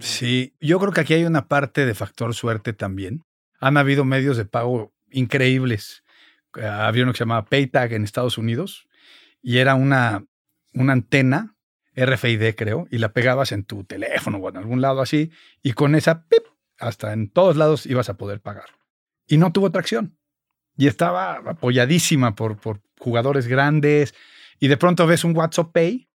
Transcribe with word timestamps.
Sí, 0.00 0.54
yo 0.60 0.78
creo 0.78 0.92
que 0.92 1.00
aquí 1.00 1.14
hay 1.14 1.24
una 1.24 1.48
parte 1.48 1.84
de 1.84 1.94
factor 1.94 2.34
suerte 2.34 2.72
también. 2.72 3.24
Han 3.60 3.76
habido 3.76 4.04
medios 4.04 4.36
de 4.36 4.44
pago 4.44 4.92
increíbles. 5.10 6.04
Eh, 6.56 6.66
había 6.66 7.02
uno 7.02 7.12
que 7.12 7.18
se 7.18 7.24
llamaba 7.24 7.46
PayTag 7.46 7.92
en 7.92 8.04
Estados 8.04 8.38
Unidos 8.38 8.88
y 9.42 9.58
era 9.58 9.74
una, 9.74 10.24
una 10.74 10.92
antena 10.92 11.56
RFID, 11.96 12.54
creo, 12.54 12.86
y 12.90 12.98
la 12.98 13.12
pegabas 13.12 13.52
en 13.52 13.64
tu 13.64 13.84
teléfono 13.84 14.38
o 14.38 14.48
en 14.48 14.56
algún 14.56 14.80
lado 14.80 15.00
así, 15.00 15.32
y 15.62 15.72
con 15.72 15.94
esa, 15.94 16.26
pip, 16.26 16.44
hasta 16.78 17.12
en 17.12 17.28
todos 17.28 17.56
lados 17.56 17.86
ibas 17.86 18.08
a 18.08 18.16
poder 18.16 18.40
pagar. 18.40 18.66
Y 19.26 19.36
no 19.36 19.52
tuvo 19.52 19.70
tracción. 19.72 20.16
Y 20.76 20.86
estaba 20.86 21.34
apoyadísima 21.34 22.36
por, 22.36 22.56
por 22.58 22.80
jugadores 22.98 23.48
grandes, 23.48 24.14
y 24.60 24.68
de 24.68 24.76
pronto 24.76 25.06
ves 25.06 25.24
un 25.24 25.36
WhatsApp 25.36 25.72
Pay 25.72 26.07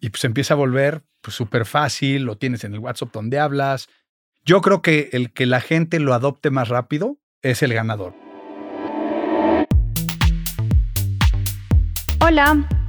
y 0.00 0.10
pues 0.10 0.24
empieza 0.24 0.54
a 0.54 0.56
volver 0.56 1.02
súper 1.28 1.62
pues, 1.62 1.68
fácil, 1.68 2.22
lo 2.22 2.36
tienes 2.36 2.64
en 2.64 2.74
el 2.74 2.80
WhatsApp 2.80 3.12
donde 3.12 3.38
hablas. 3.38 3.88
Yo 4.44 4.62
creo 4.62 4.82
que 4.82 5.10
el 5.12 5.32
que 5.32 5.46
la 5.46 5.60
gente 5.60 6.00
lo 6.00 6.14
adopte 6.14 6.50
más 6.50 6.68
rápido 6.68 7.18
es 7.42 7.62
el 7.62 7.74
ganador. 7.74 8.14
Hola, 12.20 12.66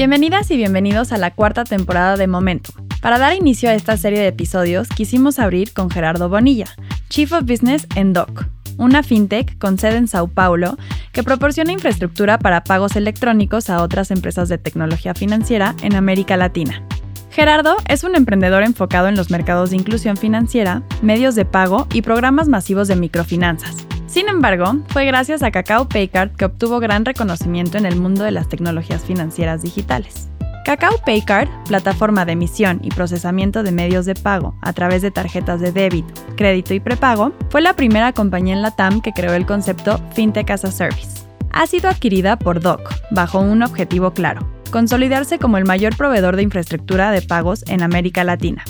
Bienvenidas 0.00 0.50
y 0.50 0.56
bienvenidos 0.56 1.12
a 1.12 1.18
la 1.18 1.30
cuarta 1.30 1.64
temporada 1.64 2.16
de 2.16 2.26
Momentum. 2.26 2.86
Para 3.02 3.18
dar 3.18 3.36
inicio 3.36 3.68
a 3.68 3.74
esta 3.74 3.98
serie 3.98 4.18
de 4.18 4.28
episodios, 4.28 4.88
quisimos 4.88 5.38
abrir 5.38 5.74
con 5.74 5.90
Gerardo 5.90 6.30
Bonilla, 6.30 6.68
Chief 7.10 7.30
of 7.32 7.42
Business 7.42 7.86
en 7.96 8.14
DOC, 8.14 8.46
una 8.78 9.02
fintech 9.02 9.58
con 9.58 9.78
sede 9.78 9.98
en 9.98 10.08
Sao 10.08 10.26
Paulo 10.26 10.78
que 11.12 11.22
proporciona 11.22 11.72
infraestructura 11.72 12.38
para 12.38 12.64
pagos 12.64 12.96
electrónicos 12.96 13.68
a 13.68 13.82
otras 13.82 14.10
empresas 14.10 14.48
de 14.48 14.56
tecnología 14.56 15.12
financiera 15.12 15.74
en 15.82 15.94
América 15.94 16.38
Latina. 16.38 16.82
Gerardo 17.28 17.76
es 17.86 18.02
un 18.02 18.16
emprendedor 18.16 18.62
enfocado 18.62 19.06
en 19.06 19.16
los 19.16 19.30
mercados 19.30 19.68
de 19.68 19.76
inclusión 19.76 20.16
financiera, 20.16 20.82
medios 21.02 21.34
de 21.34 21.44
pago 21.44 21.86
y 21.92 22.00
programas 22.00 22.48
masivos 22.48 22.88
de 22.88 22.96
microfinanzas 22.96 23.86
sin 24.10 24.28
embargo, 24.28 24.78
fue 24.88 25.06
gracias 25.06 25.44
a 25.44 25.52
Cacao 25.52 25.88
Paycard 25.88 26.32
que 26.32 26.44
obtuvo 26.44 26.80
gran 26.80 27.04
reconocimiento 27.04 27.78
en 27.78 27.86
el 27.86 27.94
mundo 27.94 28.24
de 28.24 28.32
las 28.32 28.48
tecnologías 28.48 29.04
financieras 29.04 29.62
digitales. 29.62 30.28
Cacao 30.64 30.96
Paycard, 31.06 31.48
plataforma 31.68 32.24
de 32.24 32.32
emisión 32.32 32.80
y 32.82 32.90
procesamiento 32.90 33.62
de 33.62 33.70
medios 33.70 34.06
de 34.06 34.16
pago 34.16 34.56
a 34.62 34.72
través 34.72 35.02
de 35.02 35.12
tarjetas 35.12 35.60
de 35.60 35.70
débito, 35.70 36.12
crédito 36.36 36.74
y 36.74 36.80
prepago, 36.80 37.32
fue 37.50 37.60
la 37.60 37.74
primera 37.74 38.12
compañía 38.12 38.54
en 38.54 38.62
la 38.62 38.72
TAM 38.72 39.00
que 39.00 39.12
creó 39.12 39.34
el 39.34 39.46
concepto 39.46 40.00
FinTech 40.12 40.50
as 40.50 40.64
a 40.64 40.72
Service. 40.72 41.26
Ha 41.52 41.68
sido 41.68 41.88
adquirida 41.88 42.36
por 42.36 42.60
DOC, 42.60 42.92
bajo 43.12 43.38
un 43.38 43.62
objetivo 43.62 44.10
claro, 44.12 44.44
consolidarse 44.72 45.38
como 45.38 45.56
el 45.56 45.64
mayor 45.64 45.96
proveedor 45.96 46.34
de 46.34 46.42
infraestructura 46.42 47.12
de 47.12 47.22
pagos 47.22 47.64
en 47.68 47.82
América 47.82 48.24
Latina. 48.24 48.64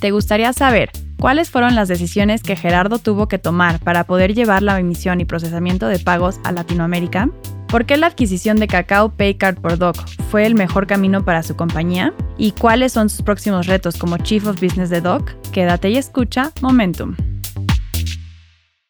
¿Te 0.00 0.12
gustaría 0.12 0.52
saber 0.52 0.90
¿Cuáles 1.20 1.50
fueron 1.50 1.74
las 1.74 1.88
decisiones 1.88 2.44
que 2.44 2.54
Gerardo 2.54 3.00
tuvo 3.00 3.26
que 3.26 3.40
tomar 3.40 3.80
para 3.80 4.04
poder 4.04 4.34
llevar 4.34 4.62
la 4.62 4.78
emisión 4.78 5.20
y 5.20 5.24
procesamiento 5.24 5.88
de 5.88 5.98
pagos 5.98 6.38
a 6.44 6.52
Latinoamérica? 6.52 7.28
¿Por 7.66 7.86
qué 7.86 7.96
la 7.96 8.06
adquisición 8.06 8.58
de 8.58 8.68
Cacao 8.68 9.10
Paycard 9.16 9.56
por 9.56 9.78
Doc 9.78 9.96
fue 10.30 10.46
el 10.46 10.54
mejor 10.54 10.86
camino 10.86 11.24
para 11.24 11.42
su 11.42 11.56
compañía? 11.56 12.14
¿Y 12.36 12.52
cuáles 12.52 12.92
son 12.92 13.10
sus 13.10 13.22
próximos 13.22 13.66
retos 13.66 13.96
como 13.96 14.16
Chief 14.18 14.46
of 14.46 14.60
Business 14.60 14.90
de 14.90 15.00
Doc? 15.00 15.32
Quédate 15.50 15.90
y 15.90 15.96
escucha 15.96 16.52
Momentum. 16.60 17.16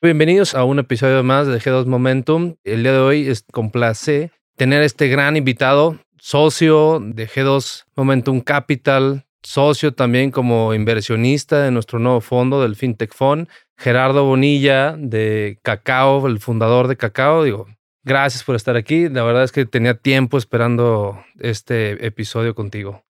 Bienvenidos 0.02 0.54
a 0.54 0.64
un 0.64 0.80
episodio 0.80 1.24
más 1.24 1.46
de 1.46 1.58
G2 1.58 1.86
Momentum. 1.86 2.56
El 2.62 2.82
día 2.82 2.92
de 2.92 2.98
hoy 2.98 3.26
es 3.26 3.42
complace 3.50 4.32
tener 4.54 4.82
este 4.82 5.08
gran 5.08 5.38
invitado, 5.38 5.98
socio 6.18 7.00
de 7.00 7.26
G2 7.26 7.84
Momentum 7.96 8.42
Capital, 8.42 9.24
socio 9.48 9.94
también 9.94 10.30
como 10.30 10.74
inversionista 10.74 11.62
de 11.62 11.70
nuestro 11.70 11.98
nuevo 11.98 12.20
fondo 12.20 12.60
del 12.60 12.76
FinTech 12.76 13.14
Fund, 13.14 13.48
Gerardo 13.78 14.24
Bonilla 14.24 14.94
de 14.98 15.58
Cacao, 15.62 16.26
el 16.26 16.38
fundador 16.38 16.86
de 16.86 16.98
Cacao. 16.98 17.44
Digo, 17.44 17.66
gracias 18.04 18.44
por 18.44 18.56
estar 18.56 18.76
aquí. 18.76 19.08
La 19.08 19.22
verdad 19.22 19.44
es 19.44 19.52
que 19.52 19.64
tenía 19.64 19.94
tiempo 19.94 20.36
esperando 20.36 21.24
este 21.38 22.04
episodio 22.06 22.54
contigo. 22.54 23.04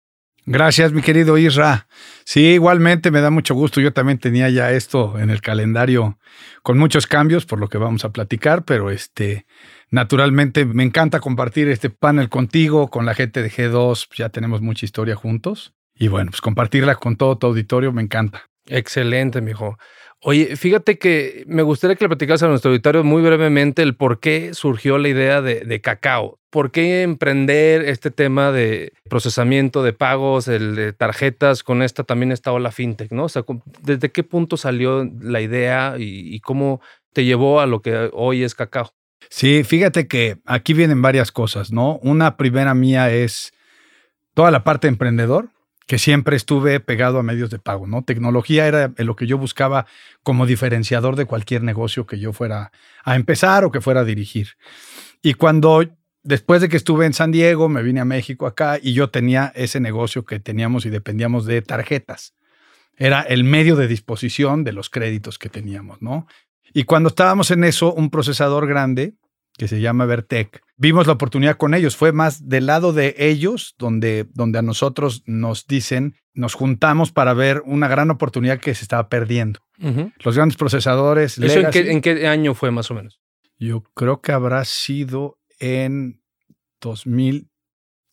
Gracias, 0.47 0.93
mi 0.93 1.03
querido 1.03 1.37
Isra. 1.38 1.88
Sí, 2.25 2.41
igualmente 2.53 3.10
me 3.10 3.20
da 3.20 3.31
mucho 3.31 3.56
gusto. 3.56 3.81
Yo 3.81 3.93
también 3.93 4.19
tenía 4.19 4.49
ya 4.49 4.70
esto 4.70 5.19
en 5.19 5.31
el 5.31 5.41
calendario 5.41 6.20
con 6.62 6.78
muchos 6.78 7.09
cambios, 7.09 7.47
por 7.47 7.59
lo 7.59 7.69
que 7.69 7.78
vamos 7.78 8.05
a 8.05 8.12
platicar, 8.12 8.65
pero 8.65 8.91
este, 8.91 9.44
naturalmente 9.91 10.65
me 10.65 10.84
encanta 10.84 11.19
compartir 11.19 11.69
este 11.69 11.91
panel 11.91 12.28
contigo, 12.28 12.91
con 12.91 13.06
la 13.06 13.15
gente 13.15 13.43
de 13.43 13.50
G2. 13.50 14.06
Ya 14.16 14.28
tenemos 14.28 14.62
mucha 14.62 14.87
historia 14.87 15.16
juntos. 15.16 15.75
Y 15.99 16.09
bueno, 16.09 16.31
pues 16.31 16.41
compartirla 16.41 16.95
con 16.97 17.17
todo 17.17 17.37
tu 17.39 17.49
auditorio 17.49 17.93
me 17.93 18.03
encanta. 18.03 18.49
Excelente, 18.67 19.41
mijo. 19.41 19.79
Oye, 20.21 20.57
fíjate 20.57 20.99
que 20.99 21.45
me 21.47 21.63
gustaría 21.63 21.95
que 21.95 22.05
le 22.05 22.09
platicas 22.09 22.43
a 22.43 22.49
nuestro 22.49 22.71
auditorio 22.71 23.05
muy 23.05 23.23
brevemente 23.23 23.83
el 23.83 23.95
por 23.95 24.19
qué 24.19 24.53
surgió 24.53 24.99
la 24.99 25.09
idea 25.09 25.43
de, 25.43 25.81
cacao. 25.81 26.41
¿Por 26.51 26.73
qué 26.73 27.03
emprender 27.03 27.83
este 27.83 28.11
tema 28.11 28.51
de 28.51 28.93
procesamiento 29.09 29.83
de 29.85 29.93
pagos, 29.93 30.49
el 30.49 30.75
de 30.75 30.93
tarjetas, 30.93 31.63
con 31.63 31.83
esta 31.83 32.03
también 32.03 32.33
esta 32.33 32.53
ola 32.53 32.73
fintech, 32.73 33.13
¿no? 33.13 33.25
O 33.25 33.29
sea, 33.29 33.45
¿desde 33.83 34.11
qué 34.11 34.25
punto 34.25 34.57
salió 34.57 35.09
la 35.21 35.41
idea 35.41 35.95
y, 35.99 36.35
y 36.35 36.41
cómo 36.41 36.81
te 37.13 37.25
llevó 37.25 37.61
a 37.61 37.67
lo 37.67 37.81
que 37.81 38.11
hoy 38.13 38.43
es 38.43 38.57
cacao? 38.57 38.91
Sí, 39.31 39.63
fíjate 39.63 40.09
que 40.09 40.39
aquí 40.47 40.75
vienen 40.75 41.01
varias 41.01 41.31
cosas, 41.31 41.71
¿no? 41.71 41.99
Una 42.03 42.37
primera 42.37 42.75
mía 42.75 43.13
es 43.13 43.53
toda 44.35 44.51
la 44.51 44.65
parte 44.65 44.89
emprendedor, 44.89 45.51
que 45.88 45.99
siempre 45.99 46.37
estuve 46.37 46.81
pegado 46.81 47.19
a 47.19 47.22
medios 47.22 47.49
de 47.49 47.59
pago, 47.59 47.87
¿no? 47.87 48.04
Tecnología 48.04 48.69
era 48.69 48.93
lo 48.99 49.16
que 49.16 49.26
yo 49.26 49.38
buscaba 49.38 49.87
como 50.22 50.44
diferenciador 50.44 51.16
de 51.16 51.25
cualquier 51.25 51.62
negocio 51.62 52.06
que 52.06 52.21
yo 52.21 52.34
fuera 52.34 52.72
a 53.04 53.16
empezar 53.16 53.65
o 53.65 53.72
que 53.72 53.81
fuera 53.81 54.00
a 54.00 54.04
dirigir. 54.04 54.59
Y 55.22 55.32
cuando 55.32 55.82
después 56.22 56.60
de 56.60 56.69
que 56.69 56.76
estuve 56.76 57.06
en 57.06 57.15
San 57.15 57.32
Diego, 57.32 57.71
me 57.71 57.82
vine 57.82 58.00
a 58.00 58.04
México 58.04 58.47
acá 58.47 58.78
y 58.81 58.93
yo 58.93 59.09
tenía 59.09 59.50
ese 59.56 59.81
negocio 59.81 60.26
que 60.26 60.38
teníamos 60.38 60.84
y 60.84 60.91
dependíamos 60.91 61.47
de 61.47 61.62
tarjetas. 61.62 62.34
Era 62.99 63.22
el 63.22 63.43
medio 63.43 63.75
de 63.75 63.88
disposición 63.88 64.65
de 64.65 64.72
los 64.72 64.91
créditos 64.91 65.38
que 65.38 65.49
teníamos, 65.49 66.03
¿no? 66.03 66.26
Y 66.75 66.84
cuando 66.84 67.09
estábamos 67.09 67.50
en 67.50 67.65
eso, 67.65 67.94
un 67.94 68.10
procesador 68.10 68.66
grande 68.66 69.15
que 69.59 69.69
se 69.69 69.81
llama 69.81 70.07
Vertec. 70.07 70.63
Vimos 70.77 71.09
la 71.09 71.15
oportunidad 71.15 71.57
con 71.57 71.75
ellos, 71.75 71.97
fue 71.97 72.13
más 72.13 72.49
del 72.49 72.67
lado 72.67 72.93
de 72.93 73.15
ellos 73.19 73.75
donde, 73.77 74.27
donde 74.33 74.61
a 74.61 74.63
nosotros 74.63 75.25
nos 75.27 75.67
dicen, 75.67 76.15
nos 76.33 76.55
juntamos 76.55 77.11
para 77.11 77.35
ver 77.35 77.63
una 77.67 77.89
gran 77.89 78.11
oportunidad 78.11 78.61
que 78.61 78.75
se 78.75 78.85
estaba 78.85 79.09
perdiendo. 79.09 79.61
Los 80.25 80.37
grandes 80.37 80.57
procesadores. 80.57 81.39
¿Eso 81.39 81.61
en 81.61 81.71
qué, 81.71 81.91
en 81.91 82.01
qué 82.01 82.27
año 82.27 82.55
fue 82.55 82.71
más 82.71 82.91
o 82.91 82.95
menos? 82.95 83.21
Yo 83.59 83.83
creo 83.95 84.21
que 84.21 84.33
habrá 84.33 84.65
sido 84.65 85.39
en 85.59 86.23
2000, 86.81 87.51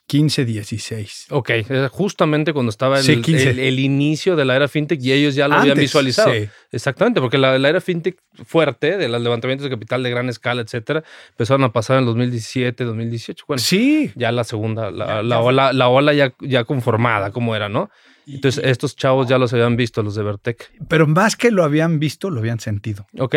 15, 0.08 0.46
16. 0.46 1.28
Ok, 1.32 1.52
justamente 1.90 2.54
cuando 2.54 2.70
estaba 2.70 3.00
el, 3.00 3.60
el, 3.60 3.80
inicio 3.80 4.36
de 4.36 4.46
la 4.46 4.56
era 4.56 4.68
fintech 4.68 5.02
y 5.02 5.12
ellos 5.12 5.34
ya 5.34 5.48
lo 5.48 5.56
habían 5.56 5.78
visualizado. 5.78 6.32
Exactamente, 6.72 7.22
porque 7.22 7.40
la, 7.40 7.56
era 7.56 7.82
fintech 7.82 8.18
fuerte, 8.46 8.98
de 8.98 9.08
los 9.08 9.22
levantamientos 9.22 9.64
de 9.64 9.72
capital 9.72 10.04
de 10.04 10.12
gran 10.12 10.30
escala, 10.30 10.62
etcétera, 10.62 11.04
empezaron 11.30 11.64
a 11.64 11.74
pasar 11.74 11.98
en 11.98 12.06
2017, 12.06 12.84
2018. 12.84 13.46
Bueno, 13.48 13.60
sí. 13.60 14.12
Ya 14.16 14.32
la 14.32 14.44
segunda, 14.44 14.92
la, 14.92 15.24
la 15.24 15.40
ola, 15.40 15.74
la 15.74 15.88
ola 15.88 16.14
ya, 16.14 16.36
ya 16.40 16.66
conformada, 16.66 17.32
como 17.32 17.56
era, 17.56 17.68
¿no? 17.68 17.90
Entonces, 18.28 18.64
estos 18.64 18.96
chavos 18.96 19.28
ya 19.28 19.38
los 19.38 19.54
habían 19.54 19.76
visto, 19.76 20.04
los 20.04 20.16
de 20.16 20.24
Vertec. 20.24 20.72
Pero 20.88 21.08
más 21.08 21.36
que 21.36 21.52
lo 21.52 21.64
habían 21.64 22.00
visto, 22.00 22.30
lo 22.30 22.40
habían 22.40 22.60
sentido. 22.60 23.08
Ok. 23.18 23.36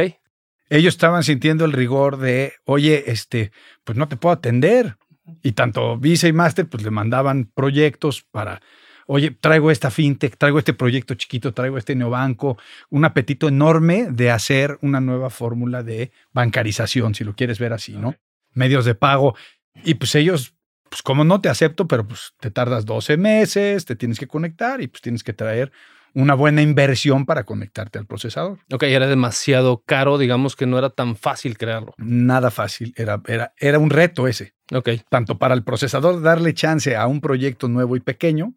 Ellos 0.70 0.94
estaban 0.94 1.25
sintiendo 1.25 1.65
el 1.65 1.73
rigor 1.73 2.19
de, 2.19 2.53
oye, 2.65 3.05
este, 3.11 3.53
pues 3.85 3.97
no 3.97 4.09
te 4.09 4.17
puedo 4.17 4.35
atender 4.35 4.97
y 5.43 5.53
tanto 5.53 5.99
Visa 5.99 6.29
y 6.29 6.33
Master 6.33 6.69
pues 6.69 6.83
le 6.83 6.91
mandaban 6.91 7.51
proyectos 7.55 8.23
para, 8.23 8.61
oye, 9.07 9.31
traigo 9.31 9.71
esta 9.71 9.91
fintech, 9.91 10.37
traigo 10.37 10.59
este 10.59 10.75
proyecto 10.75 11.15
chiquito, 11.15 11.55
traigo 11.55 11.79
este 11.79 11.95
neobanco, 11.95 12.59
un 12.91 13.05
apetito 13.05 13.49
enorme 13.49 14.09
de 14.11 14.31
hacer 14.31 14.79
una 14.83 15.01
nueva 15.01 15.31
fórmula 15.31 15.83
de 15.83 16.13
bancarización, 16.33 17.15
si 17.15 17.25
lo 17.25 17.35
quieres 17.35 17.59
ver 17.59 17.73
así, 17.73 17.97
¿no? 17.97 18.15
Medios 18.55 18.85
de 18.85 18.95
pago. 18.95 19.37
Y 19.85 19.95
pues 19.95 20.15
ellos, 20.15 20.55
pues 20.89 21.03
como 21.03 21.25
no 21.25 21.41
te 21.41 21.49
acepto, 21.49 21.87
pero 21.87 22.07
pues 22.07 22.35
te 22.41 22.51
tardas 22.51 22.85
12 22.85 23.17
meses, 23.17 23.85
te 23.85 23.97
tienes 23.97 24.19
que 24.19 24.27
conectar 24.27 24.81
y 24.81 24.89
pues 24.89 25.01
tienes 25.03 25.23
que 25.23 25.33
traer 25.33 25.73
una 26.19 26.35
buena 26.35 26.62
inversión 26.62 27.26
para 27.26 27.44
conectarte 27.44 27.97
al 27.99 28.06
procesador. 28.06 28.59
Ok, 28.73 28.82
era 28.82 29.06
demasiado 29.06 29.85
caro, 29.87 30.19
digamos 30.19 30.56
que 30.56 30.67
no 30.67 30.76
era 30.76 30.91
tan 30.91 31.15
fácil 31.15 31.56
crearlo. 31.56 31.94
Nada 31.97 32.50
fácil, 32.50 32.93
era, 32.97 33.23
era, 33.26 33.55
era 33.56 33.79
un 33.79 33.88
reto 33.88 34.26
ese. 34.26 34.53
Ok. 34.73 34.91
Tanto 35.09 35.38
para 35.38 35.55
el 35.55 35.62
procesador 35.62 36.20
darle 36.20 36.55
chance 36.55 36.97
a 36.97 37.06
un 37.06 37.20
proyecto 37.20 37.69
nuevo 37.69 37.94
y 37.94 38.00
pequeño, 38.00 38.55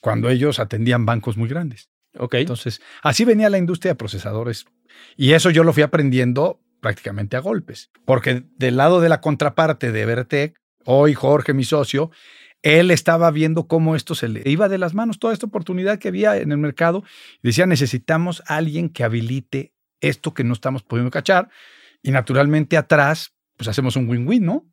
cuando 0.00 0.30
ellos 0.30 0.58
atendían 0.58 1.04
bancos 1.04 1.36
muy 1.36 1.50
grandes. 1.50 1.90
Ok. 2.18 2.34
Entonces, 2.34 2.80
así 3.02 3.26
venía 3.26 3.50
la 3.50 3.58
industria 3.58 3.92
de 3.92 3.96
procesadores. 3.96 4.64
Y 5.14 5.32
eso 5.32 5.50
yo 5.50 5.64
lo 5.64 5.74
fui 5.74 5.82
aprendiendo 5.82 6.60
prácticamente 6.80 7.36
a 7.36 7.40
golpes. 7.40 7.90
Porque 8.06 8.44
del 8.56 8.78
lado 8.78 9.02
de 9.02 9.10
la 9.10 9.20
contraparte 9.20 9.92
de 9.92 10.06
Vertec, 10.06 10.56
hoy 10.86 11.12
Jorge, 11.12 11.52
mi 11.52 11.64
socio, 11.64 12.10
él 12.62 12.90
estaba 12.90 13.30
viendo 13.30 13.66
cómo 13.66 13.96
esto 13.96 14.14
se 14.14 14.28
le 14.28 14.42
iba 14.48 14.68
de 14.68 14.78
las 14.78 14.94
manos, 14.94 15.18
toda 15.18 15.32
esta 15.32 15.46
oportunidad 15.46 15.98
que 15.98 16.08
había 16.08 16.36
en 16.36 16.52
el 16.52 16.58
mercado. 16.58 17.04
Decía, 17.42 17.66
necesitamos 17.66 18.42
a 18.46 18.56
alguien 18.56 18.88
que 18.88 19.04
habilite 19.04 19.72
esto 20.00 20.32
que 20.32 20.44
no 20.44 20.52
estamos 20.52 20.82
pudiendo 20.82 21.10
cachar. 21.10 21.48
Y 22.02 22.10
naturalmente 22.10 22.76
atrás, 22.76 23.32
pues 23.56 23.68
hacemos 23.68 23.96
un 23.96 24.08
win-win, 24.08 24.44
¿no? 24.44 24.66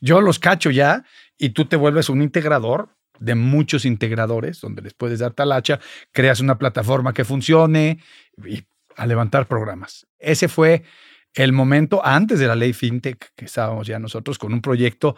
Yo 0.00 0.20
los 0.20 0.38
cacho 0.38 0.70
ya 0.70 1.04
y 1.36 1.50
tú 1.50 1.64
te 1.64 1.76
vuelves 1.76 2.08
un 2.08 2.22
integrador 2.22 2.96
de 3.18 3.34
muchos 3.34 3.84
integradores 3.84 4.60
donde 4.60 4.82
les 4.82 4.94
puedes 4.94 5.20
dar 5.20 5.32
talacha, 5.32 5.78
creas 6.10 6.40
una 6.40 6.58
plataforma 6.58 7.12
que 7.12 7.24
funcione 7.24 8.00
y 8.44 8.64
a 8.96 9.06
levantar 9.06 9.46
programas. 9.46 10.06
Ese 10.18 10.48
fue 10.48 10.82
el 11.34 11.52
momento 11.52 12.04
antes 12.04 12.40
de 12.40 12.46
la 12.46 12.56
ley 12.56 12.72
FinTech 12.72 13.32
que 13.36 13.44
estábamos 13.44 13.86
ya 13.86 13.98
nosotros 13.98 14.38
con 14.38 14.52
un 14.52 14.60
proyecto, 14.60 15.16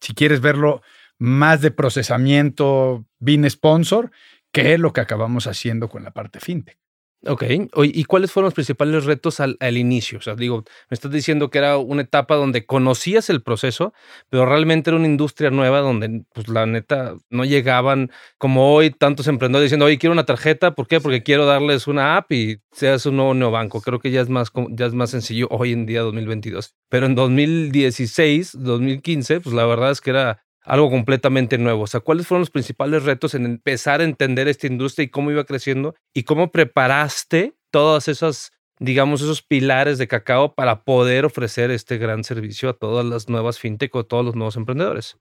si 0.00 0.14
quieres 0.14 0.40
verlo 0.40 0.82
más 1.18 1.60
de 1.60 1.70
procesamiento, 1.70 3.04
bin 3.18 3.48
sponsor, 3.48 4.10
que 4.52 4.74
es 4.74 4.80
lo 4.80 4.92
que 4.92 5.00
acabamos 5.00 5.46
haciendo 5.46 5.88
con 5.88 6.04
la 6.04 6.12
parte 6.12 6.40
FinTech. 6.40 6.78
Ok. 7.26 7.42
¿y 7.82 8.04
cuáles 8.04 8.30
fueron 8.30 8.46
los 8.46 8.54
principales 8.54 9.04
retos 9.04 9.40
al, 9.40 9.56
al 9.58 9.76
inicio? 9.76 10.18
O 10.18 10.20
sea, 10.20 10.36
digo, 10.36 10.62
me 10.88 10.94
estás 10.94 11.10
diciendo 11.10 11.50
que 11.50 11.58
era 11.58 11.76
una 11.76 12.02
etapa 12.02 12.36
donde 12.36 12.64
conocías 12.64 13.28
el 13.28 13.42
proceso, 13.42 13.92
pero 14.28 14.46
realmente 14.46 14.90
era 14.90 14.96
una 14.98 15.08
industria 15.08 15.50
nueva 15.50 15.80
donde, 15.80 16.22
pues 16.32 16.46
la 16.46 16.66
neta, 16.66 17.16
no 17.28 17.44
llegaban 17.44 18.12
como 18.38 18.72
hoy 18.72 18.90
tantos 18.90 19.26
emprendedores 19.26 19.66
diciendo, 19.66 19.86
oye, 19.86 19.98
quiero 19.98 20.12
una 20.12 20.26
tarjeta. 20.26 20.76
¿Por 20.76 20.86
qué? 20.86 21.00
Porque 21.00 21.24
quiero 21.24 21.44
darles 21.44 21.88
una 21.88 22.16
app 22.16 22.30
y 22.30 22.60
seas 22.70 23.04
un 23.06 23.16
nuevo 23.16 23.34
neobanco. 23.34 23.80
Creo 23.82 23.98
que 23.98 24.12
ya 24.12 24.20
es 24.20 24.28
más, 24.28 24.52
ya 24.70 24.86
es 24.86 24.94
más 24.94 25.10
sencillo 25.10 25.48
hoy 25.50 25.72
en 25.72 25.86
día, 25.86 26.02
2022. 26.02 26.76
Pero 26.88 27.06
en 27.06 27.16
2016, 27.16 28.52
2015, 28.60 29.40
pues 29.40 29.54
la 29.56 29.66
verdad 29.66 29.90
es 29.90 30.00
que 30.00 30.10
era 30.10 30.44
algo 30.68 30.90
completamente 30.90 31.56
nuevo. 31.56 31.82
O 31.82 31.86
sea, 31.86 32.00
¿cuáles 32.00 32.26
fueron 32.26 32.42
los 32.42 32.50
principales 32.50 33.02
retos 33.02 33.34
en 33.34 33.46
empezar 33.46 34.00
a 34.00 34.04
entender 34.04 34.48
esta 34.48 34.66
industria 34.66 35.04
y 35.04 35.08
cómo 35.08 35.30
iba 35.30 35.44
creciendo? 35.44 35.94
¿Y 36.14 36.24
cómo 36.24 36.52
preparaste 36.52 37.54
todas 37.70 38.06
esas, 38.06 38.52
digamos, 38.78 39.22
esos 39.22 39.40
pilares 39.40 39.96
de 39.96 40.06
cacao 40.08 40.54
para 40.54 40.84
poder 40.84 41.24
ofrecer 41.24 41.70
este 41.70 41.96
gran 41.96 42.22
servicio 42.22 42.68
a 42.68 42.74
todas 42.74 43.06
las 43.06 43.30
nuevas 43.30 43.58
fintech 43.58 43.94
o 43.94 44.00
a 44.00 44.04
todos 44.04 44.26
los 44.26 44.36
nuevos 44.36 44.56
emprendedores? 44.56 45.16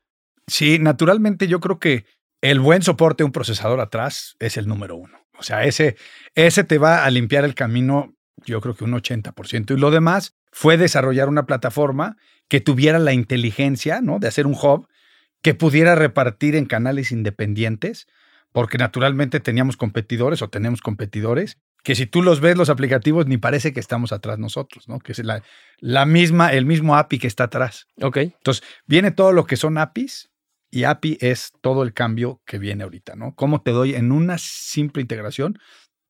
Sí, 0.47 0.79
naturalmente 0.79 1.47
yo 1.47 1.61
creo 1.61 1.79
que 1.79 2.05
el 2.41 2.59
buen 2.59 2.81
soporte 2.81 3.23
de 3.23 3.25
un 3.25 3.31
procesador 3.31 3.79
atrás 3.79 4.35
es 4.39 4.57
el 4.57 4.67
número 4.67 4.97
uno. 4.97 5.17
O 5.39 5.43
sea, 5.43 5.63
ese, 5.63 5.95
ese 6.35 6.65
te 6.65 6.77
va 6.77 7.05
a 7.05 7.09
limpiar 7.09 7.45
el 7.45 7.55
camino, 7.55 8.13
yo 8.45 8.59
creo 8.59 8.75
que 8.75 8.83
un 8.83 8.91
80%. 8.91 9.71
Y 9.71 9.79
lo 9.79 9.91
demás 9.91 10.35
fue 10.51 10.75
desarrollar 10.75 11.29
una 11.29 11.45
plataforma 11.45 12.17
que 12.49 12.59
tuviera 12.59 12.99
la 12.99 13.13
inteligencia, 13.13 14.01
¿no? 14.01 14.19
De 14.19 14.27
hacer 14.27 14.45
un 14.45 14.53
hub 14.53 14.87
que 15.41 15.53
pudiera 15.53 15.95
repartir 15.95 16.55
en 16.55 16.65
canales 16.65 17.11
independientes, 17.11 18.07
porque 18.51 18.77
naturalmente 18.77 19.39
teníamos 19.39 19.77
competidores 19.77 20.41
o 20.41 20.49
tenemos 20.49 20.81
competidores 20.81 21.57
que 21.83 21.95
si 21.95 22.05
tú 22.05 22.21
los 22.21 22.41
ves 22.41 22.57
los 22.57 22.69
aplicativos 22.69 23.27
ni 23.27 23.37
parece 23.37 23.71
que 23.71 23.79
estamos 23.79 24.11
atrás 24.11 24.39
nosotros, 24.39 24.89
¿no? 24.89 24.99
Que 24.99 25.13
es 25.13 25.19
la, 25.19 25.41
la 25.79 26.05
misma, 26.05 26.51
el 26.51 26.65
mismo 26.65 26.97
API 26.97 27.19
que 27.19 27.27
está 27.27 27.45
atrás. 27.45 27.85
Ok. 28.01 28.17
Entonces, 28.17 28.63
viene 28.87 29.11
todo 29.11 29.31
lo 29.31 29.45
que 29.45 29.55
son 29.55 29.77
APIs 29.77 30.29
y 30.69 30.83
API 30.83 31.17
es 31.21 31.53
todo 31.61 31.83
el 31.83 31.93
cambio 31.93 32.41
que 32.45 32.57
viene 32.57 32.83
ahorita, 32.83 33.15
¿no? 33.15 33.35
Cómo 33.35 33.61
te 33.61 33.71
doy 33.71 33.95
en 33.95 34.11
una 34.11 34.37
simple 34.37 35.01
integración 35.01 35.59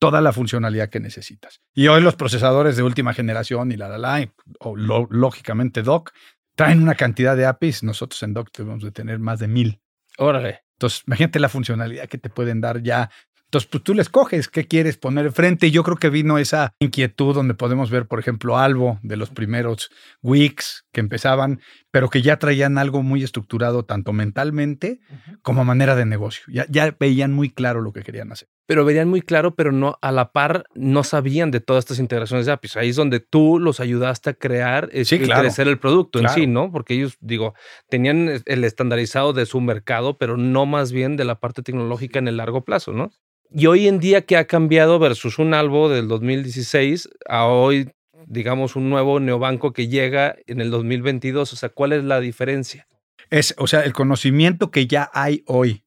toda 0.00 0.20
la 0.20 0.32
funcionalidad 0.32 0.88
que 0.90 1.00
necesitas. 1.00 1.60
Y 1.74 1.88
hoy 1.88 2.00
los 2.00 2.16
procesadores 2.16 2.76
de 2.76 2.82
última 2.82 3.12
generación 3.14 3.70
y 3.70 3.76
la, 3.76 3.88
la, 3.88 3.98
la, 3.98 4.32
o 4.60 4.74
lo- 4.74 5.06
lógicamente 5.10 5.82
Doc, 5.82 6.12
traen 6.58 6.82
una 6.82 6.96
cantidad 6.96 7.36
de 7.36 7.46
APIs. 7.46 7.84
Nosotros 7.84 8.20
en 8.24 8.34
Doc 8.34 8.50
debemos 8.50 8.82
de 8.82 8.90
tener 8.90 9.20
más 9.20 9.38
de 9.38 9.46
mil. 9.46 9.80
Órale. 10.18 10.64
Entonces, 10.72 11.04
imagínate 11.06 11.38
la 11.38 11.48
funcionalidad 11.48 12.08
que 12.08 12.18
te 12.18 12.30
pueden 12.30 12.60
dar 12.60 12.82
ya. 12.82 13.10
Entonces, 13.44 13.70
pues 13.70 13.84
tú 13.84 13.94
le 13.94 14.02
escoges 14.02 14.48
qué 14.48 14.66
quieres 14.66 14.96
poner 14.96 15.26
enfrente. 15.26 15.68
Y 15.68 15.70
yo 15.70 15.84
creo 15.84 15.98
que 15.98 16.10
vino 16.10 16.36
esa 16.36 16.72
inquietud 16.80 17.32
donde 17.32 17.54
podemos 17.54 17.90
ver, 17.90 18.06
por 18.06 18.18
ejemplo, 18.18 18.58
Albo 18.58 18.98
de 19.04 19.16
los 19.16 19.30
primeros 19.30 19.90
Wix 20.20 20.84
que 20.92 20.98
empezaban, 20.98 21.60
pero 21.92 22.10
que 22.10 22.22
ya 22.22 22.40
traían 22.40 22.76
algo 22.76 23.04
muy 23.04 23.22
estructurado, 23.22 23.84
tanto 23.84 24.12
mentalmente 24.12 24.98
como 25.42 25.60
a 25.60 25.64
manera 25.64 25.94
de 25.94 26.06
negocio. 26.06 26.42
Ya, 26.48 26.66
ya 26.68 26.92
veían 26.98 27.32
muy 27.32 27.50
claro 27.50 27.82
lo 27.82 27.92
que 27.92 28.02
querían 28.02 28.32
hacer. 28.32 28.48
Pero 28.68 28.84
verían 28.84 29.08
muy 29.08 29.22
claro, 29.22 29.54
pero 29.54 29.72
no 29.72 29.98
a 30.02 30.12
la 30.12 30.30
par 30.30 30.66
no 30.74 31.02
sabían 31.02 31.50
de 31.50 31.60
todas 31.60 31.84
estas 31.86 31.98
integraciones 32.00 32.44
de 32.44 32.52
APIs. 32.52 32.76
Ahí 32.76 32.90
es 32.90 32.96
donde 32.96 33.18
tú 33.18 33.58
los 33.58 33.80
ayudaste 33.80 34.28
a 34.28 34.34
crear 34.34 34.90
Sí, 35.04 35.14
y 35.16 35.20
claro. 35.20 35.40
crecer 35.40 35.66
el 35.68 35.78
producto 35.78 36.18
Claro. 36.18 36.34
en 36.34 36.40
sí, 36.42 36.46
¿no? 36.46 36.70
Porque 36.70 36.92
ellos, 36.92 37.16
digo, 37.20 37.54
tenían 37.88 38.42
el 38.44 38.64
estandarizado 38.64 39.32
de 39.32 39.46
su 39.46 39.62
mercado, 39.62 40.18
pero 40.18 40.36
no 40.36 40.66
más 40.66 40.92
bien 40.92 41.16
de 41.16 41.24
la 41.24 41.40
parte 41.40 41.62
tecnológica 41.62 42.18
en 42.18 42.28
el 42.28 42.36
largo 42.36 42.62
plazo, 42.62 42.92
¿no? 42.92 43.10
Y 43.50 43.64
hoy 43.68 43.88
en 43.88 44.00
día, 44.00 44.26
¿qué 44.26 44.36
ha 44.36 44.46
cambiado 44.46 44.98
versus 44.98 45.38
un 45.38 45.54
albo 45.54 45.88
del 45.88 46.06
2016 46.06 47.08
a 47.26 47.46
hoy, 47.46 47.90
digamos, 48.26 48.76
un 48.76 48.90
nuevo 48.90 49.18
neobanco 49.18 49.72
que 49.72 49.88
llega 49.88 50.36
en 50.46 50.60
el 50.60 50.70
2022? 50.70 51.50
O 51.54 51.56
sea, 51.56 51.70
¿cuál 51.70 51.94
es 51.94 52.04
la 52.04 52.20
diferencia? 52.20 52.86
Es, 53.30 53.54
o 53.56 53.66
sea, 53.66 53.80
el 53.80 53.94
conocimiento 53.94 54.70
que 54.70 54.86
ya 54.86 55.10
hay 55.14 55.42
hoy. 55.46 55.84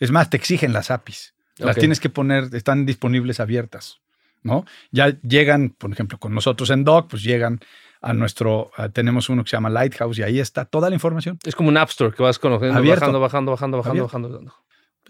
Es 0.00 0.10
más, 0.10 0.30
te 0.30 0.38
exigen 0.38 0.72
las 0.72 0.90
APIs. 0.90 1.31
Las 1.58 1.76
tienes 1.76 2.00
que 2.00 2.08
poner, 2.08 2.48
están 2.54 2.86
disponibles 2.86 3.38
abiertas, 3.40 4.00
¿no? 4.42 4.64
Ya 4.90 5.08
llegan, 5.22 5.70
por 5.70 5.92
ejemplo, 5.92 6.18
con 6.18 6.34
nosotros 6.34 6.70
en 6.70 6.84
Doc, 6.84 7.08
pues 7.10 7.22
llegan 7.22 7.60
a 8.00 8.14
nuestro, 8.14 8.70
a- 8.76 8.88
tenemos 8.88 9.28
uno 9.28 9.44
que 9.44 9.50
se 9.50 9.56
llama 9.56 9.70
Lighthouse 9.70 10.18
y 10.18 10.22
ahí 10.22 10.40
está 10.40 10.64
toda 10.64 10.88
la 10.88 10.96
información. 10.96 11.38
Es 11.44 11.54
como 11.54 11.68
un 11.68 11.76
App 11.76 11.90
Store 11.90 12.14
que 12.14 12.22
vas 12.22 12.38
conociendo, 12.38 12.76
Abierto. 12.76 13.00
bajando, 13.00 13.20
bajando, 13.20 13.50
bajando, 13.52 13.76
bajando, 13.78 14.02
Abierto. 14.08 14.30
bajando. 14.38 14.54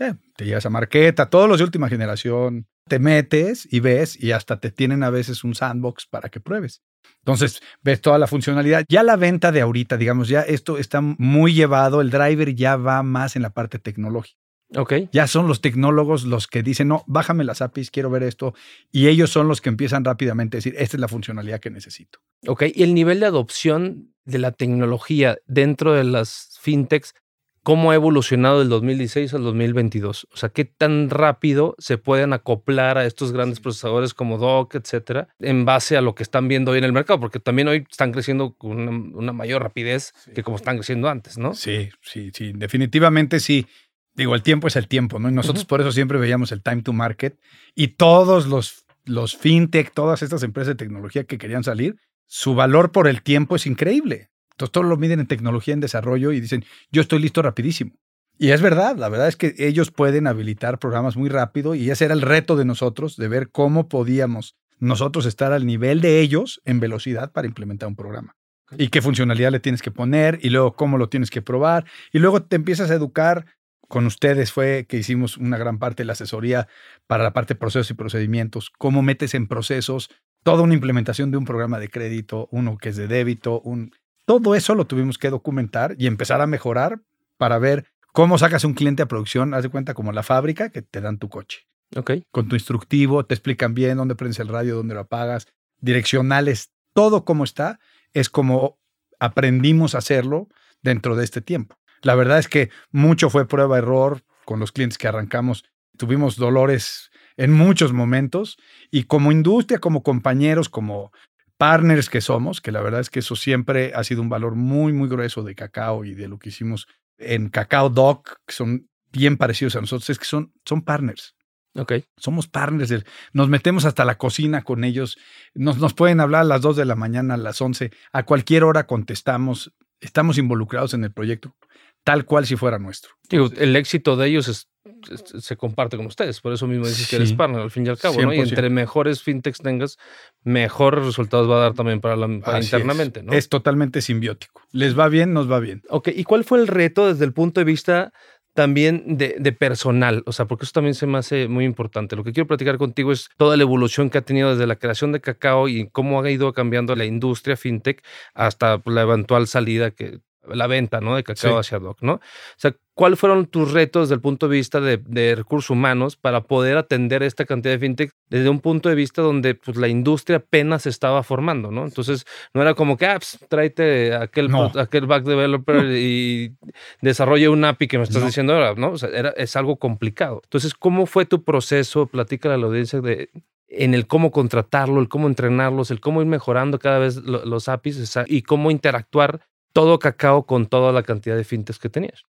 Eh, 0.01 0.15
te 0.37 0.45
llegas 0.45 0.67
a 0.67 0.71
Marqueta, 0.71 1.31
todos 1.31 1.49
los 1.49 1.59
de 1.59 1.65
última 1.65 1.89
generación, 1.89 2.67
te 2.89 2.99
metes 2.99 3.69
y 3.71 3.81
ves 3.81 4.21
y 4.23 4.33
hasta 4.33 4.59
te 4.59 4.71
tienen 4.71 5.03
a 5.03 5.11
veces 5.11 5.45
un 5.45 5.55
sandbox 5.55 6.07
para 6.07 6.29
que 6.29 6.41
pruebes. 6.41 6.83
Entonces, 7.19 7.63
ves 7.83 8.01
toda 8.01 8.19
la 8.19 8.27
funcionalidad. 8.27 8.85
Ya 8.89 9.03
la 9.03 9.17
venta 9.17 9.53
de 9.53 9.61
ahorita, 9.61 9.97
digamos, 9.97 10.29
ya 10.29 10.41
esto 10.43 10.77
está 10.79 11.01
muy 11.01 11.55
llevado, 11.55 12.01
el 12.01 12.11
driver 12.11 12.55
ya 12.55 12.77
va 12.77 13.03
más 13.03 13.37
en 13.37 13.43
la 13.43 13.51
parte 13.51 13.79
tecnológica. 13.79 14.39
Ok. 14.77 14.95
Ya 15.13 15.27
son 15.27 15.49
los 15.49 15.61
tecnólogos 15.61 16.25
los 16.25 16.47
que 16.47 16.63
dicen, 16.63 16.89
no, 16.89 17.05
bájame 17.07 17.45
las 17.45 17.63
APIs, 17.63 17.91
quiero 17.91 18.11
ver 18.11 18.23
esto. 18.23 18.55
Y 18.91 19.09
ellos 19.09 19.31
son 19.31 19.49
los 19.49 19.61
que 19.61 19.69
empiezan 19.69 20.05
rápidamente 20.05 20.57
a 20.57 20.59
decir, 20.59 20.75
esta 20.79 20.97
es 20.97 21.01
la 21.01 21.09
funcionalidad 21.09 21.61
que 21.61 21.71
necesito. 21.71 22.21
Ok, 22.47 22.65
y 22.75 22.83
el 22.83 22.95
nivel 22.95 23.21
de 23.21 23.27
adopción 23.27 24.15
de 24.25 24.39
la 24.39 24.53
tecnología 24.53 25.39
dentro 25.47 25.93
de 25.93 26.05
las 26.05 26.59
fintechs, 26.61 27.15
¿cómo 27.63 27.91
ha 27.91 27.95
evolucionado 27.95 28.61
del 28.61 28.69
2016 28.69 29.35
al 29.35 29.43
2022? 29.43 30.29
O 30.33 30.37
sea, 30.37 30.49
¿qué 30.49 30.65
tan 30.65 31.11
rápido 31.11 31.75
se 31.79 31.99
pueden 31.99 32.33
acoplar 32.33 32.99
a 32.99 33.05
estos 33.05 33.33
grandes 33.33 33.61
procesadores 33.61 34.15
como 34.15 34.39
Doc, 34.39 34.75
etcétera, 34.75 35.29
en 35.39 35.65
base 35.65 35.97
a 35.97 36.01
lo 36.01 36.15
que 36.15 36.23
están 36.23 36.49
viendo 36.49 36.73
hoy 36.73 36.79
en 36.79 36.85
el 36.85 36.93
mercado? 36.93 37.21
Porque 37.21 37.41
también 37.41 37.69
hoy 37.69 37.85
están 37.89 38.13
creciendo 38.13 38.55
con 38.55 38.73
una, 38.73 39.17
una 39.17 39.33
mayor 39.33 39.63
rapidez 39.63 40.13
que 40.35 40.43
como 40.43 40.57
están 40.57 40.77
creciendo 40.77 41.09
antes, 41.09 41.39
¿no? 41.39 41.55
Sí, 41.55 41.91
sí, 42.01 42.31
sí, 42.33 42.53
definitivamente 42.55 43.41
sí. 43.41 43.67
Digo, 44.15 44.35
el 44.35 44.43
tiempo 44.43 44.69
es 44.69 44.77
el 44.77 44.89
tiempo, 44.89 45.19
¿no? 45.19 45.29
Y 45.29 45.33
nosotros 45.33 45.65
por 45.65 45.81
eso 45.81 45.93
siempre 45.93 46.19
veíamos 46.19 46.53
el 46.53 46.63
time 46.63 46.83
to 46.83 46.93
market 46.93 47.39
y 47.75 47.89
todos 47.89 48.47
los, 48.47 48.85
los 49.05 49.37
fintech, 49.37 49.93
todas 49.93 50.23
estas 50.23 50.43
empresas 50.43 50.69
de 50.69 50.75
tecnología 50.75 51.25
que 51.25 51.39
querían 51.39 51.65
salir, 51.65 51.97
su 52.27 52.55
valor 52.55 52.93
por 52.93 53.09
el 53.09 53.23
tiempo 53.23 53.57
es 53.57 53.67
increíble. 53.67 54.31
Entonces, 54.53 54.73
todos 54.73 54.87
lo 54.87 54.97
miden 54.97 55.21
en 55.21 55.27
tecnología, 55.27 55.75
en 55.75 55.81
desarrollo 55.81 56.33
y 56.33 56.41
dicen, 56.41 56.65
yo 56.91 57.01
estoy 57.01 57.21
listo 57.21 57.41
rapidísimo. 57.43 57.93
Y 58.39 58.51
es 58.51 58.61
verdad, 58.61 58.97
la 58.97 59.09
verdad 59.09 59.29
es 59.29 59.37
que 59.37 59.55
ellos 59.59 59.91
pueden 59.91 60.27
habilitar 60.27 60.79
programas 60.79 61.17
muy 61.17 61.29
rápido 61.29 61.75
y 61.75 61.91
ese 61.91 62.07
era 62.07 62.15
el 62.15 62.23
reto 62.23 62.57
de 62.57 62.65
nosotros, 62.65 63.17
de 63.17 63.29
ver 63.29 63.51
cómo 63.51 63.89
podíamos 63.89 64.57
nosotros 64.79 65.27
estar 65.27 65.53
al 65.53 65.65
nivel 65.65 66.01
de 66.01 66.21
ellos 66.21 66.61
en 66.65 66.81
velocidad 66.81 67.33
para 67.33 67.47
implementar 67.47 67.89
un 67.89 67.97
programa. 67.97 68.35
Y 68.79 68.89
qué 68.89 69.03
funcionalidad 69.03 69.53
le 69.53 69.61
tienes 69.61 69.83
que 69.83 69.91
poner 69.91 70.39
y 70.43 70.51
luego 70.51 70.75
cómo 70.75 70.99
lo 70.99 71.09
tienes 71.09 71.31
que 71.31 71.43
probar. 71.43 71.85
Y 72.13 72.19
luego 72.19 72.43
te 72.43 72.57
empiezas 72.57 72.91
a 72.91 72.95
educar. 72.95 73.47
Con 73.93 74.07
ustedes 74.07 74.53
fue 74.53 74.87
que 74.89 74.97
hicimos 74.97 75.37
una 75.37 75.59
gran 75.59 75.79
parte 75.79 76.03
de 76.03 76.07
la 76.07 76.15
asesoría 76.15 76.67
para 77.07 77.25
la 77.25 77.35
parte 77.35 77.53
de 77.53 77.61
procesos 77.61 77.91
y 77.91 77.95
procedimientos, 77.95 78.71
cómo 78.79 79.03
metes 79.03 79.35
en 79.35 79.47
procesos 79.47 80.09
toda 80.43 80.63
una 80.63 80.73
implementación 80.73 81.31
de 81.31 81.37
un 81.37 81.45
programa 81.45 81.79
de 81.79 81.91
crédito, 81.91 82.49
uno 82.53 82.79
que 82.79 82.89
es 82.89 82.97
de 82.97 83.07
débito, 83.07 83.61
un... 83.61 83.93
todo 84.25 84.55
eso 84.55 84.75
lo 84.75 84.87
tuvimos 84.87 85.19
que 85.19 85.29
documentar 85.29 85.95
y 85.99 86.07
empezar 86.07 86.41
a 86.41 86.47
mejorar 86.47 87.03
para 87.37 87.59
ver 87.59 87.85
cómo 88.15 88.39
sacas 88.39 88.65
un 88.65 88.73
cliente 88.73 89.03
a 89.03 89.09
producción, 89.09 89.53
haz 89.53 89.63
de 89.63 89.69
cuenta 89.69 89.93
como 89.93 90.11
la 90.13 90.23
fábrica 90.23 90.71
que 90.71 90.81
te 90.81 91.03
dan 91.03 91.19
tu 91.19 91.29
coche. 91.29 91.67
Ok. 91.95 92.13
con 92.31 92.49
tu 92.49 92.57
instructivo, 92.57 93.27
te 93.27 93.35
explican 93.35 93.75
bien 93.75 93.99
dónde 93.99 94.15
prendes 94.15 94.39
el 94.39 94.49
radio, 94.49 94.77
dónde 94.77 94.95
lo 94.95 95.01
apagas, 95.01 95.49
direccionales, 95.83 96.71
todo 96.95 97.27
como 97.27 97.45
está, 97.45 97.79
es 98.15 98.31
como 98.31 98.79
aprendimos 99.21 99.95
a 99.95 99.99
hacerlo 99.99 100.49
dentro 100.81 101.15
de 101.15 101.25
este 101.25 101.43
tiempo. 101.43 101.77
La 102.03 102.15
verdad 102.15 102.39
es 102.39 102.49
que 102.49 102.71
mucho 102.91 103.31
fue 103.31 103.47
prueba-error 103.47 104.23
con 104.45 104.61
los 104.61 104.73
clientes 104.73 104.99
que 104.99 105.09
arrancamos. 105.09 105.65
Tuvimos 105.97 106.37
dolores 106.37 107.11
en 107.37 107.53
muchos 107.53 107.93
momentos 107.93 108.59
y 108.91 109.05
como 109.05 109.33
industria, 109.33 109.79
como 109.79 110.03
compañeros, 110.03 110.69
como 110.69 111.13
partners 111.57 112.11
que 112.11 112.21
somos, 112.21 112.61
que 112.61 112.73
la 112.73 112.81
verdad 112.81 113.01
es 113.01 113.11
que 113.11 113.21
eso 113.21 113.37
siempre 113.37 113.93
ha 113.95 114.03
sido 114.05 114.21
un 114.21 114.29
valor 114.29 114.57
muy, 114.57 114.93
muy 114.93 115.09
grueso 115.09 115.43
de 115.43 115.55
Cacao 115.55 116.05
y 116.05 116.15
de 116.15 116.29
lo 116.29 116.39
que 116.39 116.49
hicimos 116.49 116.89
en 117.19 117.51
Cacao 117.51 117.89
Doc, 117.89 118.41
que 118.47 118.53
son 118.53 118.89
bien 119.13 119.37
parecidos 119.37 119.77
a 119.77 119.81
nosotros, 119.81 120.11
es 120.11 120.19
que 120.19 120.25
son, 120.25 120.53
son 120.65 120.83
partners. 120.83 121.37
Ok. 121.75 121.93
Somos 122.19 122.49
partners, 122.49 123.05
nos 123.33 123.49
metemos 123.49 123.85
hasta 123.85 124.05
la 124.05 124.19
cocina 124.19 124.63
con 124.63 124.85
ellos, 124.85 125.17
nos, 125.55 125.79
nos 125.79 125.95
pueden 125.95 126.21
hablar 126.21 126.43
a 126.43 126.45
las 126.45 126.61
2 126.61 126.77
de 126.77 126.85
la 126.85 126.97
mañana, 126.97 127.35
a 127.35 127.39
las 127.39 127.61
11, 127.61 127.93
a 128.13 128.23
cualquier 128.25 128.65
hora 128.65 128.87
contestamos, 128.87 129.73
estamos 130.01 130.37
involucrados 130.37 130.93
en 130.93 131.05
el 131.05 131.13
proyecto, 131.13 131.57
tal 132.05 132.25
cual 132.25 132.47
si 132.47 132.57
fuera 132.57 132.79
nuestro. 132.79 133.13
Digo, 133.29 133.49
el 133.57 133.77
éxito 133.77 134.17
de 134.17 134.29
ellos 134.29 134.49
es, 134.49 134.69
es- 135.11 135.45
se 135.45 135.57
comparte 135.57 135.97
con 135.97 136.07
ustedes, 136.07 136.41
por 136.41 136.53
eso 136.53 136.67
mismo 136.67 136.87
dices 136.87 137.09
que 137.09 137.17
eres 137.17 137.33
partner 137.33 137.61
al 137.63 137.71
fin 137.71 137.87
y 137.87 137.89
al 137.91 137.99
cabo, 137.99 138.21
¿no? 138.21 138.33
Y 138.33 138.37
100%. 138.39 138.49
entre 138.51 138.71
mejores 138.71 139.23
fintechs 139.23 139.59
tengas, 139.61 139.99
mejores 140.43 141.05
resultados 141.05 141.49
va 141.51 141.57
a 141.57 141.61
dar 141.61 141.75
también 141.75 142.01
para, 142.01 142.17
la, 142.17 142.27
para 142.41 142.59
Así 142.59 142.67
es. 142.67 142.73
internamente, 142.73 143.23
¿no? 143.23 143.33
Es 143.33 143.49
totalmente 143.49 144.01
simbiótico. 144.01 144.63
Les 144.73 144.99
va 144.99 145.09
bien, 145.09 145.33
nos 145.33 145.51
va 145.51 145.61
bien. 145.61 145.83
Ok, 145.89 146.09
¿y 146.15 146.25
cuál 146.25 146.45
fue 146.45 146.59
el 146.59 146.67
reto 146.67 147.07
desde 147.13 147.25
el 147.25 147.33
punto 147.33 147.61
de 147.61 147.65
vista 147.65 148.13
también 148.55 149.17
de, 149.17 149.37
de 149.39 149.53
personal? 149.53 150.23
O 150.27 150.33
sea, 150.33 150.47
porque 150.47 150.65
eso 150.65 150.73
también 150.73 150.95
se 150.95 151.07
me 151.07 151.19
hace 151.19 151.49
muy 151.49 151.65
importante. 151.65 152.17
Lo 152.17 152.25
que 152.25 152.33
quiero 152.33 152.47
platicar 152.49 152.77
contigo 152.79 153.13
es 153.13 153.29
toda 153.39 153.57
la 153.57 153.63
evolución 153.63 154.11
que 154.11 154.19
ha 154.19 154.23
tenido 154.23 154.51
desde 154.51 154.67
la 154.67 154.77
creación 154.77 155.13
de 155.13 155.21
Cacao 155.21 155.69
y 155.69 155.89
cómo 155.91 156.21
ha 156.21 156.31
ido 156.31 156.53
cambiando 156.53 156.95
la 156.97 157.05
industria 157.05 157.57
fintech 157.57 158.03
hasta 158.35 158.83
la 158.85 159.03
eventual 159.03 159.47
salida 159.47 159.93
que 159.93 160.19
la 160.49 160.67
venta, 160.67 161.01
¿no? 161.01 161.17
De 161.17 161.23
Cacao 161.23 161.53
Sí. 161.53 161.59
hacia 161.59 161.79
Doc, 161.79 161.99
¿no? 162.03 162.15
O 162.15 162.21
sea, 162.57 162.75
¿cuáles 162.95 163.19
fueron 163.19 163.47
tus 163.47 163.73
retos 163.73 164.09
desde 164.09 164.17
el 164.17 164.21
punto 164.21 164.49
de 164.49 164.57
vista 164.57 164.81
de, 164.81 164.97
de 164.99 165.35
recursos 165.35 165.71
humanos 165.71 166.17
para 166.17 166.43
poder 166.43 166.77
atender 166.77 167.23
esta 167.23 167.45
cantidad 167.45 167.75
de 167.75 167.79
fintech 167.79 168.11
desde 168.29 168.49
un 168.49 168.61
punto 168.61 168.89
de 168.89 168.95
vista 168.95 169.23
donde 169.23 169.55
pues, 169.55 169.77
la 169.77 169.89
industria 169.89 170.39
apenas 170.39 170.83
se 170.83 170.89
estaba 170.91 171.23
formando, 171.23 171.71
¿no? 171.71 171.85
Entonces, 171.85 172.25
no 172.55 172.63
era 172.63 172.75
como 172.75 172.97
que, 172.97 173.07
ah, 173.07 173.19
pues, 173.19 173.39
tráete 173.49 174.15
aquel, 174.15 174.49
No. 174.51 174.71
aquel 174.77 175.07
back 175.07 175.25
developer 175.25 175.85
y 175.87 176.55
desarrolle 177.01 177.49
un 177.49 177.65
API 177.65 177.87
que 177.89 177.99
me 177.99 178.05
estás 178.05 178.21
No. 178.23 178.27
diciendo 178.27 178.55
ahora, 178.55 178.75
¿no? 178.75 178.91
O 178.93 178.99
sea, 178.99 179.09
era, 179.11 179.31
es 179.31 179.55
algo 179.57 179.77
complicado. 179.77 180.41
Entonces, 180.45 180.75
¿cómo 180.75 181.07
fue 181.07 181.25
tu 181.25 181.45
proceso? 181.45 182.07
Platícale 182.07 182.55
a 182.55 182.59
la 182.59 182.67
audiencia 182.67 183.01
de 183.01 183.31
en 183.75 183.95
el 183.95 184.07
cómo 184.07 184.31
contratarlo, 184.33 185.01
el 185.01 185.09
cómo 185.09 185.29
entrenarlos, 185.29 185.91
el 185.91 186.01
cómo 186.01 186.21
ir 186.21 186.27
mejorando 186.29 186.79
cada 186.79 186.99
vez 186.99 187.17
lo- 187.17 187.47
los 187.47 187.71
APIs 187.71 188.15
y 188.27 188.43
cómo 188.43 188.71
interactuar 188.71 189.41
todo 189.73 189.99
Cacao 189.99 190.47
con 190.47 190.67
toda 190.67 190.93
la 190.93 191.03
cantidad 191.03 191.37
de 191.37 191.45
fintechs 191.45 191.79
que 191.79 191.89
tenías. 191.89 192.25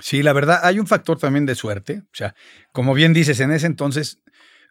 Sí, 0.00 0.22
la 0.22 0.32
verdad, 0.32 0.60
hay 0.62 0.78
un 0.78 0.86
factor 0.86 1.18
también 1.18 1.46
de 1.46 1.54
suerte. 1.54 2.02
O 2.04 2.14
sea, 2.14 2.34
como 2.72 2.94
bien 2.94 3.12
dices, 3.12 3.40
en 3.40 3.50
ese 3.50 3.66
entonces 3.66 4.22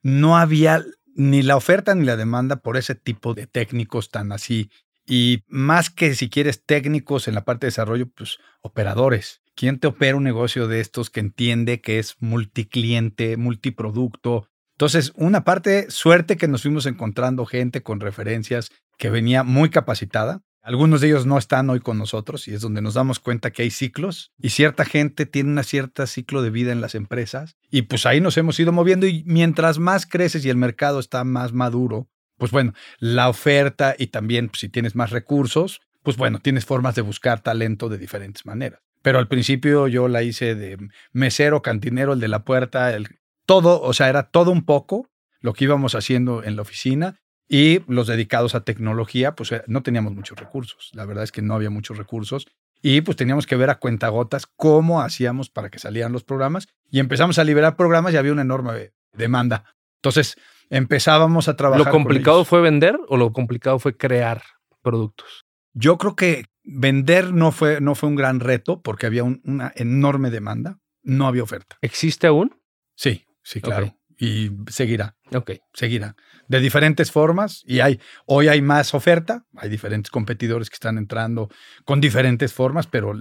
no 0.02 0.38
había 0.38 0.84
ni 1.16 1.42
la 1.42 1.58
oferta 1.58 1.94
ni 1.94 2.06
la 2.06 2.18
demanda 2.18 2.58
por 2.58 2.78
ese 2.78 2.96
tipo 2.96 3.34
de 3.34 3.48
técnicos 3.48 4.10
tan 4.10 4.32
así. 4.32 4.70
Y 5.06 5.44
más 5.48 5.90
que 5.90 6.16
si 6.16 6.30
quieres 6.30 6.66
técnicos 6.66 7.28
en 7.28 7.36
la 7.36 7.44
parte 7.44 7.66
de 7.66 7.72
desarrollo, 7.72 8.08
pues 8.10 8.38
operadores. 8.62 9.42
¿Quién 9.56 9.80
te 9.80 9.88
opera 9.88 10.16
un 10.16 10.24
negocio 10.24 10.68
de 10.68 10.80
estos 10.80 11.10
que 11.10 11.20
entiende 11.20 11.82
que 11.82 12.00
es 12.00 12.16
multicliente, 12.20 13.38
multiproducto? 13.38 14.48
Entonces, 14.74 15.12
una 15.16 15.44
parte, 15.44 15.92
suerte 15.92 16.38
que 16.38 16.48
nos 16.48 16.64
fuimos 16.64 16.86
encontrando 16.86 17.46
gente 17.46 17.84
con 17.84 18.00
referencias 18.00 18.72
que 18.98 19.10
venía 19.10 19.44
muy 19.44 19.70
capacitada. 19.70 20.42
Algunos 20.64 21.02
de 21.02 21.08
ellos 21.08 21.26
no 21.26 21.40
están 21.40 21.72
hoy 21.72 21.80
con 21.80 21.98
nosotros 21.98 22.48
y 22.48 22.54
es 22.54 22.62
donde 22.62 22.84
nos 22.84 22.94
damos 22.94 23.20
cuenta 23.20 23.50
que 23.50 23.64
hay 23.64 23.72
ciclos 23.72 24.32
y 24.38 24.50
cierta 24.50 24.86
gente 24.86 25.26
tiene 25.26 25.50
una 25.50 25.64
cierta 25.64 26.06
ciclo 26.06 26.44
de 26.44 26.52
vida 26.52 26.72
en 26.72 26.82
las 26.82 26.94
empresas 26.94 27.56
y 27.72 27.84
pues 27.84 28.06
ahí 28.06 28.22
nos 28.22 28.38
hemos 28.38 28.60
ido 28.60 28.72
moviendo 28.72 29.08
y 29.08 29.24
mientras 29.26 29.80
más 29.80 30.06
creces 30.06 30.46
y 30.46 30.50
el 30.52 30.58
mercado 30.58 31.00
está 31.00 31.24
más 31.24 31.52
maduro, 31.52 32.10
pues 32.38 32.52
bueno, 32.52 32.74
la 33.00 33.28
oferta 33.28 33.96
y 33.98 34.08
también 34.08 34.50
pues, 34.50 34.60
si 34.60 34.70
tienes 34.70 34.96
más 34.96 35.10
recursos, 35.10 35.82
pues 36.04 36.16
bueno, 36.16 36.40
tienes 36.40 36.66
formas 36.66 36.94
de 36.94 37.02
buscar 37.02 37.42
talento 37.42 37.90
de 37.90 37.98
diferentes 37.98 38.46
maneras. 38.46 38.82
Pero 39.02 39.18
al 39.18 39.28
principio 39.28 39.88
yo 39.88 40.08
la 40.08 40.22
hice 40.22 40.54
de 40.54 40.78
mesero, 41.12 41.64
cantinero, 41.64 42.14
el 42.14 42.20
de 42.20 42.28
la 42.28 42.44
puerta, 42.44 42.94
el 42.94 43.20
todo, 43.48 43.82
o 43.82 43.94
sea, 43.94 44.10
era 44.10 44.30
todo 44.30 44.52
un 44.52 44.64
poco 44.64 45.10
lo 45.40 45.54
que 45.54 45.64
íbamos 45.64 45.96
haciendo 45.96 46.44
en 46.44 46.56
la 46.56 46.62
oficina 46.62 47.21
y 47.54 47.82
los 47.92 48.08
dedicados 48.08 48.56
a 48.56 48.64
tecnología, 48.64 49.36
pues 49.36 49.52
eh, 49.52 49.62
no 49.68 49.84
teníamos 49.84 50.14
muchos 50.16 50.40
recursos. 50.40 50.90
La 50.94 51.04
verdad 51.06 51.26
es 51.26 51.34
que 51.34 51.42
no 51.42 51.54
había 51.54 51.70
muchos 51.70 51.98
recursos. 51.98 52.48
Y 52.82 53.02
pues 53.02 53.18
teníamos 53.18 53.46
que 53.46 53.58
ver 53.58 53.70
a 53.70 53.78
cuentagotas 53.78 54.48
cómo 54.56 55.02
hacíamos 55.02 55.50
para 55.50 55.70
que 55.70 55.78
salieran 55.78 56.14
los 56.14 56.24
programas. 56.24 56.70
Y 56.90 57.00
empezamos 57.00 57.38
a 57.40 57.44
liberar 57.44 57.76
programas 57.76 58.14
y 58.14 58.18
había 58.18 58.32
una 58.32 58.44
enorme 58.44 58.94
demanda. 59.12 59.66
Entonces 59.98 60.38
empezábamos 60.70 61.50
a 61.50 61.58
trabajar. 61.58 61.86
¿Lo 61.86 61.92
complicado 61.92 62.46
fue 62.46 62.62
vender 62.62 62.98
o 63.10 63.18
lo 63.18 63.34
complicado 63.34 63.80
fue 63.80 63.98
crear 63.98 64.42
productos? 64.82 65.46
Yo 65.74 65.98
creo 65.98 66.16
que 66.16 66.46
vender 66.64 67.34
no 67.34 67.52
fue, 67.52 67.82
no 67.82 67.96
fue 67.96 68.08
un 68.08 68.16
gran 68.16 68.40
reto 68.40 68.82
porque 68.82 69.06
había 69.08 69.26
un- 69.26 69.42
una 69.44 69.74
enorme 69.76 70.32
demanda. 70.32 70.80
No 71.04 71.28
había 71.28 71.44
oferta. 71.44 71.78
¿Existe 71.82 72.28
aún? 72.28 72.56
Sí, 72.96 73.26
sí, 73.44 73.60
claro. 73.60 73.88
Ok. 73.88 73.94
Y 74.18 74.52
seguirá. 74.70 75.18
Ok. 75.34 75.52
seguirá 75.74 76.16
de 76.52 76.60
diferentes 76.60 77.12
formas 77.12 77.64
y 77.66 77.80
hay 77.80 78.00
hoy 78.26 78.48
hay 78.50 78.62
más 78.62 78.94
oferta, 78.94 79.46
hay 79.56 79.70
diferentes 79.70 80.12
competidores 80.12 80.70
que 80.70 80.76
están 80.76 80.98
entrando 80.98 81.50
con 81.86 82.02
diferentes 82.02 82.54
formas, 82.54 82.88
pero 82.88 83.14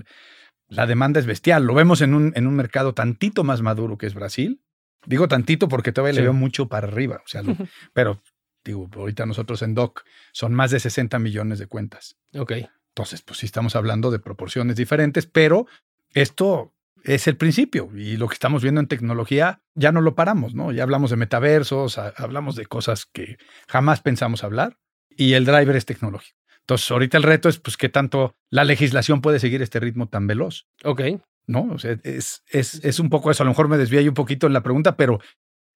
la 0.68 0.86
demanda 0.86 1.20
es 1.20 1.26
bestial. 1.26 1.64
Lo 1.64 1.74
vemos 1.74 2.00
en 2.00 2.14
un, 2.14 2.32
en 2.34 2.46
un 2.46 2.54
mercado 2.56 2.92
tantito 2.92 3.44
más 3.44 3.62
maduro 3.62 3.96
que 3.98 4.06
es 4.06 4.14
Brasil. 4.14 4.60
Digo 5.06 5.28
tantito 5.28 5.68
porque 5.68 5.92
todavía 5.92 6.12
Sí. 6.14 6.18
le 6.18 6.24
veo 6.24 6.32
mucho 6.32 6.68
para 6.68 6.88
arriba, 6.88 7.22
o 7.24 7.28
sea, 7.28 7.42
lo- 7.42 7.56
pero 7.94 8.20
digo, 8.64 8.88
ahorita 8.94 9.24
nosotros 9.26 9.62
en 9.62 9.74
Doc 9.74 10.02
son 10.32 10.52
más 10.52 10.70
de 10.70 10.80
60 10.80 11.18
millones 11.18 11.58
de 11.58 11.66
cuentas. 11.66 12.16
Ok. 12.36 12.52
Entonces, 12.94 13.22
pues 13.22 13.38
sí 13.38 13.46
estamos 13.46 13.76
hablando 13.76 14.10
de 14.10 14.18
proporciones 14.18 14.74
diferentes, 14.76 15.26
pero 15.26 15.66
esto 16.12 16.74
es 17.04 17.26
el 17.26 17.36
principio 17.36 17.90
y 17.96 18.16
lo 18.16 18.28
que 18.28 18.34
estamos 18.34 18.62
viendo 18.62 18.80
en 18.80 18.86
tecnología 18.86 19.60
ya 19.74 19.92
no 19.92 20.00
lo 20.00 20.14
paramos, 20.14 20.54
¿no? 20.54 20.72
Ya 20.72 20.82
hablamos 20.82 21.10
de 21.10 21.16
metaversos, 21.16 21.98
a- 21.98 22.12
hablamos 22.16 22.56
de 22.56 22.66
cosas 22.66 23.06
que 23.06 23.36
jamás 23.68 24.00
pensamos 24.00 24.44
hablar 24.44 24.76
y 25.10 25.32
el 25.34 25.44
driver 25.44 25.76
es 25.76 25.86
tecnológico. 25.86 26.38
Entonces, 26.60 26.90
ahorita 26.90 27.16
el 27.16 27.24
reto 27.24 27.48
es, 27.48 27.58
pues, 27.58 27.76
qué 27.76 27.88
tanto 27.88 28.34
la 28.50 28.64
legislación 28.64 29.20
puede 29.22 29.40
seguir 29.40 29.60
este 29.62 29.80
ritmo 29.80 30.08
tan 30.08 30.26
veloz, 30.26 30.66
Ok. 30.84 31.00
¿no? 31.46 31.62
O 31.72 31.78
sea, 31.78 31.96
es, 32.04 32.44
es, 32.48 32.84
es 32.84 33.00
un 33.00 33.08
poco 33.10 33.30
eso. 33.30 33.42
A 33.42 33.46
lo 33.46 33.50
mejor 33.50 33.66
me 33.68 33.76
desvié 33.78 34.06
un 34.08 34.14
poquito 34.14 34.46
en 34.46 34.52
la 34.52 34.62
pregunta, 34.62 34.96
pero 34.96 35.18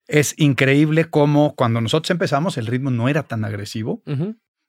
es 0.06 0.34
increíble 0.38 1.06
cómo 1.06 1.54
cuando 1.56 1.80
nosotros 1.80 2.10
empezamos 2.10 2.58
el 2.58 2.66
ritmo 2.66 2.90
no 2.90 3.08
era 3.08 3.24
tan 3.24 3.44
agresivo, 3.44 4.02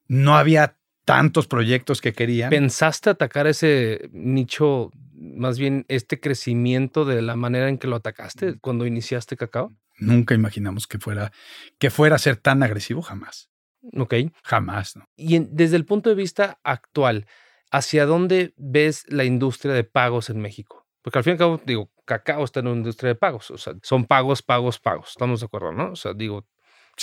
no 0.08 0.36
había 0.38 0.78
tantos 1.04 1.46
proyectos 1.48 2.02
que 2.02 2.14
querían. 2.14 2.50
¿Pensaste 2.50 3.12
atacar 3.12 3.46
ese 3.46 4.10
nicho, 4.12 4.92
más 5.18 5.58
bien 5.58 5.86
este 5.88 6.20
crecimiento 6.20 7.06
de 7.06 7.22
la 7.22 7.36
manera 7.36 7.70
en 7.70 7.78
que 7.78 7.88
lo 7.88 7.96
atacaste 7.96 8.58
cuando 8.60 8.86
iniciaste 8.86 9.38
Cacao? 9.38 9.74
Nunca 9.98 10.34
imaginamos 10.36 10.88
que 10.88 11.00
fuera, 11.00 11.32
que 11.80 11.90
fuera 11.90 12.16
a 12.16 12.20
ser 12.20 12.38
tan 12.38 12.64
agresivo, 12.64 13.02
jamás. 13.02 13.50
Ok. 13.94 14.16
Jamás, 14.44 14.96
¿no? 14.96 15.06
Y 15.16 15.36
en- 15.36 15.50
desde 15.56 15.78
el 15.78 15.86
punto 15.86 16.10
de 16.10 16.16
vista 16.16 16.60
actual, 16.64 17.28
¿hacia 17.72 18.06
dónde 18.06 18.54
ves 18.58 19.06
la 19.08 19.24
industria 19.24 19.74
de 19.74 19.84
pagos 19.84 20.30
en 20.30 20.40
México? 20.42 20.86
Porque 21.02 21.20
al 21.20 21.24
fin 21.24 21.32
y 21.32 21.34
al 21.34 21.38
cabo, 21.38 21.62
digo, 21.66 21.92
Cacao 22.04 22.44
está 22.44 22.60
en 22.60 22.68
una 22.68 22.78
industria 22.78 23.10
de 23.10 23.16
pagos. 23.16 23.52
O 23.52 23.58
sea, 23.58 23.74
son 23.84 24.06
pagos, 24.06 24.42
pagos, 24.42 24.80
pagos. 24.80 25.10
Estamos 25.10 25.40
de 25.40 25.46
acuerdo, 25.46 25.72
¿no? 25.72 25.92
O 25.92 25.96
sea, 25.96 26.14
digo, 26.14 26.46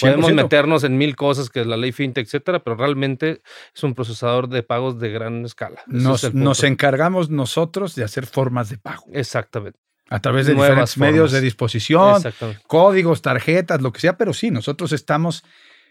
podemos 0.01 0.31
100%. 0.31 0.35
meternos 0.35 0.85
en 0.85 0.97
mil 0.97 1.17
cosas 1.17 1.51
que 1.51 1.61
es 1.61 1.67
la 1.67 1.77
ley 1.77 1.93
fintech, 1.93 2.27
etcétera, 2.27 2.63
pero 2.63 2.77
realmente 2.77 3.43
es 3.75 3.83
un 3.83 3.95
procesador 3.95 4.49
de 4.49 4.63
pagos 4.63 4.99
de 4.99 5.11
gran 5.11 5.45
escala. 5.45 5.83
Nos, 5.87 6.25
es 6.25 6.35
nos 6.35 6.63
encargamos 6.65 7.31
nosotros 7.31 7.95
de 7.95 8.05
hacer 8.05 8.27
formas 8.27 8.71
de 8.71 8.79
pago 8.79 9.05
Exactamente. 9.13 9.79
a 10.09 10.21
través 10.21 10.47
de 10.47 10.55
Nuevas 10.55 10.91
diferentes 10.91 10.99
medios 10.99 11.33
de 11.33 11.41
disposición, 11.41 12.23
códigos, 12.67 13.23
tarjetas, 13.23 13.83
lo 13.83 13.93
que 13.93 14.01
sea, 14.01 14.17
pero 14.17 14.33
sí, 14.33 14.51
nosotros 14.51 14.93
estamos, 14.93 15.43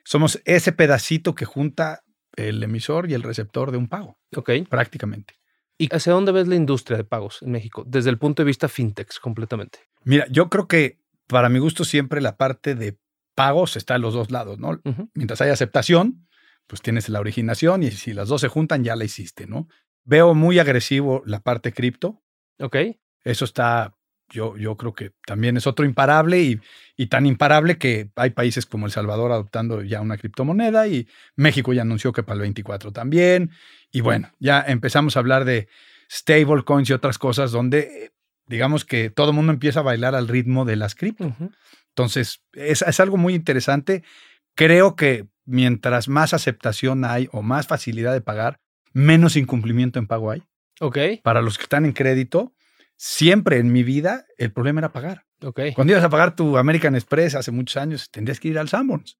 somos 0.03 0.41
ese 0.45 0.71
pedacito 0.71 1.35
que 1.35 1.45
junta 1.45 2.01
el 2.35 2.63
emisor 2.63 3.09
y 3.09 3.13
el 3.13 3.23
receptor 3.23 3.71
de 3.71 3.77
un 3.77 3.87
pago, 3.87 4.17
Ok. 4.35 4.51
prácticamente. 4.69 5.35
¿Y 5.77 5.93
hacia 5.95 6.13
dónde 6.13 6.31
ves 6.31 6.47
la 6.47 6.55
industria 6.55 6.95
de 6.97 7.03
pagos 7.03 7.41
en 7.41 7.51
México? 7.51 7.83
Desde 7.87 8.09
el 8.11 8.17
punto 8.19 8.43
de 8.43 8.45
vista 8.47 8.69
fintech, 8.69 9.19
completamente. 9.19 9.79
Mira, 10.03 10.27
yo 10.29 10.47
creo 10.49 10.67
que 10.67 10.99
para 11.27 11.49
mi 11.49 11.57
gusto 11.59 11.83
siempre 11.83 12.21
la 12.21 12.37
parte 12.37 12.75
de 12.75 12.97
pagos 13.35 13.77
está 13.77 13.95
en 13.95 14.01
los 14.01 14.13
dos 14.13 14.31
lados, 14.31 14.59
¿no? 14.59 14.79
Mientras 15.13 15.41
hay 15.41 15.49
aceptación, 15.49 16.27
pues 16.67 16.81
tienes 16.81 17.09
la 17.09 17.19
originación 17.19 17.83
y 17.83 17.91
si 17.91 18.13
las 18.13 18.29
dos 18.29 18.41
se 18.41 18.47
juntan 18.47 18.83
ya 18.83 18.95
la 18.95 19.03
hiciste, 19.03 19.47
¿no? 19.47 19.67
Veo 20.03 20.33
muy 20.33 20.59
agresivo 20.59 21.21
la 21.25 21.41
parte 21.41 21.73
cripto, 21.73 22.21
Ok. 22.59 22.75
eso 23.23 23.45
está 23.45 23.95
yo, 24.33 24.55
yo 24.55 24.77
creo 24.77 24.93
que 24.93 25.11
también 25.25 25.57
es 25.57 25.67
otro 25.67 25.85
imparable 25.85 26.41
y, 26.41 26.59
y, 26.95 27.07
tan 27.07 27.25
imparable 27.25 27.77
que 27.77 28.11
hay 28.15 28.29
países 28.29 28.65
como 28.65 28.85
El 28.85 28.91
Salvador 28.93 29.31
adoptando 29.31 29.81
ya 29.81 29.99
una 29.99 30.17
criptomoneda 30.17 30.87
y 30.87 31.07
México 31.35 31.73
ya 31.73 31.81
anunció 31.81 32.13
que 32.13 32.23
para 32.23 32.35
el 32.35 32.41
24 32.41 32.93
también. 32.93 33.51
Y 33.91 33.99
bueno, 33.99 34.31
ya 34.39 34.61
empezamos 34.61 35.17
a 35.17 35.19
hablar 35.19 35.43
de 35.43 35.67
stablecoins 36.09 36.89
y 36.89 36.93
otras 36.93 37.17
cosas 37.17 37.51
donde 37.51 38.13
digamos 38.47 38.85
que 38.85 39.09
todo 39.09 39.29
el 39.29 39.35
mundo 39.35 39.51
empieza 39.51 39.79
a 39.81 39.83
bailar 39.83 40.15
al 40.15 40.27
ritmo 40.27 40.65
de 40.65 40.75
las 40.75 40.95
cripto. 40.95 41.35
Entonces, 41.95 42.41
es, 42.53 42.81
es 42.81 42.99
algo 42.99 43.17
muy 43.17 43.35
interesante. 43.35 44.03
Creo 44.55 44.95
que 44.95 45.27
mientras 45.45 46.07
más 46.07 46.33
aceptación 46.33 47.05
hay 47.05 47.27
o 47.31 47.41
más 47.41 47.67
facilidad 47.67 48.13
de 48.13 48.21
pagar, 48.21 48.59
menos 48.93 49.35
incumplimiento 49.35 49.99
en 49.99 50.07
pago 50.07 50.31
hay. 50.31 50.43
Ok. 50.79 50.97
Para 51.23 51.41
los 51.41 51.57
que 51.57 51.63
están 51.63 51.85
en 51.85 51.93
crédito, 51.93 52.53
siempre 52.97 53.57
en 53.57 53.71
mi 53.71 53.83
vida 53.83 54.25
el 54.37 54.51
problema 54.51 54.79
era 54.79 54.91
pagar. 54.91 55.25
Ok. 55.43 55.59
Cuando 55.75 55.93
ibas 55.93 56.03
a 56.03 56.09
pagar 56.09 56.35
tu 56.35 56.57
American 56.57 56.95
Express 56.95 57.35
hace 57.35 57.51
muchos 57.51 57.77
años, 57.77 58.09
tendrías 58.11 58.39
que 58.39 58.49
ir 58.49 58.59
al 58.59 58.69
Sanborns. 58.69 59.17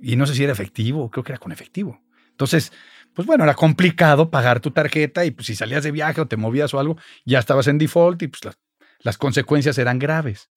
y 0.00 0.16
no 0.16 0.26
sé 0.26 0.34
si 0.34 0.44
era 0.44 0.52
efectivo, 0.52 1.10
creo 1.10 1.24
que 1.24 1.32
era 1.32 1.38
con 1.38 1.52
efectivo. 1.52 2.00
Entonces, 2.30 2.72
pues 3.14 3.26
bueno, 3.26 3.44
era 3.44 3.54
complicado 3.54 4.30
pagar 4.30 4.60
tu 4.60 4.70
tarjeta 4.70 5.24
y 5.24 5.32
pues 5.32 5.46
si 5.46 5.56
salías 5.56 5.82
de 5.82 5.90
viaje 5.90 6.20
o 6.20 6.28
te 6.28 6.36
movías 6.36 6.72
o 6.74 6.78
algo, 6.78 6.96
ya 7.24 7.40
estabas 7.40 7.66
en 7.66 7.78
default 7.78 8.22
y 8.22 8.28
pues 8.28 8.44
las, 8.44 8.58
las 9.00 9.18
consecuencias 9.18 9.76
eran 9.78 9.98
graves. 9.98 10.50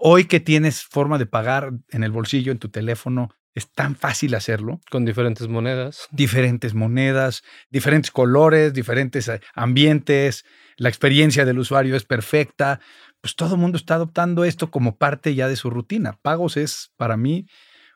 Hoy 0.00 0.26
que 0.26 0.38
tienes 0.38 0.84
forma 0.84 1.18
de 1.18 1.26
pagar 1.26 1.72
en 1.90 2.04
el 2.04 2.12
bolsillo, 2.12 2.52
en 2.52 2.58
tu 2.58 2.68
teléfono, 2.68 3.30
es 3.54 3.72
tan 3.72 3.96
fácil 3.96 4.36
hacerlo. 4.36 4.80
Con 4.90 5.04
diferentes 5.04 5.48
monedas. 5.48 6.06
Diferentes 6.12 6.72
monedas, 6.72 7.42
diferentes 7.70 8.12
colores, 8.12 8.72
diferentes 8.72 9.26
eh, 9.26 9.40
ambientes. 9.54 10.44
La 10.76 10.88
experiencia 10.88 11.44
del 11.44 11.58
usuario 11.58 11.96
es 11.96 12.04
perfecta. 12.04 12.80
Pues 13.20 13.34
todo 13.34 13.54
el 13.54 13.60
mundo 13.60 13.76
está 13.76 13.96
adoptando 13.96 14.44
esto 14.44 14.70
como 14.70 14.96
parte 14.96 15.34
ya 15.34 15.48
de 15.48 15.56
su 15.56 15.68
rutina. 15.68 16.16
Pagos 16.22 16.56
es 16.56 16.92
para 16.96 17.16
mí 17.16 17.46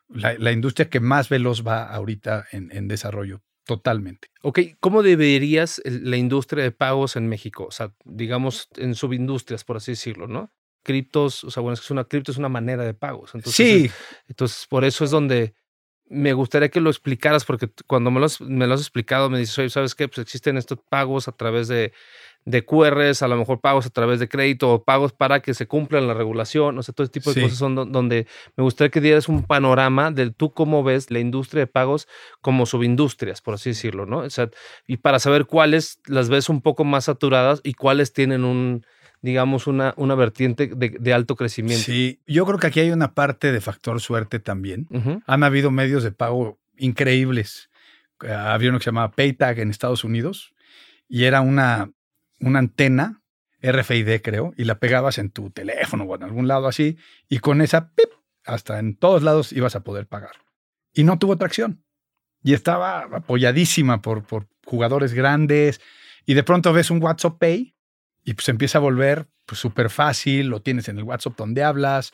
la, 0.09 0.51
industria 0.51 0.89
que 0.89 0.99
más 0.99 1.29
veloz 1.29 1.65
va 1.65 1.85
ahorita 1.85 2.45
en, 2.51 2.69
en 2.73 2.89
desarrollo. 2.89 3.41
Totalmente. 3.65 4.27
Ok, 4.41 4.59
¿cómo 4.81 5.03
deberías 5.03 5.81
la 5.85 6.17
industria 6.17 6.65
de 6.65 6.71
pagos 6.71 7.15
en 7.15 7.29
México? 7.29 7.65
O 7.65 7.71
sea, 7.71 7.93
digamos 8.03 8.67
en 8.75 8.93
subindustrias, 8.93 9.63
por 9.63 9.77
así 9.77 9.93
decirlo, 9.93 10.27
¿no? 10.27 10.51
Criptos, 10.83 11.43
o 11.43 11.51
sea, 11.51 11.61
bueno, 11.61 11.73
es 11.73 11.79
que 11.79 11.85
es 11.85 11.91
una 11.91 12.03
cripto, 12.03 12.31
es 12.31 12.37
una 12.37 12.49
manera 12.49 12.83
de 12.83 12.93
pagos. 12.93 13.33
Entonces, 13.33 13.55
sí. 13.55 13.91
entonces, 14.27 14.67
por 14.69 14.83
eso 14.83 15.03
es 15.03 15.11
donde 15.11 15.55
me 16.09 16.33
gustaría 16.33 16.69
que 16.69 16.81
lo 16.81 16.89
explicaras, 16.89 17.45
porque 17.45 17.69
cuando 17.87 18.11
me 18.11 18.19
lo 18.19 18.27
has, 18.27 18.39
me 18.41 18.67
lo 18.67 18.73
has 18.73 18.81
explicado, 18.81 19.29
me 19.29 19.39
dices, 19.39 19.57
oye, 19.57 19.69
¿sabes 19.69 19.95
qué? 19.95 20.07
Pues 20.07 20.19
existen 20.19 20.57
estos 20.57 20.79
pagos 20.89 21.27
a 21.27 21.31
través 21.31 21.67
de, 21.67 21.93
de 22.45 22.65
QRs, 22.65 23.21
a 23.21 23.27
lo 23.27 23.37
mejor 23.37 23.61
pagos 23.61 23.85
a 23.85 23.89
través 23.89 24.19
de 24.19 24.27
crédito 24.27 24.71
o 24.71 24.83
pagos 24.83 25.13
para 25.13 25.41
que 25.41 25.53
se 25.53 25.67
cumplan 25.67 26.07
la 26.07 26.13
regulación, 26.13 26.77
o 26.77 26.83
sea, 26.83 26.93
todo 26.93 27.05
ese 27.05 27.13
tipo 27.13 27.33
de 27.33 27.41
cosas 27.41 27.57
son 27.57 27.75
donde 27.91 28.27
me 28.57 28.63
gustaría 28.63 28.91
que 28.91 29.01
dieras 29.01 29.29
un 29.29 29.43
panorama 29.43 30.11
de 30.11 30.31
tú 30.31 30.51
cómo 30.51 30.83
ves 30.83 31.09
la 31.09 31.19
industria 31.19 31.61
de 31.61 31.67
pagos 31.67 32.07
como 32.41 32.65
subindustrias, 32.65 33.41
por 33.41 33.55
así 33.55 33.69
decirlo, 33.69 34.05
¿no? 34.05 34.19
O 34.19 34.29
sea, 34.29 34.49
y 34.87 34.97
para 34.97 35.19
saber 35.19 35.45
cuáles 35.45 35.99
las 36.05 36.29
ves 36.29 36.49
un 36.49 36.61
poco 36.61 36.83
más 36.83 37.05
saturadas 37.05 37.61
y 37.63 37.73
cuáles 37.73 38.13
tienen 38.13 38.43
un 38.43 38.85
digamos, 39.23 39.67
una, 39.67 39.93
una 39.95 40.15
vertiente 40.15 40.67
de, 40.67 41.13
alto 41.13 41.37
crecimiento. 41.37 41.85
Sí, 41.85 42.19
yo 42.27 42.45
creo 42.45 42.59
que 42.59 42.67
aquí 42.67 42.81
hay 42.81 42.91
una 42.91 43.13
parte 43.13 43.53
de 43.53 43.61
factor 43.61 44.01
suerte 44.01 44.39
también. 44.39 44.87
Han 45.25 45.43
habido 45.43 45.71
medios 45.71 46.03
de 46.03 46.11
pago 46.11 46.59
increíbles. 46.77 47.69
Eh, 48.21 48.33
había 48.33 48.69
uno 48.69 48.79
que 48.79 48.83
se 48.83 48.89
llamaba 48.89 49.11
PayTag 49.11 49.59
en 49.59 49.69
Estados 49.69 50.03
Unidos 50.03 50.53
y 51.07 51.23
era 51.23 51.39
una, 51.39 51.89
una 52.41 52.59
antena 52.59 53.21
RFID, 53.61 54.21
creo, 54.21 54.53
y 54.57 54.65
la 54.65 54.79
pegabas 54.79 55.17
en 55.17 55.29
tu 55.29 55.51
teléfono 55.51 56.03
o 56.03 56.15
en 56.15 56.23
algún 56.23 56.49
lado 56.49 56.67
así, 56.67 56.97
y 57.29 57.39
con 57.39 57.61
esa, 57.61 57.93
pip, 57.93 58.09
hasta 58.43 58.77
en 58.77 58.97
todos 58.97 59.23
lados 59.23 59.53
ibas 59.53 59.77
a 59.77 59.83
poder 59.85 60.05
pagar. 60.05 60.35
Y 60.93 61.05
no 61.05 61.17
tuvo 61.17 61.37
tracción. 61.37 61.85
Y 62.43 62.53
estaba 62.53 63.03
apoyadísima 63.03 64.01
por, 64.01 64.23
por 64.23 64.49
jugadores 64.65 65.13
grandes. 65.13 65.79
Y 66.25 66.33
de 66.33 66.43
pronto 66.43 66.73
ves 66.73 66.91
un 66.91 67.01
WhatsApp 67.01 67.39
Pay 67.39 67.73
y 68.23 68.33
pues 68.33 68.49
empieza 68.49 68.77
a 68.77 68.81
volver 68.81 69.27
pues 69.45 69.59
súper 69.59 69.89
fácil, 69.89 70.47
lo 70.47 70.61
tienes 70.61 70.87
en 70.87 70.97
el 70.97 71.03
WhatsApp 71.03 71.37
donde 71.37 71.63
hablas. 71.63 72.13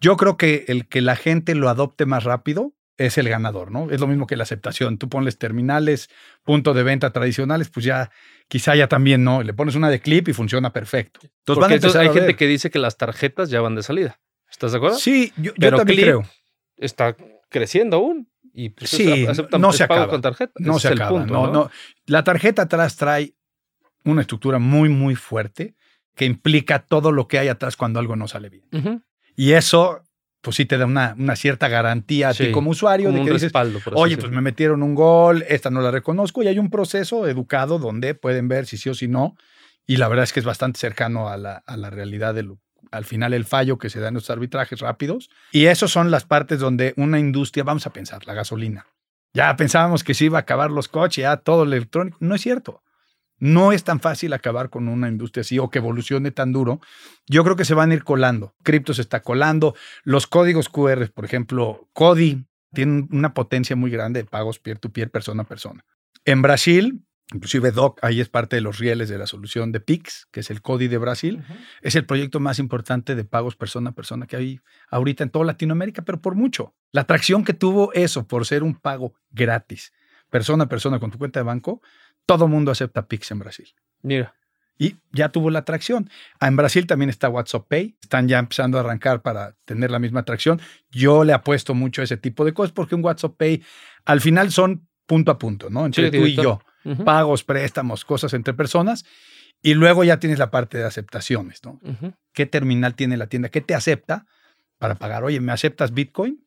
Yo 0.00 0.16
creo 0.16 0.36
que 0.36 0.64
el 0.68 0.88
que 0.88 1.00
la 1.00 1.16
gente 1.16 1.54
lo 1.54 1.68
adopte 1.68 2.06
más 2.06 2.24
rápido 2.24 2.74
es 2.96 3.18
el 3.18 3.28
ganador, 3.28 3.70
¿no? 3.70 3.90
Es 3.90 4.00
lo 4.00 4.06
mismo 4.06 4.26
que 4.26 4.36
la 4.36 4.44
aceptación. 4.44 4.98
Tú 4.98 5.08
pones 5.08 5.38
terminales, 5.38 6.10
punto 6.42 6.74
de 6.74 6.82
venta 6.82 7.10
tradicionales, 7.10 7.68
pues 7.68 7.84
ya 7.84 8.10
quizá 8.48 8.76
ya 8.76 8.88
también 8.88 9.24
no. 9.24 9.42
Le 9.42 9.52
pones 9.52 9.74
una 9.74 9.90
de 9.90 10.00
clip 10.00 10.28
y 10.28 10.32
funciona 10.32 10.72
perfecto. 10.72 11.20
Entonces, 11.46 11.96
hay 11.96 12.10
gente 12.10 12.36
que 12.36 12.46
dice 12.46 12.70
que 12.70 12.78
las 12.78 12.96
tarjetas 12.96 13.50
ya 13.50 13.60
van 13.60 13.74
de 13.74 13.82
salida. 13.82 14.20
¿Estás 14.50 14.72
de 14.72 14.78
acuerdo? 14.78 14.98
Sí, 14.98 15.32
yo, 15.36 15.52
Pero 15.58 15.78
también 15.78 16.00
creo. 16.00 16.24
Está 16.76 17.16
creciendo 17.48 17.96
aún. 17.96 18.28
Y 18.52 18.68
pues 18.68 18.90
sí, 18.90 19.26
no 19.58 19.72
se 19.72 19.82
acaba. 19.82 20.08
Con 20.08 20.22
tarjeta. 20.22 20.52
No 20.58 20.78
se 20.78 20.88
acaba. 20.88 21.26
no, 21.26 21.50
no. 21.50 21.70
La 22.06 22.22
tarjeta 22.22 22.62
atrás 22.62 22.96
trae 22.96 23.34
una 24.04 24.20
estructura 24.20 24.58
muy, 24.58 24.88
muy 24.88 25.14
fuerte 25.14 25.74
que 26.14 26.24
implica 26.24 26.80
todo 26.80 27.12
lo 27.12 27.26
que 27.26 27.38
hay 27.38 27.48
atrás 27.48 27.76
cuando 27.76 27.98
algo 27.98 28.16
no 28.16 28.28
sale 28.28 28.48
bien. 28.48 29.02
Y 29.34 29.52
eso, 29.52 30.02
pues 30.40 30.56
sí 30.56 30.64
te 30.64 30.78
da 30.78 30.86
una, 30.86 31.14
una 31.18 31.36
cierta 31.36 31.68
garantía 31.68 32.28
a 32.28 32.34
ti 32.34 32.52
como 32.52 32.70
usuario 32.70 33.10
de 33.10 33.24
que 33.24 33.32
dices, 33.32 33.52
oye, 33.94 34.16
pues 34.16 34.30
me 34.30 34.40
metieron 34.40 34.82
un 34.82 34.94
gol, 34.94 35.44
esta 35.48 35.70
no 35.70 35.80
la 35.80 35.90
reconozco, 35.90 36.42
y 36.42 36.48
hay 36.48 36.58
un 36.58 36.70
proceso 36.70 37.26
educado 37.26 37.78
donde 37.78 38.14
pueden 38.14 38.48
ver 38.48 38.66
si 38.66 38.76
sí 38.76 38.90
o 38.90 38.94
si 38.94 39.08
no. 39.08 39.36
Y 39.86 39.96
la 39.96 40.08
verdad 40.08 40.24
es 40.24 40.32
que 40.32 40.40
es 40.40 40.46
bastante 40.46 40.78
cercano 40.78 41.28
a 41.28 41.36
la, 41.36 41.56
a 41.66 41.76
la 41.76 41.90
realidad 41.90 42.34
de 42.34 42.48
al 42.90 43.04
final 43.04 43.34
el 43.34 43.44
fallo 43.44 43.76
que 43.76 43.90
se 43.90 43.98
da 44.00 44.08
en 44.08 44.14
los 44.14 44.30
arbitrajes 44.30 44.78
rápidos. 44.80 45.30
Y 45.50 45.66
esas 45.66 45.90
son 45.90 46.10
las 46.10 46.24
partes 46.24 46.60
donde 46.60 46.94
una 46.96 47.18
industria, 47.18 47.64
vamos 47.64 47.86
a 47.86 47.92
pensar, 47.92 48.24
la 48.26 48.34
gasolina. 48.34 48.86
Ya 49.32 49.54
pensábamos 49.56 50.04
que 50.04 50.14
se 50.14 50.26
iba 50.26 50.38
a 50.38 50.42
acabar 50.42 50.70
los 50.70 50.86
coches, 50.86 51.22
ya 51.22 51.36
todo 51.38 51.64
electrónico. 51.64 52.16
No 52.20 52.36
es 52.36 52.40
cierto. 52.40 52.82
No 53.38 53.72
es 53.72 53.84
tan 53.84 54.00
fácil 54.00 54.32
acabar 54.32 54.70
con 54.70 54.88
una 54.88 55.08
industria 55.08 55.42
así 55.42 55.58
o 55.58 55.70
que 55.70 55.78
evolucione 55.78 56.30
tan 56.30 56.52
duro. 56.52 56.80
Yo 57.26 57.44
creo 57.44 57.56
que 57.56 57.64
se 57.64 57.74
van 57.74 57.90
a 57.90 57.94
ir 57.94 58.04
colando. 58.04 58.54
Cripto 58.62 58.94
se 58.94 59.02
está 59.02 59.22
colando. 59.22 59.74
Los 60.02 60.26
códigos 60.26 60.68
QR, 60.68 61.10
por 61.12 61.24
ejemplo, 61.24 61.88
CODI, 61.92 62.46
tienen 62.72 63.08
una 63.10 63.34
potencia 63.34 63.76
muy 63.76 63.90
grande 63.90 64.22
de 64.22 64.28
pagos 64.28 64.58
peer-to-peer, 64.58 65.10
persona 65.10 65.42
a 65.42 65.46
persona. 65.46 65.84
En 66.24 66.42
Brasil, 66.42 67.04
inclusive 67.32 67.70
DOC, 67.70 68.02
ahí 68.02 68.20
es 68.20 68.28
parte 68.28 68.56
de 68.56 68.62
los 68.62 68.78
rieles 68.78 69.08
de 69.08 69.18
la 69.18 69.26
solución 69.26 69.72
de 69.72 69.80
PIX, 69.80 70.26
que 70.30 70.40
es 70.40 70.50
el 70.50 70.60
CODI 70.60 70.88
de 70.88 70.98
Brasil. 70.98 71.44
Es 71.80 71.94
el 71.94 72.04
proyecto 72.04 72.40
más 72.40 72.58
importante 72.58 73.14
de 73.14 73.24
pagos 73.24 73.56
persona 73.56 73.90
a 73.90 73.94
persona 73.94 74.26
que 74.26 74.36
hay 74.36 74.60
ahorita 74.90 75.24
en 75.24 75.30
toda 75.30 75.44
Latinoamérica, 75.44 76.02
pero 76.02 76.20
por 76.20 76.34
mucho. 76.34 76.74
La 76.92 77.02
atracción 77.02 77.44
que 77.44 77.54
tuvo 77.54 77.92
eso 77.92 78.26
por 78.26 78.46
ser 78.46 78.62
un 78.62 78.74
pago 78.74 79.14
gratis, 79.30 79.92
persona 80.30 80.64
a 80.64 80.68
persona 80.68 80.98
con 80.98 81.10
tu 81.10 81.18
cuenta 81.18 81.40
de 81.40 81.44
banco, 81.44 81.80
todo 82.26 82.48
mundo 82.48 82.70
acepta 82.70 83.06
Pix 83.06 83.30
en 83.30 83.38
Brasil. 83.38 83.68
Mira. 84.02 84.34
Y 84.76 84.96
ya 85.12 85.28
tuvo 85.28 85.50
la 85.50 85.60
atracción. 85.60 86.10
Ah, 86.40 86.48
en 86.48 86.56
Brasil 86.56 86.86
también 86.86 87.08
está 87.08 87.28
WhatsApp 87.28 87.66
Pay. 87.68 87.96
Están 88.02 88.26
ya 88.26 88.40
empezando 88.40 88.76
a 88.76 88.80
arrancar 88.80 89.22
para 89.22 89.56
tener 89.64 89.90
la 89.90 90.00
misma 90.00 90.20
atracción. 90.20 90.60
Yo 90.90 91.22
le 91.22 91.32
apuesto 91.32 91.74
mucho 91.74 92.00
a 92.00 92.04
ese 92.04 92.16
tipo 92.16 92.44
de 92.44 92.52
cosas 92.52 92.72
porque 92.72 92.96
un 92.96 93.04
WhatsApp 93.04 93.36
Pay 93.36 93.62
al 94.04 94.20
final 94.20 94.50
son 94.50 94.88
punto 95.06 95.30
a 95.30 95.38
punto, 95.38 95.70
¿no? 95.70 95.86
Entre 95.86 96.10
tú 96.10 96.26
y 96.26 96.34
yo. 96.34 96.60
Pagos, 97.04 97.44
préstamos, 97.44 98.04
cosas 98.04 98.34
entre 98.34 98.52
personas. 98.52 99.04
Y 99.62 99.74
luego 99.74 100.04
ya 100.04 100.18
tienes 100.18 100.38
la 100.38 100.50
parte 100.50 100.76
de 100.78 100.84
aceptaciones, 100.84 101.60
¿no? 101.64 101.80
¿Qué 102.32 102.46
terminal 102.46 102.94
tiene 102.94 103.16
la 103.16 103.28
tienda? 103.28 103.48
¿Qué 103.48 103.60
te 103.60 103.74
acepta 103.74 104.26
para 104.78 104.96
pagar? 104.96 105.24
Oye, 105.24 105.40
¿me 105.40 105.52
aceptas 105.52 105.94
Bitcoin? 105.94 106.44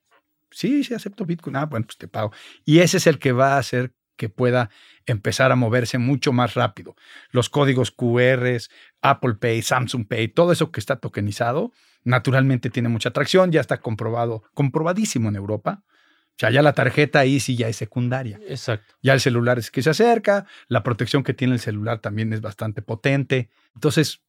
Sí, 0.52 0.84
sí, 0.84 0.94
acepto 0.94 1.26
Bitcoin. 1.26 1.56
Ah, 1.56 1.66
bueno, 1.66 1.86
pues 1.86 1.98
te 1.98 2.08
pago. 2.08 2.32
Y 2.66 2.80
ese 2.80 2.98
es 2.98 3.08
el 3.08 3.20
que 3.20 3.32
va 3.32 3.56
a 3.56 3.58
hacer 3.58 3.94
que 4.18 4.28
pueda 4.30 4.70
empezar 5.06 5.52
a 5.52 5.56
moverse 5.56 5.98
mucho 5.98 6.34
más 6.34 6.56
rápido. 6.56 6.96
Los 7.32 7.50
códigos 7.50 7.92
QR, 7.92 8.58
Apple 9.02 9.36
Pay, 9.36 9.62
Samsung 9.62 10.08
Pay, 10.08 10.28
todo 10.30 10.52
eso 10.52 10.72
que 10.72 10.80
está 10.80 10.98
tokenizado, 10.98 11.72
naturalmente 12.04 12.70
tiene 12.70 12.90
mucha 12.90 13.10
atracción, 13.10 13.52
ya 13.52 13.62
está 13.62 13.80
comprobado, 13.80 14.44
comprobadísimo 14.54 15.30
en 15.30 15.36
Europa. 15.36 15.84
O 15.86 16.40
sea, 16.40 16.52
ya 16.52 16.62
la 16.62 16.74
tarjeta 16.74 17.20
ahí 17.20 17.40
sí 17.40 17.56
ya 17.56 17.68
es 17.68 17.78
secundaria. 17.78 18.40
Exacto. 18.48 18.94
Ya 19.02 19.14
el 19.14 19.20
celular 19.20 19.58
es 19.58 19.72
que 19.72 19.82
se 19.82 19.90
acerca, 19.90 20.46
la 20.68 20.84
protección 20.84 21.24
que 21.24 21.34
tiene 21.34 21.54
el 21.54 21.60
celular 21.60 22.00
también 22.00 22.32
es 22.32 22.42
bastante 22.42 22.82
potente. 22.82 23.50
Entonces, 23.74 24.22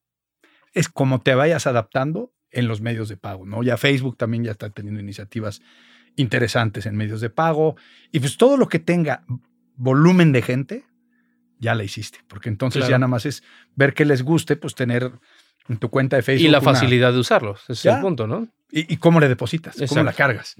es 0.73 0.89
como 0.89 1.21
te 1.21 1.35
vayas 1.35 1.67
adaptando 1.67 2.33
en 2.51 2.67
los 2.67 2.81
medios 2.81 3.09
de 3.09 3.17
pago, 3.17 3.45
¿no? 3.45 3.63
Ya 3.63 3.77
Facebook 3.77 4.17
también 4.17 4.45
ya 4.45 4.53
está 4.53 4.71
teniendo 4.71 5.01
iniciativas 5.01 5.61
interesantes 6.17 6.87
en 6.87 6.97
medios 6.97 7.21
de 7.21 7.31
pago 7.31 7.77
y 8.11 8.21
pues 8.21 8.37
todo 8.37 8.57
lo 8.57 8.69
que 8.69 8.79
tenga 8.79 9.25
volumen 9.79 10.33
de 10.33 10.43
gente, 10.43 10.85
ya 11.59 11.75
la 11.75 11.85
hiciste. 11.85 12.19
Porque 12.29 12.49
entonces 12.51 12.87
ya 12.87 12.99
nada 12.99 13.09
más 13.09 13.25
es 13.25 13.43
ver 13.75 13.95
que 13.95 14.05
les 14.05 14.23
guste, 14.23 14.57
pues 14.57 14.75
tener 14.75 15.11
en 15.69 15.79
tu 15.79 15.89
cuenta 15.89 16.17
de 16.17 16.23
Facebook. 16.23 16.47
Y 16.47 16.51
la 16.51 16.61
facilidad 16.61 17.13
de 17.13 17.19
usarlos, 17.19 17.63
ese 17.69 17.73
es 17.89 17.95
el 17.95 18.01
punto, 18.03 18.27
¿no? 18.27 18.49
Y, 18.71 18.99
cómo 18.99 19.19
le 19.19 19.29
depositas, 19.29 19.77
cómo 19.89 20.03
la 20.03 20.13
cargas. 20.13 20.55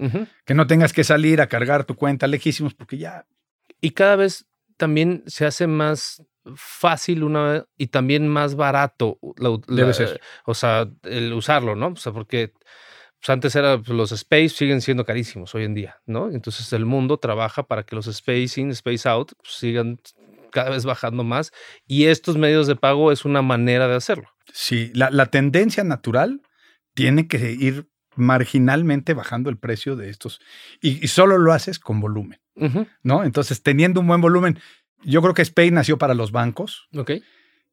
Que 0.45 0.55
no 0.55 0.65
tengas 0.65 0.93
que 0.93 1.03
salir 1.03 1.41
a 1.41 1.47
cargar 1.47 1.83
tu 1.83 1.95
cuenta 1.95 2.25
lejísimos 2.25 2.73
porque 2.73 2.97
ya. 2.97 3.27
Y 3.81 3.91
cada 3.91 4.15
vez 4.15 4.47
también 4.77 5.23
se 5.27 5.45
hace 5.45 5.67
más 5.67 6.23
fácil 6.55 7.23
una 7.23 7.43
vez 7.43 7.63
y 7.77 7.87
también 7.87 8.27
más 8.27 8.55
barato. 8.55 9.19
la- 9.37 9.49
la- 9.67 9.75
Debe 9.75 9.93
ser. 9.93 10.19
O 10.45 10.53
sea, 10.55 10.89
el 11.03 11.31
usarlo, 11.33 11.75
¿no? 11.75 11.89
O 11.89 11.95
sea, 11.97 12.11
porque 12.11 12.53
pues, 13.19 13.29
antes 13.29 13.55
era, 13.55 13.77
pues, 13.77 13.89
los 13.89 14.11
space 14.11 14.49
siguen 14.49 14.81
siendo 14.81 15.05
carísimos 15.05 15.53
hoy 15.55 15.63
en 15.65 15.73
día, 15.73 15.97
¿no? 16.05 16.31
Entonces 16.31 16.71
el 16.73 16.85
mundo 16.85 17.17
trabaja 17.17 17.63
para 17.63 17.83
que 17.83 17.95
los 17.95 18.07
space 18.07 18.59
in, 18.61 18.71
space 18.71 19.07
out 19.07 19.31
pues, 19.37 19.53
sigan 19.55 19.99
cada 20.51 20.71
vez 20.71 20.83
bajando 20.85 21.23
más 21.23 21.51
y 21.85 22.05
estos 22.05 22.37
medios 22.37 22.65
de 22.67 22.75
pago 22.75 23.11
es 23.11 23.25
una 23.25 23.41
manera 23.41 23.87
de 23.87 23.95
hacerlo. 23.95 24.29
Sí, 24.51 24.91
la, 24.95 25.11
la 25.11 25.27
tendencia 25.27 25.83
natural 25.83 26.41
tiene 26.95 27.27
que 27.27 27.51
ir 27.51 27.87
marginalmente 28.15 29.13
bajando 29.13 29.49
el 29.49 29.57
precio 29.57 29.95
de 29.95 30.09
estos. 30.09 30.39
Y, 30.81 31.03
y 31.03 31.07
solo 31.07 31.37
lo 31.37 31.53
haces 31.53 31.79
con 31.79 32.01
volumen, 32.01 32.39
¿no? 33.03 33.23
Entonces, 33.23 33.61
teniendo 33.63 34.01
un 34.01 34.07
buen 34.07 34.21
volumen, 34.21 34.59
yo 35.03 35.21
creo 35.21 35.33
que 35.33 35.41
Spain 35.43 35.73
nació 35.75 35.97
para 35.97 36.13
los 36.13 36.31
bancos 36.31 36.87
Ok. 36.95 37.11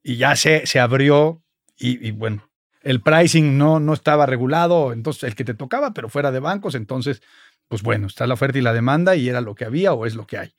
y 0.03 0.17
ya 0.17 0.37
se, 0.37 0.67
se 0.67 0.79
abrió 0.79 1.43
y, 1.77 2.07
y 2.07 2.11
bueno, 2.13 2.49
el 2.87 3.01
pricing 3.01 3.59
no, 3.59 3.81
no 3.81 3.93
estaba 3.93 4.27
regulado, 4.27 4.93
entonces 4.93 5.25
el 5.25 5.35
que 5.35 5.45
te 5.45 5.55
tocaba, 5.55 5.93
pero 5.93 6.09
fuera 6.09 6.31
de 6.31 6.39
bancos, 6.39 6.77
entonces, 6.77 7.21
pues 7.67 7.83
bueno, 7.83 8.07
está 8.07 8.29
la 8.29 8.35
oferta 8.35 8.59
y 8.59 8.63
la 8.63 8.73
demanda 8.73 9.17
y 9.17 9.29
era 9.29 9.41
lo 9.41 9.57
que 9.57 9.65
había 9.65 9.93
o 9.93 10.07
es 10.07 10.15
lo 10.15 10.25
que 10.25 10.39
hay. 10.39 10.55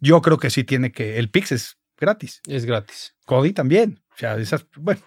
Yo 0.00 0.22
creo 0.22 0.38
que 0.38 0.48
sí 0.48 0.64
tiene 0.64 0.92
que, 0.92 1.18
el 1.18 1.28
Pix 1.28 1.52
es 1.52 1.76
gratis, 1.98 2.40
Es 2.46 2.64
gratis. 2.64 3.14
Cody 3.26 3.52
también, 3.52 4.00
o 4.14 4.16
sea, 4.16 4.38
esas, 4.38 4.64
bueno, 4.76 5.02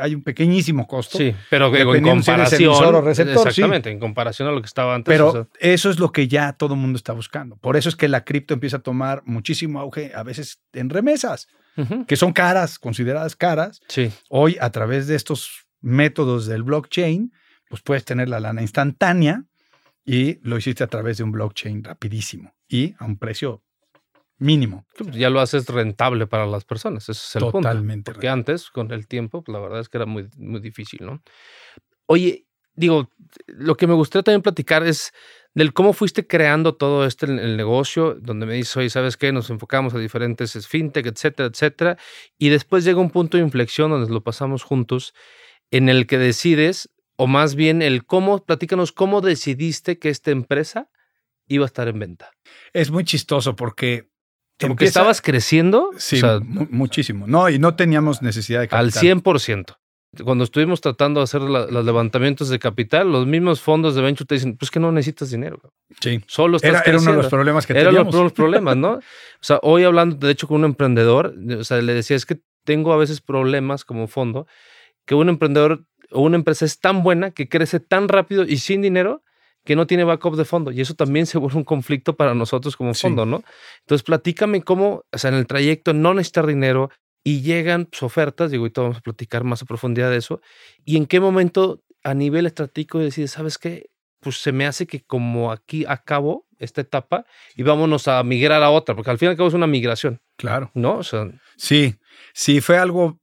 hay 0.00 0.14
un 0.14 0.22
pequeñísimo 0.22 0.86
costo. 0.86 1.18
Sí, 1.18 1.34
pero 1.50 1.70
digo, 1.70 1.94
en 1.94 2.04
si 2.04 2.10
comparación. 2.10 2.62
emisor 2.62 2.94
o 2.94 3.00
receptor, 3.02 3.42
sí. 3.42 3.48
exactamente, 3.48 3.90
en 3.90 4.00
comparación 4.00 4.48
a 4.48 4.52
lo 4.52 4.62
que 4.62 4.66
estaba 4.66 4.94
antes. 4.94 5.12
Pero 5.12 5.28
o 5.28 5.32
sea, 5.32 5.46
eso 5.60 5.90
es 5.90 5.98
lo 5.98 6.10
que 6.10 6.26
ya 6.26 6.54
todo 6.54 6.72
el 6.72 6.80
mundo 6.80 6.96
está 6.96 7.12
buscando. 7.12 7.56
Por 7.56 7.76
eso 7.76 7.90
es 7.90 7.96
que 7.96 8.08
la 8.08 8.24
cripto 8.24 8.54
empieza 8.54 8.78
a 8.78 8.80
tomar 8.80 9.22
muchísimo 9.26 9.78
auge, 9.78 10.12
a 10.14 10.22
veces 10.22 10.62
en 10.72 10.88
remesas, 10.88 11.48
que 12.08 12.16
son 12.16 12.32
caras, 12.32 12.78
consideradas 12.78 13.36
caras. 13.36 13.80
Sí. 13.88 14.10
Hoy, 14.30 14.56
a 14.60 14.70
través 14.70 15.06
de 15.06 15.14
estos 15.14 15.67
métodos 15.80 16.46
del 16.46 16.62
blockchain, 16.62 17.32
pues 17.68 17.82
puedes 17.82 18.04
tener 18.04 18.28
la 18.28 18.40
lana 18.40 18.62
instantánea 18.62 19.44
y 20.04 20.38
lo 20.42 20.56
hiciste 20.56 20.84
a 20.84 20.86
través 20.86 21.18
de 21.18 21.24
un 21.24 21.32
blockchain 21.32 21.84
rapidísimo 21.84 22.54
y 22.68 22.94
a 22.98 23.04
un 23.04 23.18
precio 23.18 23.62
mínimo. 24.38 24.86
pues, 24.96 25.14
Ya 25.14 25.30
lo 25.30 25.40
haces 25.40 25.68
rentable 25.68 26.26
para 26.26 26.46
las 26.46 26.64
personas. 26.64 27.04
Ese 27.08 27.12
es 27.12 27.36
el 27.36 27.42
punto. 27.42 27.58
Totalmente. 27.58 28.12
Porque 28.12 28.28
antes, 28.28 28.70
con 28.70 28.90
el 28.92 29.06
tiempo, 29.06 29.42
pues, 29.42 29.52
la 29.52 29.60
verdad 29.60 29.80
es 29.80 29.88
que 29.88 29.98
era 29.98 30.06
muy, 30.06 30.28
muy 30.36 30.60
difícil, 30.60 31.04
¿no? 31.04 31.22
Oye, 32.06 32.46
digo, 32.74 33.10
lo 33.46 33.76
que 33.76 33.86
me 33.86 33.94
gustaría 33.94 34.22
también 34.22 34.42
platicar 34.42 34.86
es 34.86 35.12
del 35.54 35.72
cómo 35.72 35.92
fuiste 35.92 36.26
creando 36.26 36.76
todo 36.76 37.04
este 37.04 37.26
el, 37.26 37.56
negocio, 37.56 38.14
donde 38.14 38.46
me 38.46 38.54
dices, 38.54 38.76
oye, 38.76 38.90
¿sabes 38.90 39.16
qué? 39.16 39.32
Nos 39.32 39.50
enfocamos 39.50 39.92
a 39.94 39.98
diferentes 39.98 40.54
es, 40.54 40.68
fintech, 40.68 41.06
etcétera, 41.06 41.48
etcétera. 41.48 41.98
Y 42.38 42.48
después 42.48 42.84
llega 42.84 43.00
un 43.00 43.10
punto 43.10 43.36
de 43.36 43.42
inflexión 43.42 43.90
donde 43.90 44.12
lo 44.12 44.22
pasamos 44.22 44.62
juntos, 44.62 45.14
en 45.70 45.88
el 45.88 46.06
que 46.06 46.18
decides, 46.18 46.88
o 47.16 47.26
más 47.26 47.54
bien 47.54 47.82
el 47.82 48.04
cómo, 48.06 48.44
platícanos 48.44 48.92
cómo 48.92 49.20
decidiste 49.20 49.98
que 49.98 50.08
esta 50.08 50.30
empresa 50.30 50.88
iba 51.46 51.64
a 51.64 51.66
estar 51.66 51.88
en 51.88 51.98
venta. 51.98 52.30
Es 52.72 52.90
muy 52.90 53.04
chistoso 53.04 53.56
porque... 53.56 54.08
Como 54.60 54.74
que 54.74 54.86
estabas 54.86 55.22
creciendo 55.22 55.90
Sí, 55.98 56.16
o 56.16 56.20
sea, 56.20 56.40
mu- 56.40 56.66
muchísimo. 56.70 57.26
No, 57.28 57.48
y 57.48 57.60
no 57.60 57.76
teníamos 57.76 58.22
necesidad 58.22 58.58
de 58.60 58.64
al 58.72 58.90
capital. 58.92 59.22
100%. 59.22 59.76
Cuando 60.24 60.42
estuvimos 60.42 60.80
tratando 60.80 61.20
de 61.20 61.24
hacer 61.24 61.42
la- 61.42 61.66
los 61.66 61.84
levantamientos 61.84 62.48
de 62.48 62.58
capital, 62.58 63.12
los 63.12 63.24
mismos 63.26 63.60
fondos 63.60 63.94
de 63.94 64.02
venture 64.02 64.26
te 64.26 64.34
dicen, 64.34 64.56
pues 64.56 64.70
que 64.72 64.80
no 64.80 64.90
necesitas 64.90 65.30
dinero. 65.30 65.60
Sí. 66.00 66.20
Solo 66.26 66.56
estás 66.56 66.70
Era, 66.70 66.80
era 66.80 66.98
uno 66.98 67.10
de 67.10 67.16
los 67.18 67.26
creciendo". 67.26 67.28
problemas 67.30 67.66
que 67.66 67.74
los, 67.74 67.84
teníamos. 67.84 68.14
los 68.14 68.32
problemas, 68.32 68.76
¿no? 68.76 68.92
O 69.40 69.44
sea, 69.44 69.60
hoy 69.62 69.84
hablando, 69.84 70.16
de 70.26 70.32
hecho, 70.32 70.48
con 70.48 70.56
un 70.58 70.64
emprendedor, 70.64 71.34
o 71.56 71.62
sea, 71.62 71.80
le 71.80 71.94
decía, 71.94 72.16
es 72.16 72.26
que 72.26 72.40
tengo 72.64 72.92
a 72.92 72.96
veces 72.96 73.20
problemas 73.20 73.84
como 73.84 74.08
fondo, 74.08 74.48
que 75.08 75.14
un 75.14 75.30
emprendedor 75.30 75.86
o 76.10 76.20
una 76.20 76.36
empresa 76.36 76.66
es 76.66 76.78
tan 76.78 77.02
buena 77.02 77.30
que 77.30 77.48
crece 77.48 77.80
tan 77.80 78.08
rápido 78.08 78.44
y 78.44 78.58
sin 78.58 78.82
dinero 78.82 79.22
que 79.64 79.74
no 79.74 79.86
tiene 79.86 80.04
backup 80.04 80.36
de 80.36 80.44
fondo. 80.44 80.70
Y 80.70 80.82
eso 80.82 80.94
también 80.94 81.24
se 81.24 81.38
vuelve 81.38 81.56
un 81.56 81.64
conflicto 81.64 82.14
para 82.14 82.34
nosotros 82.34 82.76
como 82.76 82.92
Sí. 82.92 83.02
fondo, 83.02 83.24
¿no? 83.24 83.42
Entonces, 83.80 84.02
platícame 84.04 84.62
cómo, 84.62 85.04
o 85.10 85.18
sea, 85.18 85.30
en 85.30 85.36
el 85.36 85.46
trayecto 85.46 85.94
no 85.94 86.12
necesitar 86.12 86.46
dinero 86.46 86.90
y 87.24 87.40
llegan 87.40 87.86
pues, 87.86 88.02
ofertas, 88.02 88.50
digo, 88.50 88.64
ahorita 88.64 88.82
vamos 88.82 88.98
a 88.98 89.00
platicar 89.00 89.44
más 89.44 89.62
a 89.62 89.64
profundidad 89.66 90.10
de 90.10 90.18
eso, 90.18 90.40
y 90.84 90.96
en 90.98 91.06
qué 91.06 91.20
momento 91.20 91.82
a 92.04 92.12
nivel 92.14 92.46
estratégico 92.46 92.98
decides, 92.98 93.30
¿sabes 93.32 93.56
qué? 93.58 93.86
Pues 94.20 94.36
se 94.36 94.52
me 94.52 94.66
hace 94.66 94.86
que 94.86 95.00
como 95.02 95.52
aquí 95.52 95.84
acabo 95.88 96.46
esta 96.58 96.80
etapa 96.82 97.24
y 97.56 97.62
vámonos 97.62 98.08
a 98.08 98.22
migrar 98.24 98.62
a 98.62 98.70
otra, 98.70 98.94
porque 98.94 99.10
al 99.10 99.18
fin 99.18 99.26
y 99.28 99.30
al 99.30 99.36
cabo 99.36 99.48
es 99.48 99.54
una 99.54 99.66
migración, 99.66 100.20
Claro. 100.36 100.70
¿no? 100.74 100.98
O 100.98 101.02
sea, 101.02 101.28
Sí, 101.56 101.94
sí, 102.34 102.60
fue 102.60 102.76
algo 102.78 103.18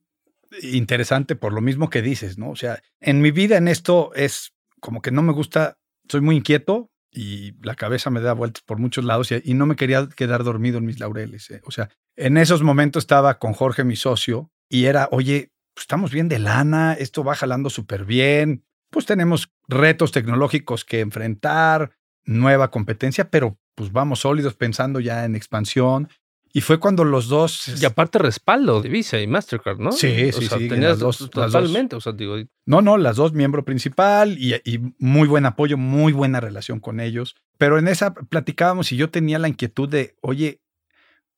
interesante 0.62 1.36
por 1.36 1.54
lo 1.54 1.62
mismo 1.62 1.89
que 1.89 2.02
dices, 2.02 2.38
¿no? 2.38 2.50
O 2.50 2.56
sea, 2.56 2.82
en 3.00 3.22
mi 3.22 3.32
vida 3.32 3.58
en 3.58 3.68
esto 3.68 4.12
es 4.15 4.54
como 4.80 5.02
que 5.02 5.12
no 5.12 5.22
me 5.22 5.34
gusta, 5.34 5.78
soy 6.10 6.22
muy 6.22 6.36
inquieto 6.36 6.91
y 7.12 7.54
la 7.63 7.76
cabeza 7.76 8.10
me 8.10 8.22
da 8.22 8.34
vueltas 8.34 8.63
por 8.63 8.78
muchos 8.78 9.06
lados 9.06 9.32
y, 9.32 9.54
no 9.54 9.65
me 9.65 9.76
quería 9.76 10.08
quedar 10.15 10.44
dormido 10.44 10.78
en 10.78 10.86
mis 10.86 11.00
laureles. 11.00 11.50
¿eh? 11.50 11.62
O 11.65 11.72
sea, 11.72 11.89
en 12.15 12.38
esos 12.38 12.62
momentos 12.62 13.04
estaba 13.04 13.39
con 13.39 13.54
Jorge, 13.54 13.84
mi 13.84 13.96
socio, 13.96 14.52
y 14.70 14.86
era, 14.86 15.08
oye, 15.12 15.52
pues 15.74 15.84
estamos 15.84 16.12
bien 16.12 16.28
de 16.28 16.39
lana, 16.39 16.94
esto 16.94 17.24
va 17.24 17.36
jalando 17.36 17.70
súper 17.70 18.06
bien, 18.06 18.65
pues 18.89 19.06
tenemos 19.06 19.52
retos 19.68 20.12
tecnológicos 20.12 20.86
que 20.86 21.00
enfrentar, 21.00 21.91
nueva 22.26 22.72
competencia, 22.72 23.30
pero 23.30 23.58
pues 23.76 23.91
vamos 23.91 24.20
sólidos 24.20 24.56
pensando 24.56 25.00
ya 25.00 25.26
en 25.26 25.36
expansión. 25.36 26.10
Y 26.58 26.62
fue 26.62 26.80
cuando 26.80 27.04
los 27.04 27.28
dos... 27.28 27.68
y 27.82 27.84
aparte 27.84 28.18
respaldo 28.18 28.82
de 28.82 28.88
Visa 28.88 29.20
y 29.20 29.28
Mastercard, 29.28 29.78
¿no? 29.78 29.91
Sí, 29.91 30.30
O 30.30 30.39
sí, 30.39 30.48
sea, 30.48 30.58
sí, 30.58 30.70
tenías 30.70 31.00
dos- 31.00 31.30
totalmente, 31.30 31.98
o 31.98 32.00
sea, 32.00 32.13
digo, 32.13 32.38
No, 32.65 32.82
no, 32.82 32.96
las 32.98 33.18
dos 33.18 33.34
miembro 33.34 33.65
principal 33.65 34.38
y, 34.39 34.56
y 34.63 34.80
muy 34.98 35.28
buen 35.28 35.46
apoyo, 35.46 35.78
muy 35.78 36.13
buena 36.13 36.39
relación 36.39 36.80
con 36.80 37.02
ellos. 37.02 37.36
Pero 37.58 37.78
en 37.78 37.89
esa 37.89 38.13
platicábamos 38.13 38.89
y 38.94 38.96
yo 38.96 39.10
tenía 39.10 39.38
la 39.38 39.50
inquietud 39.50 39.89
de, 39.89 40.15
oye, 40.22 40.62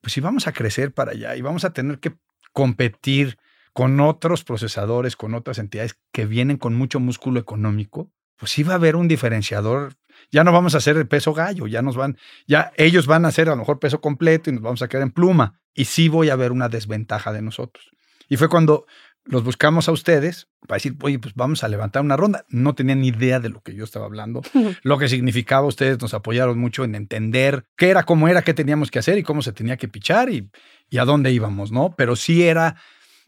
pues 0.01 0.13
si 0.13 0.21
vamos 0.21 0.45
a 0.45 0.51
crecer 0.53 0.93
para 0.93 1.13
allá 1.13 1.35
y 1.35 1.41
vamos 1.41 1.65
a 1.65 1.73
tener 1.73 1.97
que 1.97 2.13
competir 2.53 3.39
con 3.73 3.99
otros 3.99 4.43
procesadores, 4.43 5.15
con 5.15 5.33
otras 5.33 5.57
entidades 5.57 5.97
que 6.11 6.27
vienen 6.27 6.57
con 6.57 6.75
mucho 6.75 6.99
músculo 6.99 7.39
económico, 7.39 8.11
pues 8.35 8.51
sí 8.51 8.61
va 8.61 8.73
a 8.73 8.75
haber 8.75 8.95
un 8.95 9.07
diferenciador. 9.07 9.93
Ya 10.31 10.43
no 10.43 10.51
vamos 10.51 10.75
a 10.75 10.79
hacer 10.79 10.97
el 10.97 11.07
peso 11.07 11.33
gallo, 11.33 11.67
ya 11.67 11.81
nos 11.81 11.95
van, 11.95 12.17
ya 12.47 12.71
ellos 12.75 13.07
van 13.07 13.25
a 13.25 13.29
hacer 13.29 13.47
a 13.47 13.51
lo 13.51 13.57
mejor 13.57 13.79
peso 13.79 14.01
completo 14.01 14.49
y 14.49 14.53
nos 14.53 14.61
vamos 14.61 14.81
a 14.81 14.87
quedar 14.87 15.03
en 15.03 15.11
pluma. 15.11 15.59
Y 15.73 15.85
sí 15.85 16.09
voy 16.09 16.29
a 16.29 16.35
ver 16.35 16.51
una 16.51 16.69
desventaja 16.69 17.31
de 17.31 17.41
nosotros. 17.41 17.91
Y 18.29 18.37
fue 18.37 18.49
cuando 18.49 18.85
los 19.27 19.43
buscamos 19.43 19.89
a 19.89 19.91
ustedes 19.91 20.47
para 20.67 20.77
decir, 20.77 20.95
oye, 21.01 21.19
pues 21.19 21.33
vamos 21.35 21.63
a 21.63 21.67
levantar 21.67 22.01
una 22.01 22.17
ronda. 22.17 22.45
No 22.49 22.75
tenían 22.75 23.01
ni 23.01 23.09
idea 23.09 23.39
de 23.39 23.49
lo 23.49 23.61
que 23.61 23.75
yo 23.75 23.83
estaba 23.83 24.05
hablando, 24.05 24.41
lo 24.83 24.97
que 24.97 25.09
significaba. 25.09 25.67
Ustedes 25.67 26.01
nos 26.01 26.13
apoyaron 26.13 26.57
mucho 26.57 26.83
en 26.83 26.95
entender 26.95 27.65
qué 27.75 27.89
era, 27.89 28.03
cómo 28.03 28.27
era, 28.27 28.41
qué 28.41 28.53
teníamos 28.53 28.91
que 28.91 28.99
hacer 28.99 29.17
y 29.17 29.23
cómo 29.23 29.41
se 29.41 29.51
tenía 29.51 29.77
que 29.77 29.87
pichar 29.87 30.29
y, 30.29 30.49
y 30.89 30.97
a 30.97 31.05
dónde 31.05 31.31
íbamos, 31.31 31.71
¿no? 31.71 31.93
Pero 31.95 32.15
sí 32.15 32.43
era, 32.43 32.77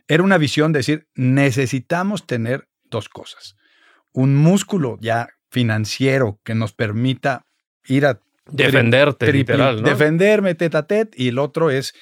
era 0.08 0.24
una 0.24 0.38
visión 0.38 0.72
de 0.72 0.80
decir, 0.80 1.08
necesitamos 1.16 2.26
tener 2.26 2.68
dos 2.86 3.10
cosas. 3.10 3.56
Un 4.12 4.36
músculo 4.36 4.98
ya 5.02 5.30
financiero 5.50 6.40
que 6.44 6.56
nos 6.56 6.74
permita 6.74 7.46
ir 7.88 8.06
a 8.06 8.20
defenderte, 8.52 9.32
literal, 9.32 9.82
¿no? 9.82 9.90
defenderme 9.90 10.56
tete 10.56 10.78
a 10.78 10.84
tete 10.84 11.22
y 11.22 11.30
el 11.30 11.40
otro 11.40 11.70
es 11.70 11.94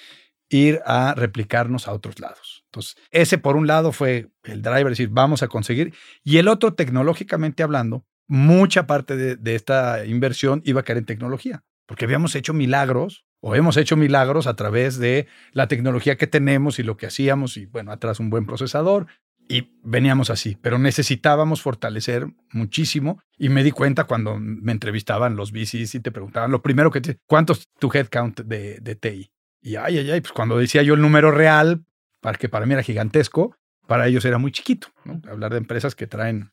ir 0.50 0.82
a 0.86 1.14
replicarnos 1.16 1.88
a 1.88 1.94
otros 1.94 2.20
lados. 2.20 2.64
Entonces, 2.68 2.96
ese 3.12 3.38
por 3.38 3.56
un 3.56 3.68
lado 3.68 3.92
fue 3.92 4.30
el 4.44 4.62
driver, 4.62 4.92
es 4.92 4.98
decir, 4.98 5.10
vamos 5.10 5.44
a 5.44 5.48
conseguir. 5.48 5.94
Y 6.24 6.38
el 6.38 6.48
otro, 6.48 6.74
tecnológicamente 6.74 7.64
hablando, 7.64 8.06
mucha 8.28 8.88
parte 8.88 9.18
de, 9.18 9.36
de 9.36 9.56
esta 9.56 10.06
inversión 10.06 10.62
iba 10.66 10.82
a 10.82 10.84
caer 10.84 11.00
en 11.00 11.06
tecnología, 11.06 11.64
porque 11.86 12.06
habíamos 12.06 12.36
hecho 12.36 12.54
milagros 12.54 13.26
o 13.42 13.56
hemos 13.56 13.78
hecho 13.78 13.96
milagros 13.96 14.48
a 14.48 14.56
través 14.56 14.98
de 14.98 15.28
la 15.52 15.68
tecnología 15.68 16.18
que 16.18 16.28
tenemos 16.28 16.80
y 16.80 16.84
lo 16.84 16.98
que 16.98 17.08
hacíamos 17.08 17.58
y 17.58 17.66
bueno, 17.66 17.92
atrás 17.92 18.20
un 18.20 18.30
buen 18.30 18.46
procesador. 18.46 19.08
Y 19.50 19.72
veníamos 19.82 20.30
así, 20.30 20.58
pero 20.62 20.78
necesitábamos 20.78 21.62
fortalecer 21.62 22.28
muchísimo. 22.52 23.22
Y 23.38 23.50
me 23.50 23.64
di 23.64 23.72
cuenta 23.72 24.04
cuando 24.04 24.38
me 24.40 24.72
entrevistaban 24.74 25.36
los 25.38 25.52
VCs 25.52 25.96
y 25.96 26.00
te 26.02 26.12
preguntaban, 26.12 26.52
lo 26.52 26.62
primero 26.62 26.92
que 26.92 27.00
te, 27.02 27.18
¿cuánto 27.26 27.54
es 27.54 27.64
tu 27.80 27.90
headcount 27.94 28.42
de, 28.42 28.80
de 28.82 28.96
TI? 28.96 29.32
Y 29.62 29.76
ay, 29.78 30.00
ay, 30.00 30.12
ay, 30.12 30.22
pues 30.22 30.34
cuando 30.34 30.58
decía 30.58 30.84
yo 30.84 30.96
el 30.96 31.02
número 31.02 31.32
real, 31.32 31.86
para 32.22 32.38
que 32.38 32.50
para 32.50 32.66
mí 32.66 32.74
era 32.74 32.84
gigantesco, 32.84 33.56
para 33.88 34.08
ellos 34.08 34.26
era 34.26 34.38
muy 34.38 34.52
chiquito. 34.52 34.90
¿no? 35.06 35.22
Hablar 35.32 35.52
de 35.52 35.58
empresas 35.60 35.96
que 35.96 36.08
traen 36.08 36.52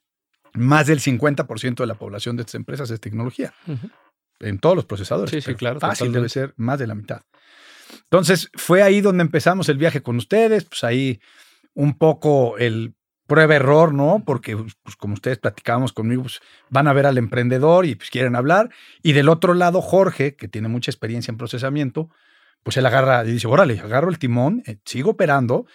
más 0.52 0.86
del 0.86 1.00
50% 1.00 1.74
de 1.76 1.86
la 1.86 1.94
población 1.96 2.36
de 2.36 2.42
estas 2.42 2.54
empresas 2.54 2.88
es 2.90 3.00
tecnología, 3.00 3.52
Ujú. 3.66 3.90
en 4.38 4.58
todos 4.60 4.76
los 4.76 4.84
procesadores. 4.84 5.30
Sí, 5.32 5.40
sí, 5.40 5.56
claro, 5.56 5.80
Fácil 5.80 6.06
totalmente. 6.12 6.18
debe 6.18 6.28
ser 6.28 6.54
más 6.56 6.78
de 6.78 6.86
la 6.86 6.94
mitad. 6.94 7.22
Entonces, 8.04 8.50
fue 8.54 8.82
ahí 8.82 9.00
donde 9.00 9.22
empezamos 9.22 9.68
el 9.68 9.78
viaje 9.78 10.00
con 10.02 10.16
ustedes, 10.16 10.64
pues 10.64 10.84
ahí 10.84 11.20
un 11.74 11.98
poco 11.98 12.56
el 12.58 12.94
prueba-error, 13.26 13.94
¿no? 13.94 14.22
Porque, 14.24 14.56
pues, 14.56 14.96
como 14.96 15.14
ustedes 15.14 15.38
platicábamos 15.38 15.92
conmigo, 15.92 16.22
pues, 16.22 16.40
van 16.70 16.88
a 16.88 16.92
ver 16.92 17.06
al 17.06 17.18
emprendedor 17.18 17.86
y 17.86 17.94
pues 17.94 18.10
quieren 18.10 18.36
hablar. 18.36 18.70
Y 19.02 19.12
del 19.12 19.28
otro 19.28 19.54
lado, 19.54 19.80
Jorge, 19.80 20.36
que 20.36 20.48
tiene 20.48 20.68
mucha 20.68 20.90
experiencia 20.90 21.32
en 21.32 21.38
procesamiento, 21.38 22.10
pues 22.62 22.76
él 22.76 22.86
agarra 22.86 23.24
y 23.24 23.32
dice, 23.32 23.46
órale, 23.46 23.78
agarro 23.80 24.10
el 24.10 24.18
timón, 24.18 24.62
eh, 24.66 24.78
sigo 24.84 25.10
operando 25.10 25.66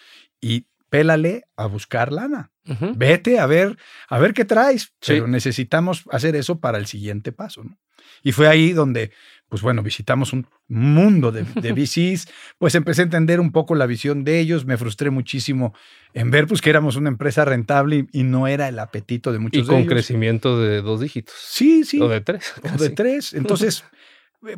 y 0.42 0.68
pélale 0.90 1.46
a 1.56 1.68
buscar 1.68 2.12
lana. 2.12 2.52
Vete 2.96 3.40
a 3.40 3.48
ver, 3.48 3.78
a 4.10 4.20
ver 4.20 4.34
qué 4.34 4.46
traes. 4.46 4.94
Sí. 5.02 5.14
Pero 5.14 5.28
necesitamos 5.28 6.04
hacer 6.12 6.36
eso 6.36 6.60
para 6.60 6.78
el 6.78 6.86
siguiente 6.86 7.32
paso. 7.32 7.64
¿no? 7.64 7.80
Y 8.22 8.32
fue 8.32 8.48
ahí 8.48 8.74
donde, 8.74 9.12
pues 9.50 9.62
bueno, 9.62 9.84
visitamos 9.84 10.32
un 10.32 10.48
mundo 10.68 11.32
de, 11.32 11.44
de 11.44 11.74
VCs, 11.74 12.28
pues 12.58 12.76
empecé 12.76 13.02
a 13.02 13.06
entender 13.06 13.40
un 13.40 13.52
poco 13.52 13.76
la 13.76 13.86
visión 13.88 14.24
de 14.24 14.40
ellos, 14.40 14.66
me 14.66 14.78
frustré 14.78 15.10
muchísimo 15.10 15.74
en 16.14 16.32
ver 16.32 16.48
pues 16.48 16.62
que 16.62 16.70
éramos 16.70 16.96
una 16.96 17.10
empresa 17.10 17.44
rentable 17.46 18.08
y, 18.14 18.20
y 18.22 18.24
no 18.24 18.48
era 18.48 18.68
el 18.68 18.80
apetito 18.80 19.32
de 19.32 19.40
muchos 19.40 19.60
Y 19.60 19.62
de 19.64 19.68
con 19.68 19.78
ellos. 19.80 19.92
crecimiento 19.92 20.60
de 20.62 20.82
dos 20.82 21.02
dígitos. 21.02 21.36
Sí, 21.38 21.84
sí. 21.84 22.00
O 22.00 22.08
de 22.08 22.22
tres. 22.22 22.54
o 22.64 22.78
de 22.78 22.90
tres. 22.92 23.34
Entonces, 23.34 23.84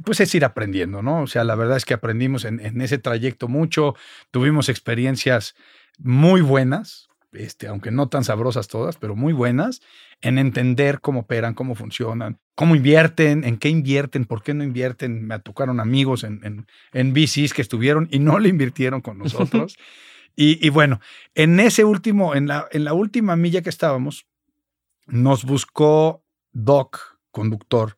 pues 0.03 0.19
es 0.19 0.35
ir 0.35 0.45
aprendiendo, 0.45 1.01
¿no? 1.01 1.23
O 1.23 1.27
sea, 1.27 1.43
la 1.43 1.55
verdad 1.55 1.77
es 1.77 1.85
que 1.85 1.93
aprendimos 1.95 2.45
en, 2.45 2.59
en 2.59 2.81
ese 2.81 2.97
trayecto 2.99 3.47
mucho, 3.47 3.95
tuvimos 4.29 4.69
experiencias 4.69 5.55
muy 5.97 6.41
buenas, 6.41 7.09
este, 7.31 7.67
aunque 7.67 7.91
no 7.91 8.09
tan 8.09 8.23
sabrosas 8.23 8.67
todas, 8.67 8.97
pero 8.97 9.15
muy 9.15 9.33
buenas, 9.33 9.81
en 10.21 10.37
entender 10.37 11.01
cómo 11.01 11.21
operan, 11.21 11.53
cómo 11.53 11.75
funcionan, 11.75 12.39
cómo 12.55 12.75
invierten, 12.75 13.43
en 13.43 13.57
qué 13.57 13.69
invierten, 13.69 14.25
por 14.25 14.43
qué 14.43 14.53
no 14.53 14.63
invierten. 14.63 15.25
Me 15.25 15.39
tocaron 15.39 15.79
amigos 15.79 16.23
en, 16.23 16.41
en, 16.43 16.67
en 16.93 17.13
VCs 17.13 17.53
que 17.53 17.61
estuvieron 17.61 18.07
y 18.11 18.19
no 18.19 18.39
le 18.39 18.49
invirtieron 18.49 19.01
con 19.01 19.17
nosotros. 19.19 19.77
y, 20.35 20.65
y 20.65 20.69
bueno, 20.69 20.99
en 21.35 21.59
ese 21.59 21.83
último, 21.83 22.35
en 22.35 22.47
la, 22.47 22.67
en 22.71 22.83
la 22.83 22.93
última 22.93 23.35
milla 23.35 23.61
que 23.61 23.69
estábamos, 23.69 24.27
nos 25.07 25.43
buscó 25.43 26.23
Doc, 26.51 27.19
conductor, 27.31 27.97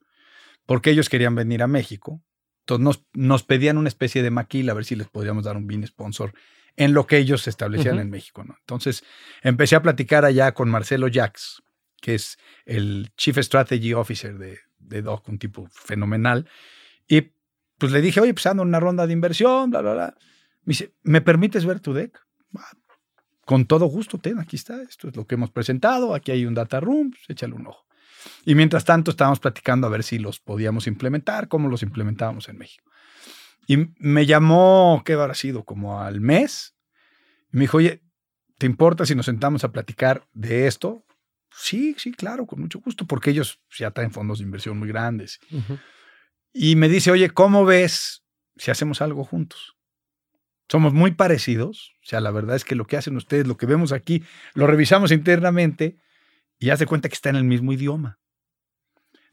porque 0.66 0.92
ellos 0.92 1.10
querían 1.10 1.36
venir 1.36 1.64
a 1.64 1.68
México. 1.68 2.22
Entonces 2.62 2.84
nos, 2.84 3.06
nos 3.14 3.44
pedían 3.44 3.78
una 3.78 3.90
especie 3.90 4.24
de 4.24 4.32
maquila 4.32 4.72
a 4.72 4.76
ver 4.76 4.86
si 4.86 4.96
les 4.96 5.08
podríamos 5.08 5.44
dar 5.44 5.58
un 5.58 5.68
BIN 5.68 5.86
sponsor 5.86 6.34
en 6.76 6.94
lo 6.94 7.06
que 7.08 7.18
ellos 7.18 7.42
se 7.44 7.50
establecían 7.50 8.00
en 8.00 8.10
México. 8.10 8.44
¿no? 8.44 8.56
Entonces 8.60 9.04
empecé 9.42 9.76
a 9.76 9.82
platicar 9.82 10.26
allá 10.26 10.54
con 10.54 10.70
Marcelo 10.70 11.08
Jax, 11.12 11.62
que 12.02 12.16
es 12.16 12.38
el 12.66 13.12
Chief 13.18 13.38
Strategy 13.38 13.94
Officer 13.94 14.38
de, 14.38 14.60
de 14.80 15.02
Doc, 15.02 15.28
un 15.30 15.38
tipo 15.40 15.68
fenomenal. 15.72 16.48
Y 17.08 17.32
pues 17.78 17.92
le 17.92 18.02
dije, 18.02 18.20
oye, 18.22 18.34
pues 18.34 18.46
ando 18.46 18.64
en 18.64 18.70
una 18.70 18.80
ronda 18.80 19.06
de 19.08 19.14
inversión, 19.14 19.70
bla, 19.70 19.82
bla, 19.82 19.94
bla. 19.94 20.18
Me 20.64 20.72
dice, 20.72 20.94
¿me 21.04 21.22
permites 21.22 21.66
ver 21.66 21.80
tu 21.80 21.94
deck? 21.94 22.18
"Ah, 22.58 22.72
Con 23.46 23.66
todo 23.66 23.86
gusto, 23.88 24.18
ten, 24.20 24.40
aquí 24.40 24.56
está, 24.56 24.82
esto 24.84 25.10
es 25.10 25.16
lo 25.16 25.28
que 25.28 25.36
hemos 25.36 25.52
presentado, 25.52 26.16
aquí 26.16 26.32
hay 26.32 26.46
un 26.46 26.54
data 26.54 26.80
room, 26.80 27.12
pues, 27.12 27.24
échale 27.30 27.54
un 27.54 27.68
ojo. 27.68 27.86
Y 28.46 28.56
mientras 28.56 28.86
tanto 28.86 29.12
estábamos 29.12 29.42
platicando 29.42 29.86
a 29.88 29.90
ver 29.90 30.04
si 30.04 30.18
los 30.18 30.40
podíamos 30.40 30.88
implementar, 30.88 31.50
cómo 31.50 31.68
los 31.68 31.84
implementábamos 31.84 32.48
en 32.48 32.58
México. 32.58 32.90
Y 33.68 33.90
me 33.98 34.26
llamó, 34.26 35.02
¿qué 35.06 35.14
habrá 35.14 35.34
sido? 35.34 35.64
Como 35.64 36.02
al 36.02 36.22
mes. 36.22 36.76
Y 37.52 37.58
me 37.58 37.62
dijo, 37.62 37.78
oye, 37.78 38.02
¿te 38.58 38.66
importa 38.66 39.06
si 39.06 39.16
nos 39.16 39.26
sentamos 39.26 39.64
a 39.64 39.72
platicar 39.72 40.28
de 40.34 40.68
esto? 40.68 41.06
Sí, 41.56 41.96
sí, 41.98 42.12
claro, 42.12 42.46
con 42.48 42.60
mucho 42.62 42.80
gusto, 42.80 43.06
porque 43.06 43.30
ellos 43.30 43.60
ya 43.78 43.92
traen 43.92 44.12
fondos 44.12 44.40
de 44.40 44.46
inversión 44.46 44.78
muy 44.78 44.88
grandes. 44.88 45.40
Y 46.52 46.76
me 46.76 46.90
dice, 46.90 47.12
oye, 47.12 47.30
¿cómo 47.30 47.66
ves 47.66 48.24
si 48.58 48.72
hacemos 48.72 49.02
algo 49.02 49.24
juntos? 49.24 49.76
Somos 50.70 50.94
muy 50.94 51.12
parecidos. 51.12 51.94
O 52.02 52.06
sea, 52.06 52.22
la 52.22 52.32
verdad 52.32 52.56
es 52.56 52.66
que 52.66 52.76
lo 52.76 52.86
que 52.86 52.98
hacen 52.98 53.16
ustedes, 53.16 53.48
lo 53.48 53.58
que 53.58 53.66
vemos 53.66 53.92
aquí, 53.92 54.24
lo 54.56 54.66
revisamos 54.66 55.12
internamente 55.12 55.98
y 56.58 56.72
hace 56.72 56.86
cuenta 56.86 57.10
que 57.10 57.16
está 57.16 57.30
en 57.30 57.36
el 57.36 57.44
mismo 57.44 57.74
idioma. 57.74 58.20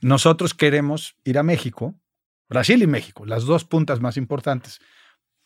Nosotros 0.03 0.55
queremos 0.55 1.17
ir 1.25 1.39
a 1.39 1.43
México, 1.43 1.95
Brasil 2.51 2.83
y 2.83 2.87
México, 2.87 3.25
las 3.25 3.45
dos 3.45 3.65
puntas 3.65 4.01
más 4.01 4.17
importantes, 4.17 4.81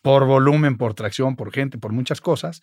por 0.01 0.25
volumen, 0.25 0.77
por 0.77 0.95
tracción, 0.95 1.35
por 1.35 1.53
gente, 1.53 1.77
por 1.77 1.93
muchas 1.93 2.19
cosas. 2.19 2.61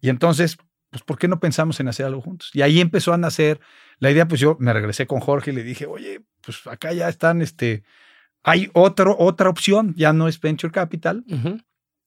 Y 0.00 0.08
entonces, 0.08 0.56
pues, 0.90 1.02
¿por 1.02 1.18
qué 1.18 1.28
no 1.28 1.40
pensamos 1.40 1.80
en 1.80 1.88
hacer 1.88 2.06
algo 2.06 2.22
juntos? 2.22 2.50
Y 2.54 2.62
ahí 2.62 2.80
empezó 2.80 3.12
a 3.12 3.18
nacer 3.18 3.60
la 3.98 4.10
idea, 4.10 4.26
pues 4.28 4.40
yo 4.40 4.56
me 4.60 4.72
regresé 4.72 5.06
con 5.06 5.20
Jorge 5.20 5.50
y 5.50 5.54
le 5.54 5.64
dije, 5.64 5.86
oye, 5.86 6.24
pues 6.40 6.66
acá 6.66 6.92
ya 6.92 7.08
están, 7.08 7.42
este, 7.42 7.82
hay 8.44 8.70
otro, 8.74 9.16
otra 9.18 9.50
opción, 9.50 9.92
ya 9.96 10.12
no 10.12 10.28
es 10.28 10.40
Venture 10.40 10.72
Capital, 10.72 11.24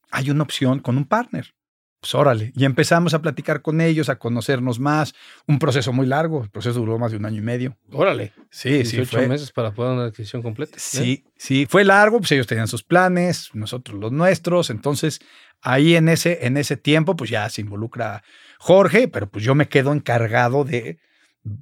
hay 0.09 0.29
una 0.29 0.43
opción 0.43 0.79
con 0.79 0.97
un 0.97 1.05
partner. 1.05 1.53
Pues 1.99 2.13
órale. 2.13 2.51
Y 2.55 2.65
empezamos 2.65 3.13
a 3.13 3.21
platicar 3.21 3.61
con 3.61 3.81
ellos, 3.81 4.09
a 4.09 4.19
conocernos 4.19 4.79
más. 4.79 5.15
Un 5.47 5.57
proceso 5.57 5.91
muy 5.93 6.05
largo, 6.05 6.43
el 6.43 6.49
proceso 6.49 6.79
duró 6.79 6.99
más 6.99 7.11
de 7.11 7.17
un 7.17 7.25
año 7.25 7.39
y 7.39 7.41
medio. 7.43 7.77
Órale. 7.91 8.33
Sí, 8.51 8.85
sí, 8.85 8.97
18 8.97 9.09
fue. 9.09 9.27
meses 9.27 9.51
para 9.51 9.73
poder 9.73 9.93
una 9.93 10.05
adquisición 10.05 10.43
completa. 10.43 10.77
¿eh? 10.77 10.79
Sí, 10.79 11.25
sí, 11.35 11.65
fue 11.67 11.83
largo, 11.83 12.19
pues 12.19 12.31
ellos 12.31 12.45
tenían 12.45 12.67
sus 12.67 12.83
planes, 12.83 13.49
nosotros 13.53 13.99
los 13.99 14.11
nuestros. 14.11 14.69
Entonces, 14.69 15.19
ahí 15.61 15.95
en 15.95 16.07
ese, 16.07 16.45
en 16.45 16.57
ese 16.57 16.77
tiempo, 16.77 17.15
pues 17.15 17.31
ya 17.31 17.49
se 17.49 17.61
involucra 17.61 18.23
Jorge, 18.59 19.07
pero 19.07 19.29
pues 19.29 19.43
yo 19.43 19.55
me 19.55 19.67
quedo 19.67 19.91
encargado 19.91 20.63
de 20.63 20.99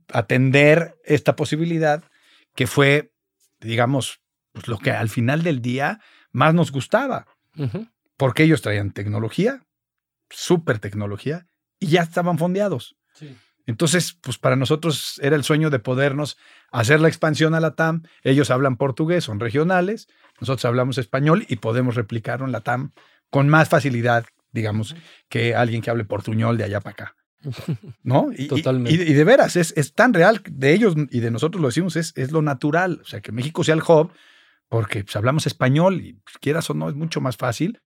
atender 0.10 0.96
esta 1.06 1.36
posibilidad 1.36 2.04
que 2.56 2.68
fue, 2.68 3.12
digamos, 3.60 4.22
pues 4.52 4.68
lo 4.68 4.80
que 4.80 4.92
al 4.92 5.10
final 5.10 5.44
del 5.44 5.62
día 5.62 6.00
más 6.32 6.54
nos 6.54 6.72
gustaba, 6.72 7.28
porque 8.18 8.44
ellos 8.44 8.62
traían 8.62 8.92
tecnología, 8.92 9.65
súper 10.30 10.80
tecnología, 10.80 11.46
y 11.80 11.88
ya 11.88 12.02
estaban 12.02 12.38
fondeados. 12.38 12.96
Entonces, 13.68 14.18
pues 14.22 14.38
para 14.38 14.56
nosotros 14.56 15.20
era 15.24 15.36
el 15.36 15.44
sueño 15.44 15.70
de 15.70 15.80
podernos 15.80 16.38
hacer 16.72 17.00
la 17.02 17.08
expansión 17.08 17.56
a 17.56 17.60
la 17.60 17.76
TAM. 17.76 18.04
Ellos 18.24 18.52
hablan 18.52 18.78
portugués, 18.78 19.24
son 19.24 19.40
regionales, 19.40 20.08
nosotros 20.40 20.66
hablamos 20.66 20.98
español 20.98 21.46
y 21.50 21.56
podemos 21.58 21.96
replicarlo 21.96 22.46
en 22.46 22.52
la 22.52 22.62
TAM 22.62 22.92
con 23.32 23.50
más 23.50 23.68
facilidad, 23.70 24.26
digamos, 24.52 24.96
que 25.30 25.56
alguien 25.56 25.82
que 25.82 25.90
hable 25.90 26.06
portuñol 26.06 26.58
de 26.58 26.64
allá 26.66 26.80
para 26.82 26.92
acá. 26.94 27.16
¿No? 28.04 28.30
Y, 28.36 28.44
y- 28.44 28.48
Totalmente. 28.48 29.04
Y, 29.04 29.12
y 29.12 29.14
de 29.14 29.24
veras, 29.24 29.56
es, 29.56 29.74
es 29.76 29.94
tan 29.94 30.14
real 30.14 30.42
de 30.48 30.74
ellos 30.74 30.96
y 31.10 31.20
de 31.20 31.32
nosotros 31.32 31.62
lo 31.62 31.68
decimos, 31.70 31.96
es, 31.96 32.14
es 32.16 32.32
lo 32.32 32.42
natural. 32.44 33.00
O 33.02 33.06
sea, 33.06 33.22
que 33.22 33.32
México 33.32 33.64
sea 33.64 33.74
el 33.76 33.82
hub, 33.88 34.12
porque 34.70 35.04
pues, 35.04 35.16
hablamos 35.16 35.48
español 35.48 36.02
y 36.02 36.14
pues, 36.14 36.38
quieras 36.40 36.70
o 36.70 36.74
no, 36.76 36.88
es 36.90 36.96
mucho 36.96 37.20
más 37.20 37.36
fácil. 37.38 37.82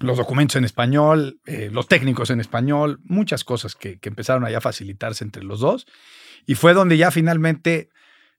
Los 0.00 0.16
documentos 0.16 0.56
en 0.56 0.64
español, 0.64 1.40
eh, 1.46 1.68
los 1.72 1.86
técnicos 1.86 2.30
en 2.30 2.40
español, 2.40 3.00
muchas 3.04 3.44
cosas 3.44 3.74
que, 3.74 3.98
que 3.98 4.08
empezaron 4.08 4.44
allá 4.44 4.58
a 4.58 4.62
facilitarse 4.62 5.24
entre 5.24 5.44
los 5.44 5.60
dos. 5.60 5.86
Y 6.46 6.54
fue 6.54 6.72
donde 6.74 6.96
ya 6.96 7.10
finalmente 7.10 7.90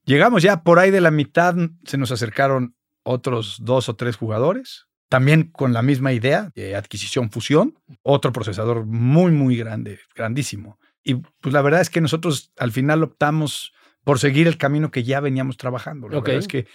llegamos 0.04 0.44
ya 0.44 0.64
por 0.64 0.80
ahí 0.80 0.92
de 0.92 1.02
la 1.02 1.12
mitad, 1.12 1.56
se 1.86 1.98
nos 1.98 2.12
acercaron 2.12 2.76
otros 3.04 3.58
dos 3.62 3.90
o 3.90 3.96
tres 3.96 4.16
jugadores, 4.16 4.88
también 5.08 5.52
con 5.52 5.74
la 5.74 5.82
misma 5.82 6.14
idea 6.14 6.52
de 6.56 6.76
adquisición 6.76 7.30
fusión, 7.32 7.78
otro 8.02 8.32
procesador 8.32 8.86
muy, 8.86 9.32
muy 9.32 9.56
grande, 9.58 10.00
grandísimo. 10.16 10.80
Y 11.04 11.16
pues 11.16 11.54
la 11.54 11.62
verdad 11.62 11.82
es 11.82 11.90
que 11.90 12.02
nosotros 12.02 12.52
al 12.58 12.72
final 12.72 13.04
optamos 13.04 13.74
por 14.04 14.20
seguir 14.20 14.48
el 14.48 14.58
camino 14.58 14.90
que 14.90 15.04
ya 15.04 15.20
veníamos 15.20 15.58
trabajando. 15.58 16.10
La 16.10 16.20
Ok. 16.20 16.26
verdad 16.26 16.40
es 16.42 16.48
que 16.48 16.68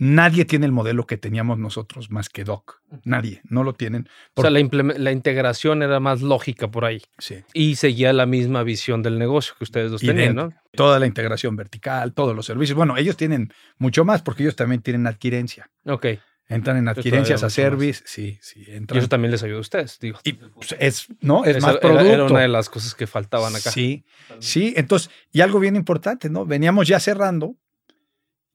nadie 0.00 0.46
tiene 0.46 0.64
el 0.64 0.72
modelo 0.72 1.06
que 1.06 1.18
teníamos 1.18 1.58
nosotros 1.58 2.10
más 2.10 2.30
que 2.30 2.42
Doc. 2.42 2.80
Nadie, 3.04 3.42
no 3.44 3.62
lo 3.62 3.74
tienen. 3.74 4.08
O 4.34 4.40
sea, 4.40 4.50
la, 4.50 5.12
integración 5.12 5.82
era 5.82 6.00
más 6.00 6.22
lógica 6.22 6.70
por 6.70 6.86
ahí. 6.86 7.02
Sí. 7.18 7.44
Y 7.52 7.76
seguía 7.76 8.14
la 8.14 8.24
misma 8.24 8.62
visión 8.62 9.02
del 9.02 9.18
negocio 9.18 9.54
que 9.58 9.64
ustedes 9.64 9.90
dos 9.90 10.00
tenían, 10.00 10.34
¿no? 10.34 10.52
Toda 10.72 10.98
la 10.98 11.06
integración 11.06 11.54
vertical, 11.54 12.14
todos 12.14 12.34
los 12.34 12.46
servicios. 12.46 12.76
Bueno, 12.76 12.96
ellos 12.96 13.18
tienen 13.18 13.52
mucho 13.76 14.06
más 14.06 14.22
porque 14.22 14.42
ellos 14.42 14.56
también 14.56 14.80
tienen 14.80 15.06
adquirencia. 15.06 15.70
Ok. 15.84 16.06
Y 16.06 16.18
Entran 16.54 16.78
en 16.78 16.88
adquirencias 16.88 17.42
a 17.42 17.46
más. 17.46 17.52
service. 17.52 18.02
Sí, 18.06 18.38
sí, 18.40 18.64
entran. 18.68 18.98
eso 18.98 19.08
también 19.08 19.30
les 19.30 19.42
ayuda 19.42 19.58
a 19.58 19.60
ustedes, 19.60 19.98
digo. 20.00 20.18
Y 20.24 20.32
pues, 20.32 20.74
es, 20.80 21.08
¿no? 21.20 21.44
Es 21.44 21.58
Esa 21.58 21.66
más 21.66 21.76
era- 21.76 21.80
producto. 21.80 22.12
Era 22.12 22.24
una 22.24 22.40
de 22.40 22.48
las 22.48 22.70
cosas 22.70 22.94
que 22.94 23.06
faltaban 23.06 23.54
acá. 23.54 23.70
Sí, 23.70 24.04
sí. 24.38 24.72
Entonces, 24.76 25.10
y 25.30 25.42
algo 25.42 25.60
bien 25.60 25.76
importante, 25.76 26.30
¿no? 26.30 26.46
Veníamos 26.46 26.88
ya 26.88 26.98
cerrando 26.98 27.56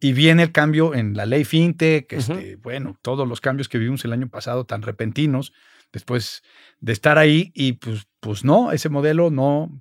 y 0.05 0.13
viene 0.13 0.43
el 0.43 0.51
cambio 0.51 0.93
en 0.93 1.17
la 1.17 1.25
ley 1.25 1.45
fintech, 1.45 2.13
este, 2.13 2.57
bueno, 2.57 2.95
todos 3.01 3.27
los 3.27 3.41
cambios 3.41 3.67
que 3.67 3.79
vimos 3.79 4.05
el 4.05 4.13
año 4.13 4.29
pasado 4.29 4.63
tan 4.63 4.83
repentinos, 4.83 5.51
después 5.91 6.43
de 6.79 6.93
estar 6.93 7.17
ahí 7.17 7.51
y 7.55 7.73
pues, 7.73 8.05
pues 8.19 8.45
no, 8.45 8.71
ese 8.71 8.89
modelo 8.89 9.31
no, 9.31 9.71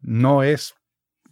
no 0.00 0.42
es 0.42 0.74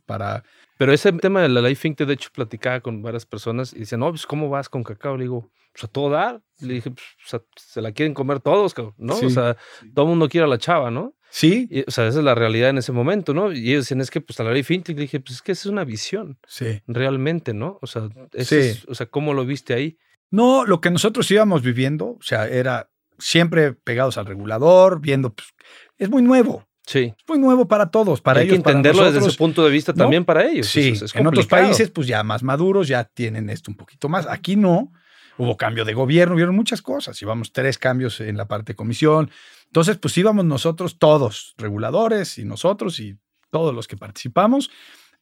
para... 0.05 0.45
Pero 0.77 0.93
ese 0.93 1.11
tema 1.15 1.41
de 1.41 1.49
la 1.49 1.63
ley 1.63 1.75
FinTech, 1.75 2.07
de 2.07 2.13
hecho, 2.13 2.29
platicaba 2.35 2.81
con 2.81 3.01
varias 3.01 3.25
personas 3.25 3.73
y 3.73 3.79
dicen, 3.79 4.01
no, 4.01 4.11
pues, 4.11 4.27
¿cómo 4.27 4.51
vas 4.51 4.69
con 4.69 4.83
cacao? 4.83 5.17
Le 5.17 5.23
digo, 5.23 5.51
pues, 5.73 5.85
a 5.85 5.89
todo 5.89 6.11
dar. 6.11 6.43
Le 6.61 6.75
dije, 6.75 6.91
pues, 6.91 7.43
se 7.57 7.81
la 7.81 7.93
quieren 7.93 8.13
comer 8.13 8.41
todos, 8.41 8.75
cabrón, 8.75 8.95
¿no? 8.99 9.15
Sí. 9.15 9.25
O 9.25 9.31
sea, 9.31 9.57
todo 9.95 10.05
el 10.05 10.11
mundo 10.11 10.29
quiere 10.29 10.45
a 10.45 10.49
la 10.49 10.59
chava, 10.59 10.91
¿no? 10.91 11.15
Sí, 11.37 11.67
Y, 11.69 11.81
o 11.81 11.91
sea, 11.91 12.07
esa 12.07 12.19
es 12.21 12.25
la 12.25 12.37
realidad 12.37 12.71
en 12.71 12.79
ese 12.79 12.93
momento, 12.93 13.35
¿no? 13.35 13.51
Y 13.53 13.71
ellos 13.73 13.87
decían, 13.87 14.01
es 14.01 14.09
que, 14.13 14.21
pues, 14.21 14.39
a 14.39 14.45
la 14.45 14.53
ley 14.53 14.63
FinTech, 14.63 14.97
dije, 14.97 15.19
pues, 15.19 15.35
es 15.37 15.43
que 15.43 15.51
esa 15.51 15.63
es 15.63 15.67
una 15.73 15.83
visión, 15.85 16.39
sí. 16.47 16.81
realmente, 16.87 17.53
¿no? 17.55 17.81
O 17.83 17.89
sea, 17.89 18.09
Sí. 18.39 18.55
es- 18.57 18.85
o 18.87 18.95
sea, 18.95 19.07
¿cómo 19.07 19.35
lo 19.35 19.45
viste 19.45 19.75
ahí? 19.75 19.99
No, 20.31 20.65
lo 20.65 20.81
que 20.81 20.93
nosotros 20.93 21.29
íbamos 21.33 21.63
viviendo, 21.63 22.07
o 22.07 22.23
sea, 22.23 22.47
era 22.47 22.89
siempre 23.19 23.73
pegados 23.73 24.17
al 24.17 24.27
regulador, 24.27 25.01
viendo, 25.01 25.35
pues, 25.35 25.49
es 25.99 26.09
muy 26.09 26.23
nuevo, 26.23 26.69
Sí. 26.87 27.13
es 27.19 27.25
muy 27.29 27.41
nuevo 27.41 27.67
para 27.67 27.91
todos, 27.91 28.21
para 28.21 28.39
Hay 28.39 28.47
que 28.47 28.53
ellos, 28.55 28.63
para 28.63 28.77
entenderlo 28.77 29.11
desde 29.11 29.27
ese 29.27 29.37
punto 29.37 29.65
de 29.65 29.73
vista 29.73 29.91
¿no? 29.91 29.99
también 29.99 30.25
para 30.25 30.47
ellos. 30.47 30.69
Sí, 30.69 30.91
es 30.91 31.15
en 31.17 31.27
otros 31.27 31.49
países, 31.49 31.91
pues 31.91 32.07
ya 32.07 32.23
más 32.23 32.45
maduros, 32.45 32.87
ya 32.87 33.03
tienen 33.03 33.51
esto 33.51 33.73
un 33.73 33.77
poquito 33.77 34.09
más. 34.09 34.29
Aquí 34.29 34.55
no. 34.55 34.93
hubo 35.37 35.57
cambio 35.57 35.85
de 35.85 35.95
gobierno, 35.95 36.37
hubieron 36.37 36.55
muchas 36.55 36.81
cosas, 36.81 37.19
llevamos 37.19 37.51
tres 37.53 37.77
cambios 37.77 38.21
en 38.21 38.37
la 38.37 38.47
parte 38.47 38.71
de 38.73 38.77
comisión. 38.77 39.33
Entonces, 39.67 39.99
pues 39.99 40.17
íbamos 40.17 40.45
nosotros 40.45 40.99
todos, 40.99 41.55
reguladores 41.59 42.39
y 42.39 42.45
nosotros 42.45 43.01
y 43.01 43.19
todos 43.51 43.75
los 43.75 43.87
que 43.87 43.97
participamos, 43.97 44.71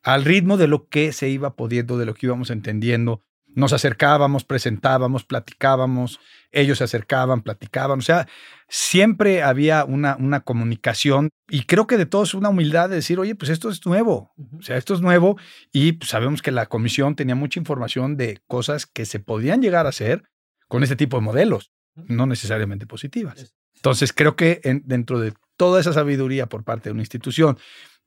al 0.03 0.25
ritmo 0.25 0.57
de 0.57 0.67
lo 0.67 0.89
que 0.89 1.13
se 1.13 1.29
iba 1.29 1.55
pudiendo, 1.55 1.99
de 1.99 2.07
lo 2.07 2.15
que 2.15 2.27
íbamos 2.27 2.51
entendiendo. 2.51 3.23
Nos 3.55 3.75
acercábamos, 3.75 4.45
presentábamos, 4.45 5.25
platicábamos, 5.25 6.19
ellos 6.51 6.79
se 6.79 6.85
acercaban, 6.85 7.43
platicaban, 7.43 7.99
o 7.99 8.03
sea, 8.03 8.27
siempre 8.69 9.43
había 9.43 9.85
una, 9.85 10.17
una 10.17 10.41
comunicación 10.41 11.29
y 11.51 11.65
creo 11.65 11.87
que 11.87 11.99
de 11.99 12.07
todos 12.07 12.33
una 12.33 12.49
humildad 12.49 12.89
de 12.89 12.97
decir, 12.97 13.19
oye, 13.19 13.35
pues 13.35 13.51
esto 13.51 13.69
es 13.69 13.85
nuevo, 13.85 14.33
o 14.59 14.63
sea, 14.63 14.79
esto 14.79 14.95
es 14.95 15.03
nuevo 15.03 15.37
y 15.71 15.93
pues, 15.93 16.09
sabemos 16.09 16.41
que 16.41 16.51
la 16.51 16.67
comisión 16.67 17.15
tenía 17.15 17.35
mucha 17.35 17.61
información 17.61 18.17
de 18.17 18.41
cosas 18.47 18.87
que 18.87 19.05
se 19.05 19.21
podían 19.21 19.61
llegar 19.61 19.85
a 19.85 19.91
hacer 19.91 20.23
con 20.69 20.83
este 20.83 20.97
tipo 20.97 21.19
de 21.19 21.23
modelos, 21.25 21.73
no 21.95 22.25
necesariamente 22.25 22.87
positivas. 22.87 23.55
Entonces, 23.83 24.13
creo 24.13 24.37
que 24.37 24.61
dentro 24.85 25.19
de 25.19 25.35
toda 25.57 25.81
esa 25.81 25.93
sabiduría 25.93 26.47
por 26.47 26.63
parte 26.63 26.89
de 26.89 26.93
una 26.93 27.03
institución 27.03 27.59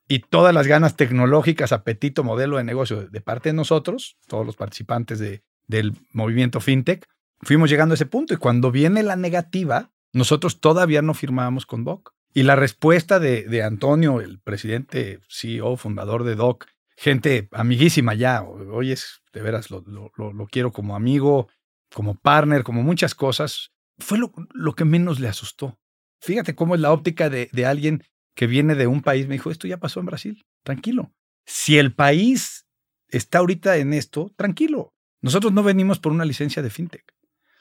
y 0.07 0.19
todas 0.19 0.53
las 0.53 0.67
ganas 0.67 0.95
tecnológicas, 0.95 1.73
apetito, 1.73 2.23
modelo 2.23 2.55
de 2.55 2.63
negocio 2.63 3.09
de 3.09 3.19
parte 3.19 3.49
de 3.49 3.53
nosotros, 3.53 4.17
todos 4.27 4.45
los 4.45 4.55
participantes 4.55 5.19
de, 5.19 5.43
del 5.67 5.91
movimiento 6.13 6.61
FinTech, 6.61 7.05
fuimos 7.41 7.69
llegando 7.69 7.91
a 7.91 7.95
ese 7.95 8.05
punto 8.05 8.33
y 8.33 8.37
cuando 8.37 8.71
viene 8.71 9.03
la 9.03 9.17
negativa, 9.17 9.91
nosotros 10.13 10.61
todavía 10.61 11.01
no 11.01 11.13
firmábamos 11.13 11.65
con 11.65 11.83
Doc. 11.83 12.13
Y 12.33 12.43
la 12.43 12.55
respuesta 12.55 13.19
de, 13.19 13.61
Antonio, 13.61 14.21
el 14.21 14.39
presidente, 14.39 15.19
CEO, 15.29 15.75
fundador 15.75 16.23
de 16.23 16.35
Doc, 16.35 16.67
gente 16.95 17.49
amiguísima 17.51 18.13
ya, 18.13 18.43
hoy 18.43 18.93
es, 18.93 19.21
de 19.33 19.41
veras, 19.41 19.69
lo, 19.71 19.83
lo, 19.85 20.47
quiero 20.47 20.71
como 20.71 20.95
amigo, 20.95 21.49
como 21.93 22.15
partner, 22.15 22.63
como 22.63 22.81
muchas 22.81 23.13
cosas, 23.13 23.71
fue 23.97 24.17
lo, 24.17 24.31
lo, 24.53 24.75
que 24.75 24.85
menos 24.85 25.19
le 25.19 25.27
asustó. 25.27 25.79
Fíjate 26.19 26.55
cómo 26.55 26.75
es 26.75 26.81
la 26.81 26.91
óptica 26.91 27.29
de, 27.29 27.49
de 27.51 27.65
alguien 27.65 28.03
que 28.35 28.47
viene 28.47 28.75
de 28.75 28.87
un 28.87 29.01
país, 29.01 29.27
me 29.27 29.35
dijo, 29.35 29.51
esto 29.51 29.67
ya 29.67 29.77
pasó 29.77 29.99
en 29.99 30.07
Brasil, 30.07 30.45
tranquilo. 30.63 31.13
Si 31.45 31.77
el 31.77 31.93
país 31.93 32.65
está 33.07 33.39
ahorita 33.39 33.77
en 33.77 33.93
esto, 33.93 34.31
tranquilo. 34.35 34.93
Nosotros 35.21 35.53
no 35.53 35.63
venimos 35.63 35.99
por 35.99 36.11
una 36.11 36.25
licencia 36.25 36.61
de 36.61 36.69
fintech. 36.69 37.05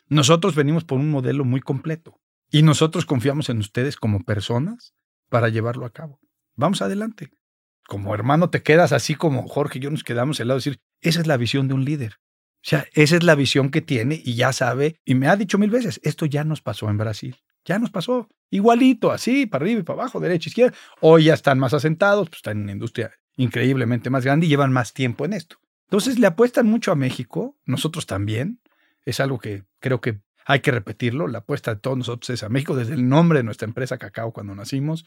Nosotros 0.09 0.55
venimos 0.55 0.85
por 0.85 0.99
un 0.99 1.11
modelo 1.11 1.45
muy 1.45 1.61
completo 1.61 2.21
y 2.51 2.63
nosotros 2.63 3.07
confiamos 3.07 3.49
en 3.49 3.59
ustedes 3.59 3.97
como 3.97 4.23
personas 4.25 4.95
para 5.29 5.49
llevarlo 5.49 5.87
a 5.87 5.91
cabo. 5.91 6.21
Vamos 6.57 6.83
adelante. 6.83 7.31
Como 7.87 8.15
hermano 8.15 8.51
te 8.51 8.63
quedas 8.63 8.93
así 8.93 9.15
como 9.15 9.47
Jorge 9.49 9.79
y 9.79 9.83
yo 9.83 9.91
nos 9.91 10.05
quedamos 10.05 10.41
al 10.41 10.49
lado 10.49 10.59
de 10.59 10.71
decir, 10.71 10.81
esa 11.01 11.21
es 11.21 11.27
la 11.27 11.37
visión 11.37 11.69
de 11.69 11.75
un 11.75 11.85
líder. 11.85 12.17
O 12.65 12.67
sea, 12.67 12.87
esa 12.95 13.17
es 13.17 13.23
la 13.23 13.35
visión 13.35 13.69
que 13.69 13.83
tiene 13.83 14.23
y 14.25 14.37
ya 14.37 14.51
sabe, 14.55 14.97
y 15.05 15.15
me 15.15 15.29
ha 15.29 15.37
dicho 15.37 15.59
mil 15.59 15.69
veces, 15.69 16.01
esto 16.03 16.25
ya 16.25 16.45
nos 16.45 16.63
pasó 16.63 16.89
en 16.89 16.97
Brasil, 16.97 17.37
ya 17.63 17.79
nos 17.79 17.91
pasó, 17.91 18.31
igualito, 18.49 19.13
así, 19.13 19.45
para 19.45 19.65
arriba 19.65 19.81
y 19.81 19.83
para 19.83 20.01
abajo, 20.01 20.19
derecha, 20.19 20.49
izquierda. 20.49 20.75
Hoy 21.03 21.25
ya 21.25 21.35
están 21.35 21.59
más 21.59 21.75
asentados, 21.75 22.31
pues 22.31 22.39
están 22.39 22.57
en 22.57 22.63
una 22.63 22.73
industria 22.73 23.13
increíblemente 23.37 24.09
más 24.09 24.25
grande 24.25 24.47
y 24.47 24.49
llevan 24.49 24.73
más 24.73 24.95
tiempo 24.95 25.27
en 25.27 25.35
esto. 25.35 25.59
Entonces 25.89 26.19
le 26.19 26.27
apuestan 26.27 26.67
mucho 26.67 26.91
a 26.91 26.95
México, 26.95 27.55
nosotros 27.67 28.07
también, 28.07 28.61
es 29.05 29.21
algo 29.21 29.39
que 29.39 29.65
creo 29.79 30.01
que 30.01 30.21
hay 30.47 30.61
que 30.61 30.71
repetirlo. 30.71 31.29
La 31.29 31.41
apuesta 31.41 31.75
de 31.75 31.81
todos 31.83 31.99
nosotros 31.99 32.31
es 32.31 32.45
a 32.45 32.49
México, 32.49 32.75
desde 32.75 32.95
el 32.95 33.07
nombre 33.07 33.41
de 33.41 33.43
nuestra 33.43 33.67
empresa 33.67 33.99
Cacao 33.99 34.33
cuando 34.33 34.55
nacimos, 34.55 35.05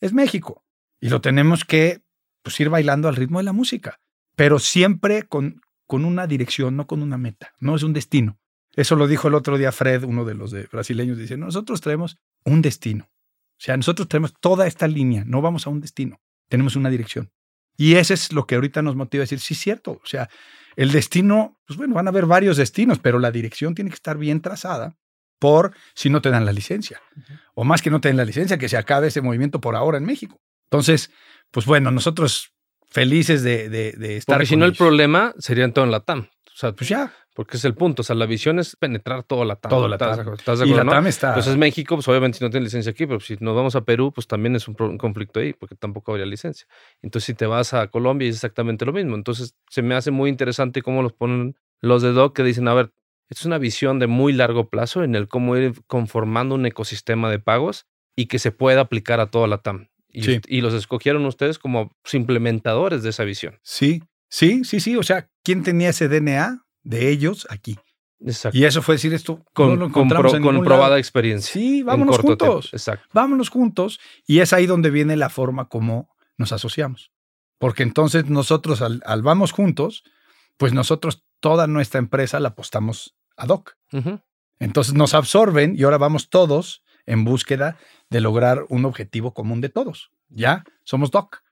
es 0.00 0.12
México. 0.12 0.62
Y 1.00 1.08
lo 1.08 1.22
tenemos 1.22 1.64
que 1.64 2.02
pues, 2.42 2.60
ir 2.60 2.68
bailando 2.68 3.08
al 3.08 3.16
ritmo 3.16 3.38
de 3.38 3.44
la 3.44 3.54
música, 3.54 3.98
pero 4.36 4.58
siempre 4.58 5.22
con, 5.22 5.62
con 5.88 6.04
una 6.04 6.28
dirección, 6.28 6.76
no 6.76 6.86
con 6.86 7.02
una 7.02 7.18
meta, 7.18 7.54
no 7.58 7.74
es 7.74 7.82
un 7.82 7.92
destino. 7.92 8.38
Eso 8.76 8.94
lo 8.94 9.08
dijo 9.08 9.26
el 9.26 9.34
otro 9.34 9.58
día 9.58 9.72
Fred, 9.72 10.04
uno 10.04 10.24
de 10.24 10.34
los 10.34 10.52
de 10.52 10.68
brasileños, 10.70 11.18
dice, 11.18 11.36
nosotros 11.36 11.80
traemos 11.80 12.18
un 12.44 12.62
destino. 12.62 13.08
O 13.10 13.60
sea, 13.60 13.76
nosotros 13.76 14.06
tenemos 14.06 14.34
toda 14.38 14.68
esta 14.68 14.86
línea, 14.86 15.24
no 15.26 15.42
vamos 15.42 15.66
a 15.66 15.70
un 15.70 15.80
destino, 15.80 16.20
tenemos 16.48 16.76
una 16.76 16.90
dirección. 16.90 17.32
Y 17.76 17.94
eso 17.94 18.14
es 18.14 18.32
lo 18.32 18.46
que 18.46 18.54
ahorita 18.54 18.82
nos 18.82 18.94
motiva 18.94 19.22
a 19.22 19.24
decir, 19.24 19.40
sí, 19.40 19.54
cierto. 19.54 20.00
O 20.02 20.06
sea, 20.06 20.28
el 20.76 20.92
destino, 20.92 21.58
pues 21.66 21.76
bueno, 21.76 21.94
van 21.94 22.06
a 22.06 22.10
haber 22.10 22.26
varios 22.26 22.56
destinos, 22.56 22.98
pero 22.98 23.18
la 23.18 23.30
dirección 23.30 23.74
tiene 23.74 23.90
que 23.90 23.96
estar 23.96 24.18
bien 24.18 24.40
trazada 24.40 24.96
por 25.38 25.72
si 25.94 26.10
no 26.10 26.20
te 26.20 26.30
dan 26.30 26.44
la 26.44 26.52
licencia. 26.52 27.00
O 27.54 27.64
más 27.64 27.80
que 27.80 27.90
no 27.90 28.00
te 28.00 28.08
den 28.08 28.16
la 28.16 28.24
licencia, 28.24 28.58
que 28.58 28.68
se 28.68 28.76
acabe 28.76 29.08
ese 29.08 29.22
movimiento 29.22 29.60
por 29.60 29.74
ahora 29.74 29.98
en 29.98 30.04
México. 30.04 30.40
Entonces, 30.64 31.10
pues 31.50 31.66
bueno, 31.66 31.90
nosotros 31.90 32.52
felices 32.88 33.42
de, 33.42 33.68
de, 33.68 34.16
estar. 34.16 34.36
Porque 34.36 34.46
si 34.46 34.56
no, 34.56 34.64
el 34.64 34.74
problema 34.74 35.34
sería 35.38 35.64
en 35.64 35.72
todo 35.72 35.84
en 35.84 35.90
la 35.90 36.00
TAM. 36.00 36.28
O 36.46 36.56
sea, 36.60 36.72
pues 36.72 36.88
ya. 36.88 37.12
Porque 37.34 37.56
es 37.56 37.64
el 37.64 37.74
punto. 37.74 38.02
O 38.02 38.04
sea, 38.04 38.16
la 38.16 38.26
visión 38.26 38.58
es 38.58 38.74
penetrar 38.74 39.22
toda 39.22 39.44
la 39.44 39.54
TAM. 39.56 39.70
Todo 39.70 39.86
la 39.86 39.96
TAM. 39.96 40.34
¿Estás, 40.34 40.58
de 40.58 40.64
acuerdo, 40.64 40.82
y 40.82 40.86
la 40.86 40.92
TAM 40.92 41.06
está. 41.06 41.28
Entonces, 41.28 41.56
México, 41.56 41.94
pues 41.94 42.08
obviamente 42.08 42.38
si 42.38 42.44
no 42.44 42.50
tiene 42.50 42.64
licencia 42.64 42.90
aquí, 42.90 43.06
pero 43.06 43.20
si 43.20 43.36
nos 43.38 43.54
vamos 43.54 43.76
a 43.76 43.82
Perú, 43.82 44.12
pues 44.12 44.26
también 44.26 44.56
es 44.56 44.66
un, 44.66 44.74
conflicto 44.74 45.38
ahí, 45.38 45.52
porque 45.52 45.76
tampoco 45.76 46.10
habría 46.10 46.26
licencia. 46.26 46.66
Entonces, 47.00 47.26
si 47.26 47.34
te 47.34 47.46
vas 47.46 47.74
a 47.74 47.86
Colombia, 47.88 48.28
es 48.28 48.34
exactamente 48.34 48.84
lo 48.84 48.92
mismo. 48.92 49.14
Entonces, 49.14 49.54
se 49.68 49.82
me 49.82 49.94
hace 49.94 50.10
muy 50.10 50.30
interesante 50.30 50.82
cómo 50.82 51.02
los 51.02 51.12
ponen 51.12 51.56
los 51.80 52.02
de 52.02 52.12
DOC 52.12 52.34
que 52.34 52.42
dicen, 52.42 52.66
a 52.66 52.74
ver, 52.74 52.92
esto 53.28 53.42
es 53.42 53.46
una 53.46 53.58
visión 53.58 53.98
de 53.98 54.06
muy 54.06 54.32
largo 54.32 54.68
plazo 54.68 55.04
en 55.04 55.14
el 55.14 55.28
cómo 55.28 55.56
ir 55.56 55.74
conformando 55.86 56.54
un 56.54 56.66
ecosistema 56.66 57.30
de 57.30 57.38
pagos 57.38 57.86
y 58.16 58.26
que 58.26 58.40
se 58.40 58.50
pueda 58.50 58.80
aplicar 58.80 59.20
a 59.20 59.30
toda 59.30 59.46
la 59.46 59.58
TAM. 59.58 59.90
Y, 60.10 60.40
y 60.56 60.60
los 60.60 60.74
escogieron 60.74 61.24
ustedes 61.26 61.58
como 61.58 61.94
implementadores 62.12 63.02
de 63.02 63.10
esa 63.10 63.24
visión. 63.24 63.58
Sí, 63.62 64.02
sí, 64.28 64.64
sí, 64.64 64.80
sí. 64.80 64.96
O 64.96 65.02
sea, 65.02 65.28
¿quién 65.42 65.62
tenía 65.62 65.90
ese 65.90 66.08
DNA 66.08 66.64
de 66.82 67.10
ellos 67.10 67.46
aquí? 67.50 67.78
Y 68.52 68.64
eso 68.64 68.82
fue 68.82 68.96
decir 68.96 69.14
esto 69.14 69.44
con, 69.52 69.90
con, 69.90 70.08
probada 70.08 70.98
experiencia. 70.98 71.52
Sí, 71.52 71.82
vámonos 71.84 72.18
juntos. 72.18 72.70
Exacto. 72.72 73.06
Vámonos 73.12 73.48
juntos. 73.48 74.00
Y 74.26 74.40
es 74.40 74.52
ahí 74.52 74.66
donde 74.66 74.90
viene 74.90 75.16
la 75.16 75.28
forma 75.28 75.68
como 75.68 76.10
nos 76.36 76.52
asociamos. 76.52 77.12
Porque 77.58 77.84
entonces 77.84 78.28
nosotros, 78.28 78.82
al, 78.82 79.22
vamos 79.22 79.52
juntos, 79.52 80.02
pues 80.56 80.72
nosotros 80.72 81.24
toda 81.40 81.68
nuestra 81.68 81.98
empresa 81.98 82.40
la 82.40 82.48
apostamos 82.48 83.16
ad 83.36 83.48
hoc. 83.50 83.76
Entonces 84.58 84.94
nos 84.94 85.14
absorben 85.14 85.76
y 85.76 85.84
ahora 85.84 85.98
vamos 85.98 86.28
todos 86.28 86.82
en 87.08 87.24
búsqueda 87.24 87.76
de 88.10 88.20
lograr 88.20 88.64
un 88.68 88.84
objetivo 88.84 89.34
común 89.34 89.60
de 89.60 89.70
todos. 89.70 90.10
Ya 90.28 90.64
somos 90.84 91.10
doc. 91.10 91.42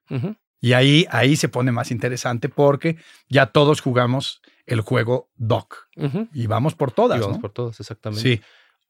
Y 0.60 0.74
ahí, 0.74 1.06
ahí 1.10 1.36
se 1.36 1.48
pone 1.48 1.72
más 1.72 1.90
interesante 1.90 2.48
porque 2.48 2.96
ya 3.28 3.46
todos 3.46 3.80
jugamos 3.80 4.40
el 4.66 4.80
juego 4.80 5.30
Doc. 5.36 5.88
Y 6.32 6.46
vamos 6.46 6.74
por 6.74 6.92
todas. 6.92 7.18
Y 7.18 7.22
vamos 7.22 7.38
por 7.38 7.52
todas, 7.52 7.80
exactamente. 7.80 8.22
Sí. 8.22 8.40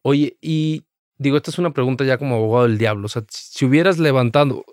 Oye, 0.03 0.37
y 0.41 0.85
digo, 1.19 1.37
esta 1.37 1.51
es 1.51 1.59
una 1.59 1.73
pregunta 1.73 2.05
ya 2.05 2.19
como 2.19 2.37
abogado 2.37 2.67
del 2.67 2.79
diablo. 2.79 3.07
O 3.07 3.09
sea, 3.09 3.25
si 3.29 3.65
hubieras 3.65 3.99
levantado, 3.99 4.65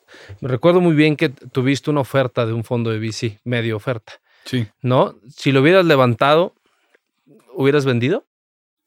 me 0.41 0.49
recuerdo 0.49 0.81
muy 0.81 0.95
bien 0.95 1.15
que 1.15 1.29
tuviste 1.29 1.89
una 1.89 2.01
oferta 2.01 2.45
de 2.45 2.53
un 2.53 2.63
fondo 2.63 2.89
de 2.89 2.99
VC, 2.99 3.39
medio 3.43 3.77
oferta. 3.77 4.13
Sí. 4.45 4.67
¿No? 4.81 5.15
Si 5.29 5.51
lo 5.51 5.61
hubieras 5.61 5.85
levantado, 5.85 6.55
¿hubieras 7.55 7.85
vendido? 7.85 8.25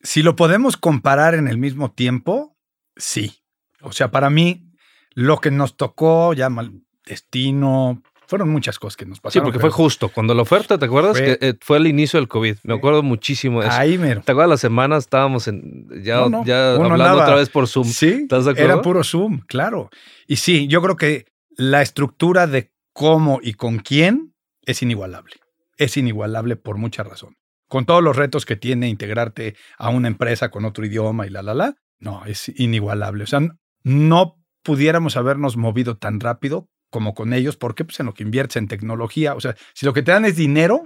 Si 0.02 0.22
lo 0.22 0.36
podemos 0.36 0.76
comparar 0.76 1.34
en 1.34 1.48
el 1.48 1.58
mismo 1.58 1.90
tiempo, 1.90 2.55
sí. 2.96 3.42
O 3.82 3.92
sea, 3.92 4.10
para 4.10 4.30
mí, 4.30 4.72
lo 5.12 5.38
que 5.38 5.50
nos 5.50 5.76
tocó, 5.76 6.32
ya 6.32 6.48
mal 6.48 6.72
destino, 7.04 8.02
fueron 8.26 8.48
muchas 8.48 8.78
cosas 8.78 8.96
que 8.96 9.06
nos 9.06 9.20
pasaron. 9.20 9.46
Sí, 9.46 9.46
porque 9.46 9.60
fue 9.60 9.70
justo. 9.70 10.08
Cuando 10.08 10.34
la 10.34 10.42
oferta, 10.42 10.78
¿te 10.78 10.86
acuerdas? 10.86 11.16
Fue, 11.16 11.38
que 11.38 11.48
eh, 11.48 11.54
fue 11.60 11.78
el 11.78 11.86
inicio 11.86 12.18
del 12.18 12.28
COVID. 12.28 12.56
Me 12.64 12.74
acuerdo 12.74 13.02
muchísimo 13.02 13.60
de 13.60 13.68
eso. 13.68 13.76
Ahí 13.76 13.98
mero. 13.98 14.22
¿Te 14.22 14.32
acuerdas? 14.32 14.50
Las 14.50 14.60
semanas 14.60 15.04
estábamos 15.04 15.46
en, 15.46 15.88
ya, 16.02 16.24
hablando 16.24 17.22
otra 17.22 17.36
vez 17.36 17.48
por 17.48 17.68
Zoom. 17.68 17.86
Sí, 17.86 18.20
¿Estás 18.22 18.44
de 18.44 18.50
acuerdo? 18.52 18.72
era 18.72 18.82
puro 18.82 19.04
Zoom, 19.04 19.40
claro. 19.46 19.90
Y 20.26 20.36
sí, 20.36 20.66
yo 20.66 20.82
creo 20.82 20.96
que 20.96 21.26
la 21.56 21.82
estructura 21.82 22.46
de 22.46 22.72
cómo 22.92 23.38
y 23.42 23.54
con 23.54 23.78
quién 23.78 24.34
es 24.62 24.82
inigualable. 24.82 25.36
Es 25.76 25.96
inigualable 25.96 26.56
por 26.56 26.78
mucha 26.78 27.04
razón. 27.04 27.36
Con 27.68 27.84
todos 27.84 28.02
los 28.02 28.16
retos 28.16 28.44
que 28.44 28.56
tiene 28.56 28.88
integrarte 28.88 29.56
a 29.78 29.90
una 29.90 30.08
empresa 30.08 30.50
con 30.50 30.64
otro 30.64 30.84
idioma 30.84 31.26
y 31.26 31.30
la, 31.30 31.42
la, 31.42 31.54
la, 31.54 31.76
no, 31.98 32.24
es 32.26 32.48
inigualable. 32.58 33.24
O 33.24 33.26
sea, 33.26 33.40
no 33.82 34.38
pudiéramos 34.62 35.16
habernos 35.16 35.56
movido 35.56 35.96
tan 35.96 36.20
rápido 36.20 36.68
como 36.90 37.14
con 37.14 37.32
ellos, 37.32 37.56
porque 37.56 37.84
pues 37.84 38.00
en 38.00 38.06
lo 38.06 38.14
que 38.14 38.22
inviertes 38.22 38.56
en 38.56 38.68
tecnología, 38.68 39.34
o 39.34 39.40
sea, 39.40 39.56
si 39.74 39.86
lo 39.86 39.92
que 39.92 40.02
te 40.02 40.12
dan 40.12 40.24
es 40.24 40.36
dinero, 40.36 40.84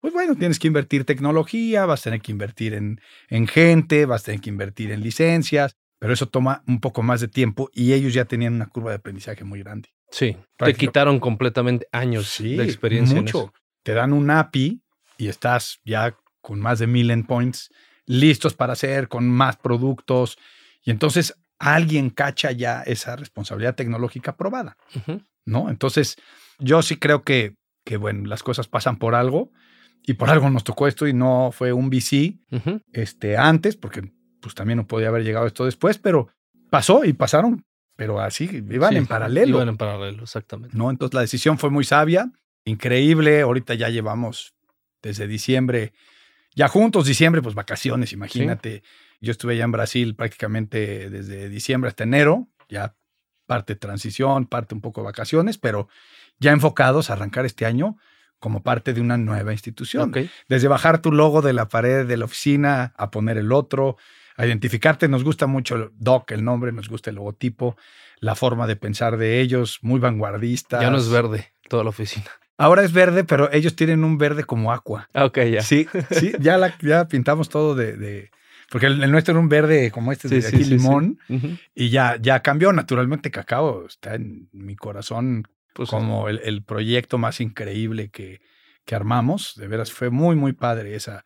pues 0.00 0.12
bueno, 0.12 0.34
tienes 0.36 0.58
que 0.58 0.68
invertir 0.68 1.04
tecnología, 1.04 1.86
vas 1.86 2.00
a 2.00 2.04
tener 2.04 2.20
que 2.20 2.32
invertir 2.32 2.74
en, 2.74 3.00
en 3.28 3.46
gente, 3.46 4.06
vas 4.06 4.22
a 4.22 4.26
tener 4.26 4.40
que 4.40 4.50
invertir 4.50 4.90
en 4.92 5.02
licencias, 5.02 5.76
pero 5.98 6.12
eso 6.12 6.28
toma 6.28 6.64
un 6.66 6.80
poco 6.80 7.02
más 7.02 7.20
de 7.20 7.28
tiempo 7.28 7.70
y 7.72 7.92
ellos 7.92 8.12
ya 8.14 8.24
tenían 8.24 8.54
una 8.54 8.66
curva 8.66 8.90
de 8.90 8.96
aprendizaje 8.96 9.44
muy 9.44 9.60
grande. 9.60 9.90
Sí, 10.10 10.36
te 10.56 10.74
quitaron 10.74 11.20
completamente 11.20 11.86
años 11.92 12.38
de 12.38 12.62
experiencia. 12.62 13.16
Mucho. 13.16 13.52
Te 13.82 13.92
dan 13.92 14.12
un 14.12 14.30
API 14.30 14.82
y 15.16 15.28
estás 15.28 15.80
ya 15.84 16.16
con 16.40 16.60
más 16.60 16.80
de 16.80 16.86
mil 16.86 17.10
endpoints 17.10 17.70
listos 18.06 18.54
para 18.54 18.72
hacer, 18.74 19.08
con 19.08 19.28
más 19.28 19.56
productos. 19.56 20.38
Y 20.84 20.90
entonces 20.90 21.34
alguien 21.58 22.10
cacha 22.10 22.50
ya 22.52 22.82
esa 22.82 23.16
responsabilidad 23.16 23.74
tecnológica 23.74 24.36
probada. 24.36 24.76
¿no? 25.44 25.70
Entonces, 25.70 26.16
yo 26.58 26.82
sí 26.82 26.96
creo 26.96 27.22
que, 27.22 27.54
que, 27.84 27.96
bueno, 27.96 28.28
las 28.28 28.42
cosas 28.42 28.68
pasan 28.68 28.98
por 28.98 29.14
algo 29.14 29.52
y 30.04 30.14
por 30.14 30.30
algo 30.30 30.50
nos 30.50 30.64
tocó 30.64 30.88
esto 30.88 31.06
y 31.06 31.12
no 31.12 31.50
fue 31.52 31.72
un 31.72 31.88
VC 31.88 32.38
este, 32.92 33.36
antes, 33.36 33.76
porque 33.76 34.12
pues 34.40 34.54
también 34.54 34.78
no 34.78 34.86
podía 34.86 35.08
haber 35.08 35.22
llegado 35.22 35.46
esto 35.46 35.64
después, 35.64 35.98
pero 35.98 36.28
pasó 36.70 37.04
y 37.04 37.12
pasaron, 37.12 37.64
pero 37.96 38.20
así 38.20 38.64
iban 38.70 38.90
Sí, 38.90 38.96
en 38.96 39.06
paralelo. 39.06 39.58
Iban 39.58 39.68
en 39.68 39.76
paralelo, 39.76 40.24
exactamente. 40.24 40.76
¿no? 40.76 40.90
Entonces 40.90 41.14
la 41.14 41.20
decisión 41.20 41.58
fue 41.58 41.70
muy 41.70 41.84
sabia, 41.84 42.32
increíble. 42.64 43.42
Ahorita 43.42 43.74
ya 43.74 43.88
llevamos 43.88 44.54
desde 45.02 45.28
diciembre, 45.28 45.92
ya 46.54 46.68
juntos, 46.68 47.06
diciembre, 47.06 47.42
pues 47.42 47.54
vacaciones, 47.54 48.12
imagínate. 48.12 48.82
Yo 49.20 49.30
estuve 49.30 49.56
ya 49.56 49.64
en 49.64 49.72
Brasil 49.72 50.14
prácticamente 50.14 51.08
desde 51.08 51.48
diciembre 51.48 51.88
hasta 51.88 52.04
enero, 52.04 52.48
ya 52.68 52.96
parte 53.46 53.76
transición, 53.76 54.46
parte 54.46 54.74
un 54.74 54.80
poco 54.80 55.02
vacaciones, 55.02 55.58
pero 55.58 55.88
ya 56.38 56.52
enfocados 56.52 57.10
a 57.10 57.14
arrancar 57.14 57.46
este 57.46 57.66
año 57.66 57.96
como 58.38 58.62
parte 58.62 58.92
de 58.92 59.00
una 59.00 59.16
nueva 59.16 59.52
institución. 59.52 60.12
Desde 60.48 60.68
bajar 60.68 61.00
tu 61.00 61.12
logo 61.12 61.42
de 61.42 61.52
la 61.52 61.68
pared 61.68 62.06
de 62.06 62.16
la 62.16 62.24
oficina 62.24 62.92
a 62.96 63.10
poner 63.10 63.38
el 63.38 63.52
otro, 63.52 63.96
a 64.36 64.44
identificarte. 64.44 65.06
Nos 65.06 65.22
gusta 65.22 65.46
mucho 65.46 65.76
el 65.76 65.90
Doc, 65.94 66.32
el 66.32 66.44
nombre, 66.44 66.72
nos 66.72 66.88
gusta 66.88 67.10
el 67.10 67.16
logotipo, 67.16 67.76
la 68.18 68.34
forma 68.34 68.66
de 68.66 68.76
pensar 68.76 69.16
de 69.16 69.40
ellos, 69.40 69.78
muy 69.82 70.00
vanguardista. 70.00 70.80
Ya 70.80 70.90
no 70.90 70.98
es 70.98 71.08
verde 71.08 71.54
toda 71.68 71.84
la 71.84 71.90
oficina. 71.90 72.26
Ahora 72.58 72.82
es 72.84 72.92
verde, 72.92 73.24
pero 73.24 73.50
ellos 73.52 73.74
tienen 73.74 74.04
un 74.04 74.18
verde 74.18 74.44
como 74.44 74.72
aqua. 74.72 75.08
Ah, 75.14 75.24
ok, 75.24 75.38
ya. 75.50 75.62
Sí, 75.62 75.86
sí, 76.10 76.32
ya, 76.38 76.58
la, 76.58 76.76
ya 76.80 77.08
pintamos 77.08 77.48
todo 77.48 77.74
de, 77.74 77.96
de- 77.96 78.30
porque 78.70 78.86
el, 78.86 79.02
el 79.02 79.10
nuestro 79.10 79.32
era 79.32 79.40
un 79.40 79.48
verde 79.48 79.90
como 79.90 80.12
este 80.12 80.28
Sí, 80.28 80.40
de 80.40 80.46
aquí, 80.48 80.58
sí, 80.58 80.64
sí. 80.64 80.70
limón, 80.70 81.18
y 81.74 81.90
ya, 81.90 82.16
ya 82.20 82.40
cambió. 82.40 82.72
Naturalmente, 82.72 83.30
cacao 83.30 83.86
está 83.86 84.14
en 84.14 84.48
mi 84.52 84.76
corazón 84.76 85.46
Pues, 85.74 85.90
como 85.90 86.28
el, 86.28 86.40
el 86.44 86.62
proyecto 86.62 87.18
más 87.18 87.40
increíble 87.40 88.08
que, 88.10 88.40
que 88.86 88.94
armamos. 88.94 89.54
De 89.56 89.68
veras, 89.68 89.92
fue 89.92 90.08
muy, 90.10 90.36
muy 90.36 90.52
padre 90.54 90.94
esa, 90.94 91.24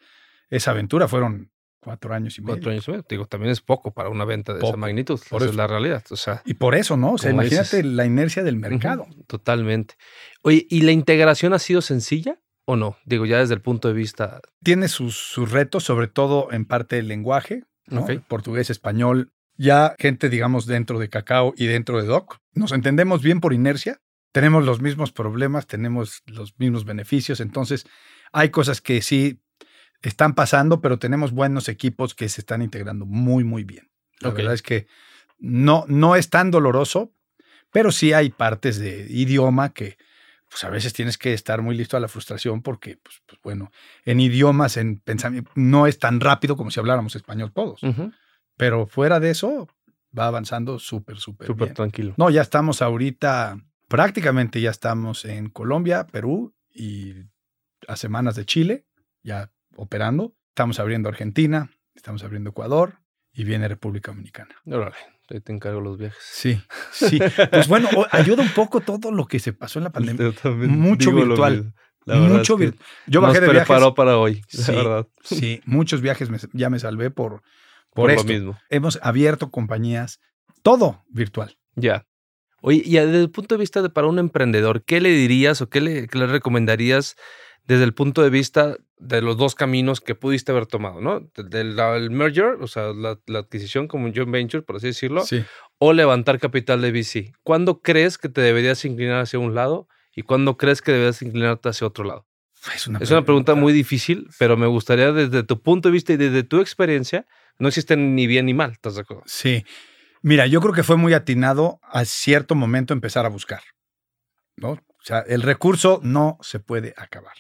esa 0.51 0.73
aventura. 0.73 1.07
Fueron 1.07 1.51
cuatro 1.87 2.13
años 2.13 2.37
y 2.37 2.41
medio. 2.41 2.55
cuatro 2.57 2.73
años 2.73 2.89
y 2.89 2.91
medio. 2.91 3.05
Digo, 3.09 3.27
también 3.27 3.53
es 3.53 3.61
poco 3.61 3.93
para 3.95 4.09
una 4.09 4.25
venta 4.25 4.53
de 4.53 4.59
esa 4.59 4.77
magnitud. 4.77 5.21
por 5.31 5.37
Esa 5.43 5.45
eso. 5.47 5.51
es 5.53 5.57
la 5.57 5.69
realidad. 5.69 6.03
O 6.11 6.17
sea, 6.17 6.43
Y 6.45 6.55
por 6.55 6.75
eso, 6.75 6.97
¿no? 6.97 7.13
O 7.13 7.19
sea, 7.19 7.31
imagínate 7.31 7.77
dices. 7.77 7.85
la 7.85 8.05
inercia 8.05 8.43
del 8.43 8.57
mercado. 8.57 9.07
Totalmente. 9.29 9.95
Oye, 10.43 10.67
¿y 10.69 10.81
la 10.83 10.91
integración 10.91 11.53
ha 11.53 11.61
sido 11.61 11.81
sencilla 11.83 12.41
o 12.65 12.75
no? 12.75 12.97
Digo, 13.05 13.25
ya 13.25 13.39
desde 13.39 13.55
el 13.55 13.61
punto 13.61 13.87
de 13.87 13.95
vista. 13.95 14.41
Tiene 14.65 14.89
sus, 14.89 15.17
sus 15.17 15.53
retos, 15.53 15.85
sobre 15.85 16.09
todo 16.09 16.49
en 16.51 16.65
parte 16.65 16.97
del 16.97 17.07
lenguaje, 17.07 17.63
¿no? 17.87 18.05
Portugués, 18.27 18.69
español. 18.69 19.31
Ya 19.57 19.95
gente, 20.01 20.29
digamos, 20.29 20.67
dentro 20.67 20.99
de 20.99 21.09
Cacao 21.09 21.55
y 21.57 21.67
dentro 21.67 22.03
de 22.03 22.09
Doc. 22.09 22.39
Nos 22.53 22.73
entendemos 22.73 23.23
bien 23.23 23.41
por 23.41 23.53
inercia. 23.53 24.01
Tenemos 24.33 24.65
los 24.65 24.83
mismos 24.83 25.13
problemas, 25.13 25.67
tenemos 25.69 26.23
los 26.27 26.59
mismos 26.59 26.85
beneficios. 26.85 27.41
Entonces, 27.41 27.87
hay 28.33 28.51
cosas 28.51 28.81
que 28.83 29.01
sí 29.01 29.41
están 30.03 30.35
pasando, 30.35 30.81
pero 30.81 30.99
tenemos 30.99 31.33
buenos 31.33 31.69
equipos 31.69 32.15
que 32.15 32.29
se 32.29 32.41
están 32.41 32.63
integrando 32.63 33.07
muy, 33.07 33.45
muy 33.45 33.65
bien. 33.65 33.91
La 34.21 34.31
verdad 34.31 34.55
es 34.55 34.63
que 34.63 34.87
no, 35.39 35.85
no 35.89 36.17
es 36.17 36.31
tan 36.31 36.51
doloroso, 36.51 37.13
pero 37.71 37.93
sí 37.93 38.13
hay 38.13 38.31
partes 38.31 38.79
de 38.79 39.07
idioma 39.11 39.73
que 39.73 39.99
pues 40.49 40.65
a 40.65 40.71
veces 40.71 40.93
tienes 40.93 41.19
que 41.19 41.33
estar 41.33 41.61
muy 41.61 41.77
listo 41.77 41.97
a 41.97 42.01
la 42.01 42.09
frustración 42.09 42.63
porque, 42.63 42.99
pues, 43.03 43.21
pues, 43.27 43.41
bueno, 43.43 43.71
en 44.05 44.21
idiomas, 44.21 44.77
en 44.77 45.01
pensamiento, 45.01 45.51
no 45.55 45.87
es 45.87 45.99
tan 45.99 46.21
rápido 46.21 46.57
como 46.57 46.71
si 46.71 46.79
habláramos 46.79 47.17
español 47.17 47.53
todos. 47.53 47.81
Pero 48.57 48.87
fuera 48.87 49.21
de 49.21 49.31
eso, 49.31 49.69
va 50.17 50.27
avanzando 50.27 50.79
súper, 50.79 51.19
súper 51.19 51.49
Súper 51.49 51.75
tranquilo. 51.75 52.15
No, 52.17 52.31
ya 52.31 52.43
estamos 52.43 52.81
ahorita, 52.81 53.59
prácticamente 53.89 54.61
ya 54.61 54.71
estamos 54.71 55.25
en 55.25 55.51
Colombia, 55.51 56.07
Perú 56.07 56.55
y 56.73 57.15
a 57.89 57.97
semanas 57.97 58.37
de 58.37 58.47
Chile, 58.47 58.87
ya 59.23 59.51
operando. 59.77 60.35
Estamos 60.49 60.79
abriendo 60.81 61.09
Argentina, 61.09 61.71
estamos 61.95 62.25
abriendo 62.25 62.51
Ecuador 62.51 62.99
y 63.33 63.45
viene 63.45 63.69
República 63.69 64.11
Dominicana. 64.13 64.55
Órale, 64.65 64.97
ahí 65.31 65.41
te 65.41 65.53
encargo 65.53 65.81
los 65.81 65.99
viajes. 65.99 66.19
Sí, 66.23 66.61
sí. 66.93 67.19
Pues 67.51 67.69
bueno, 67.69 67.89
ayuda 68.11 68.43
un 68.43 68.49
poco 68.51 68.81
todo 68.81 69.11
lo 69.13 69.27
que 69.27 69.39
se 69.39 69.53
pasó 69.53 69.79
en 69.79 69.85
la 69.85 69.91
pandemia. 69.93 70.33
Mucho 70.69 71.13
virtual. 71.13 71.75
La 72.07 72.17
Mucho 72.17 72.55
es 72.55 72.61
que 72.61 72.67
vir- 72.77 72.81
Yo 73.09 73.21
nos 73.21 73.31
bajé 73.31 73.41
de 73.41 73.47
viajes. 73.51 73.67
preparó 73.67 73.95
para 73.95 74.17
hoy, 74.17 74.43
la 74.53 74.63
Sí, 74.65 74.73
verdad. 74.73 75.09
Sí, 75.25 75.61
muchos 75.67 76.01
viajes 76.01 76.31
me- 76.31 76.39
ya 76.53 76.71
me 76.71 76.79
salvé 76.79 77.11
por, 77.11 77.41
por, 77.41 77.43
Por 77.95 78.11
lo 78.13 78.17
esto. 78.17 78.33
mismo. 78.33 78.59
Hemos 78.71 79.01
abierto 79.03 79.51
compañías, 79.51 80.21
todo 80.63 81.03
virtual. 81.09 81.59
Ya. 81.75 82.07
Oye, 82.63 82.81
y 82.85 82.93
desde 82.95 83.21
el 83.21 83.31
punto 83.31 83.57
de 83.57 83.59
vista 83.61 83.83
de 83.83 83.91
para 83.91 84.07
un 84.07 84.21
emprendedor, 84.21 84.85
¿qué 84.85 85.01
le 85.01 85.11
dirías 85.11 85.61
o 85.63 85.69
qué 85.69 85.81
le, 85.81 86.07
qué 86.07 86.19
le 86.19 86.27
recomendarías 86.29 87.17
desde 87.67 87.85
el 87.85 87.95
punto 87.95 88.23
de 88.23 88.31
vista 88.31 88.77
de 88.99 89.21
los 89.23 89.37
dos 89.37 89.55
caminos 89.55 90.01
que 90.01 90.15
pudiste 90.15 90.53
haber 90.53 90.67
tomado, 90.67 91.01
¿no? 91.01 91.21
Del 91.35 91.51
del- 91.51 91.79
el 91.79 92.11
merger, 92.11 92.57
o 92.61 92.67
sea, 92.67 92.93
la, 92.95 93.19
la 93.27 93.41
adquisición 93.41 93.89
como 93.89 94.07
un 94.07 94.15
joint 94.15 94.31
venture, 94.31 94.63
por 94.63 94.77
así 94.77 94.87
decirlo, 94.87 95.23
Sí. 95.25 95.45
o 95.79 95.93
levantar 95.93 96.39
capital 96.39 96.81
de 96.81 96.91
VC. 96.93 97.33
¿Cuándo 97.43 97.83
crees 97.83 98.17
que 98.19 98.29
te 98.29 98.41
deberías 98.41 98.85
inclinar 98.85 99.21
hacia 99.21 99.39
un 99.39 99.55
lado 99.55 99.89
y 100.15 100.23
cuándo 100.23 100.57
crees 100.57 100.81
que 100.81 100.93
deberías 100.93 101.21
inclinarte 101.23 101.69
hacia 101.69 101.87
otro 101.87 102.05
lado? 102.05 102.27
Es 102.75 102.87
una, 102.87 102.99
Es 103.01 103.11
una 103.11 103.23
pregunta 103.25 103.55
muy 103.55 103.73
difícil, 103.73 104.29
pero 104.39 104.57
me 104.57 104.67
gustaría 104.67 105.13
desde 105.13 105.43
tu 105.43 105.61
punto 105.61 105.89
de 105.89 105.93
vista 105.93 106.13
y 106.15 106.17
desde 106.17 106.43
tu 106.43 106.61
experiencia, 106.61 107.27
no 107.59 107.69
existen 107.69 108.15
ni 108.17 108.27
bien 108.27 108.47
ni 108.47 108.55
mal, 108.55 108.73
¿estás 108.73 108.95
de 108.95 109.03
acuerdo? 109.03 109.23
Sí. 109.27 109.65
Mira, 110.23 110.47
yo 110.47 110.61
creo 110.61 110.73
que 110.73 110.83
fue 110.83 110.97
muy 110.97 111.13
atinado 111.13 111.79
a 111.83 112.05
cierto 112.05 112.55
momento 112.55 112.93
empezar 112.95 113.27
a 113.27 113.29
buscar. 113.29 113.61
¿no? 114.57 114.79
O 115.07 115.09
sea, 115.09 115.21
el 115.21 115.43
recurso 115.43 116.01
no 116.03 116.37
se 116.41 116.59
puede 116.59 116.93
acabar. 116.97 117.35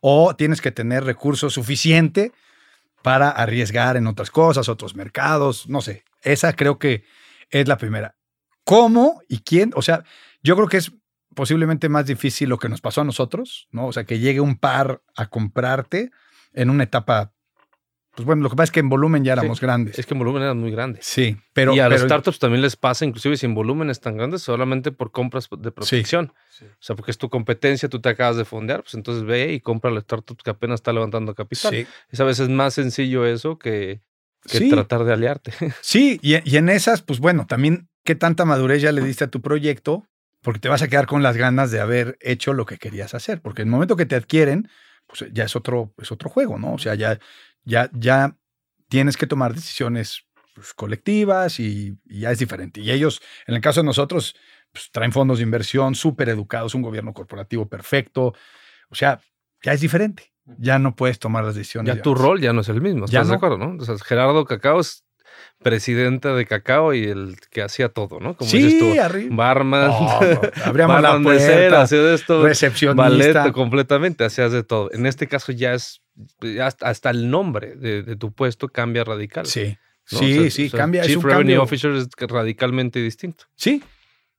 O 0.00 0.34
tienes 0.34 0.60
que 0.60 0.72
tener 0.72 1.04
recurso 1.04 1.48
suficiente 1.48 2.32
para 3.04 3.30
arriesgar 3.30 3.96
en 3.96 4.08
otras 4.08 4.32
cosas, 4.32 4.68
otros 4.68 4.96
mercados, 4.96 5.68
no 5.68 5.80
sé. 5.80 6.02
Esa 6.22 6.54
creo 6.54 6.80
que 6.80 7.04
es 7.50 7.68
la 7.68 7.78
primera. 7.78 8.16
¿Cómo 8.64 9.22
y 9.28 9.38
quién? 9.38 9.70
O 9.76 9.82
sea, 9.82 10.02
yo 10.42 10.56
creo 10.56 10.66
que 10.66 10.78
es 10.78 10.90
posiblemente 11.36 11.88
más 11.88 12.06
difícil 12.06 12.48
lo 12.48 12.58
que 12.58 12.68
nos 12.68 12.80
pasó 12.80 13.02
a 13.02 13.04
nosotros, 13.04 13.68
¿no? 13.70 13.86
O 13.86 13.92
sea, 13.92 14.02
que 14.02 14.18
llegue 14.18 14.40
un 14.40 14.58
par 14.58 15.00
a 15.14 15.26
comprarte 15.26 16.10
en 16.52 16.68
una 16.68 16.82
etapa. 16.82 17.32
Pues 18.16 18.26
bueno, 18.26 18.42
lo 18.42 18.50
que 18.50 18.54
pasa 18.56 18.64
es 18.64 18.70
que 18.70 18.80
en 18.80 18.88
volumen 18.88 19.24
ya 19.24 19.32
éramos 19.32 19.60
grandes. 19.60 19.98
Es 19.98 20.06
que 20.06 20.14
en 20.14 20.18
volumen 20.20 20.42
eran 20.42 20.58
muy 20.58 20.70
grandes. 20.70 21.04
Sí, 21.04 21.36
pero. 21.52 21.74
y 21.74 21.80
a 21.80 21.88
pero- 21.88 22.04
startups 22.04 22.38
también 22.38 22.62
les 22.62 22.76
pasa, 22.76 23.04
inclusive 23.04 23.36
sin 23.36 23.54
volúmenes 23.54 24.00
tan 24.00 24.16
grandes, 24.16 24.42
solamente 24.42 24.92
por 24.92 25.10
compras 25.10 25.48
de 25.50 25.72
protección. 25.72 26.32
Sí. 26.50 26.64
O 26.66 26.76
sea, 26.82 26.94
porque 26.94 27.10
es 27.10 27.18
tu 27.18 27.28
competencia, 27.28 27.88
tú 27.88 28.00
te 28.00 28.08
acabas 28.08 28.36
de 28.36 28.44
fondear, 28.44 28.82
pues 28.82 28.94
entonces 28.94 29.24
ve 29.24 29.52
y 29.52 29.60
compra 29.60 29.90
la 29.90 29.98
startup 29.98 30.40
que 30.42 30.50
apenas 30.50 30.76
está 30.78 30.92
levantando 30.92 31.34
capital. 31.34 31.72
Sí, 31.74 31.86
Es 32.10 32.20
a 32.20 32.24
veces 32.24 32.48
más 32.48 32.74
sencillo 32.74 33.26
eso 33.26 33.58
que, 33.58 34.00
que 34.48 34.58
Sí. 34.58 34.68
tratar 34.70 35.02
de 35.04 35.12
aliarte. 35.12 35.52
Sí, 35.80 36.20
y, 36.22 36.36
y 36.48 36.56
en 36.56 36.68
esas, 36.68 37.02
pues 37.02 37.18
bueno, 37.18 37.46
también 37.48 37.88
qué 38.04 38.14
tanta 38.14 38.44
madurez 38.44 38.80
ya 38.82 38.92
le 38.92 39.02
diste 39.02 39.24
a 39.24 39.28
tu 39.28 39.40
proyecto, 39.40 40.06
porque 40.42 40.60
te 40.60 40.68
vas 40.68 40.82
a 40.82 40.88
quedar 40.88 41.06
con 41.06 41.22
las 41.24 41.36
ganas 41.36 41.70
de 41.72 41.80
haber 41.80 42.16
hecho 42.20 42.52
lo 42.52 42.64
que 42.66 42.76
querías 42.76 43.14
hacer, 43.14 43.40
porque 43.40 43.62
en 43.62 43.68
el 43.68 43.72
momento 43.72 43.96
que 43.96 44.06
te 44.06 44.14
adquieren, 44.14 44.68
pues 45.06 45.24
ya 45.32 45.44
es 45.44 45.56
otro, 45.56 45.92
es 45.98 46.12
otro 46.12 46.28
juego, 46.30 46.58
¿no? 46.58 46.74
O 46.74 46.78
sea, 46.78 46.94
ya, 46.94 47.18
ya, 47.64 47.90
ya 47.92 48.36
tienes 48.88 49.16
que 49.16 49.26
tomar 49.26 49.54
decisiones 49.54 50.24
pues, 50.54 50.72
colectivas 50.74 51.58
y, 51.60 51.96
y 52.06 52.20
ya 52.20 52.30
es 52.30 52.38
diferente. 52.38 52.80
Y 52.80 52.90
ellos, 52.90 53.20
en 53.46 53.54
el 53.54 53.60
caso 53.60 53.80
de 53.80 53.86
nosotros, 53.86 54.36
pues 54.72 54.90
traen 54.90 55.12
fondos 55.12 55.38
de 55.38 55.44
inversión 55.44 55.94
súper 55.94 56.28
educados, 56.28 56.74
un 56.74 56.82
gobierno 56.82 57.12
corporativo 57.12 57.68
perfecto, 57.68 58.34
o 58.88 58.94
sea, 58.94 59.20
ya 59.62 59.72
es 59.72 59.80
diferente. 59.80 60.32
Ya 60.58 60.78
no 60.78 60.94
puedes 60.94 61.18
tomar 61.18 61.42
las 61.42 61.54
decisiones. 61.54 61.94
ya 61.96 62.02
tu 62.02 62.14
rol 62.14 62.38
ya 62.40 62.52
no 62.52 62.60
es 62.60 62.68
el 62.68 62.82
mismo, 62.82 63.06
Ya 63.06 63.20
¿estás 63.20 63.28
de 63.28 63.32
no. 63.32 63.36
acuerdo? 63.36 63.56
¿no? 63.58 63.82
O 63.82 63.84
sea, 63.86 63.96
Gerardo 63.98 64.44
Cacao 64.44 64.78
es 64.80 65.04
presidente 65.62 66.28
de 66.28 66.46
Cacao 66.46 66.92
y 66.94 67.04
el 67.04 67.36
que 67.50 67.62
hacía 67.62 67.88
todo, 67.88 68.20
¿no? 68.20 68.36
Como 68.36 68.50
dices 68.50 68.72
Sí, 68.72 68.78
tú, 68.78 69.00
arriba. 69.00 69.34
barman, 69.36 69.88
no, 69.88 70.20
abríamos 70.64 71.00
la 71.02 71.18
de 71.18 71.76
hacía 71.76 72.14
esto, 72.14 72.38
ballet 72.38 72.48
recepcionista. 72.48 73.52
completamente, 73.52 74.24
hacías 74.24 74.52
de 74.52 74.62
todo. 74.62 74.90
En 74.92 75.06
este 75.06 75.26
caso 75.26 75.52
ya 75.52 75.74
es, 75.74 76.02
hasta, 76.80 77.10
el 77.10 77.30
nombre 77.30 77.76
de, 77.76 78.02
de 78.02 78.16
tu 78.16 78.32
puesto 78.32 78.68
cambia 78.68 79.04
radical. 79.04 79.46
Sí, 79.46 79.76
¿no? 80.12 80.18
sí, 80.18 80.38
O 80.38 80.42
sea, 80.42 80.50
sí, 80.50 80.66
o 80.66 80.70
sea, 80.70 80.78
cambia. 80.80 81.00
es 81.02 81.06
Chief 81.08 81.16
un 81.18 81.22
Revenue 81.24 81.38
cambio. 81.42 81.62
Officer 81.62 81.90
es 81.92 82.08
radicalmente 82.28 83.00
distinto. 83.00 83.44
Sí. 83.56 83.82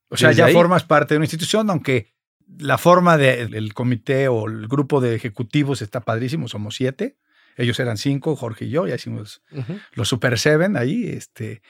O 0.09 0.17
sea, 0.17 0.29
Desde 0.29 0.39
ya 0.39 0.45
ahí- 0.45 0.53
formas 0.53 0.83
parte 0.83 1.13
de 1.15 1.17
una 1.17 1.25
institución, 1.25 1.69
aunque 1.69 2.13
la 2.59 2.77
forma 2.77 3.17
del 3.17 3.73
comité 3.73 4.27
o 4.27 4.47
el 4.47 4.67
grupo 4.67 5.01
de 5.01 5.15
ejecutivos 5.15 5.81
está 5.81 5.99
padrísimo. 6.01 6.47
Somos 6.47 6.75
siete. 6.75 7.17
Ellos 7.55 7.79
eran 7.79 7.97
cinco, 7.97 8.35
Jorge 8.35 8.65
y 8.65 8.69
yo, 8.69 8.85
ya 8.87 8.95
hicimos 8.95 9.41
Ujú. 9.51 9.79
los 9.93 10.07
Super 10.09 10.37
Seven 10.37 10.75
ahí. 10.77 11.05
Este, 11.07 11.61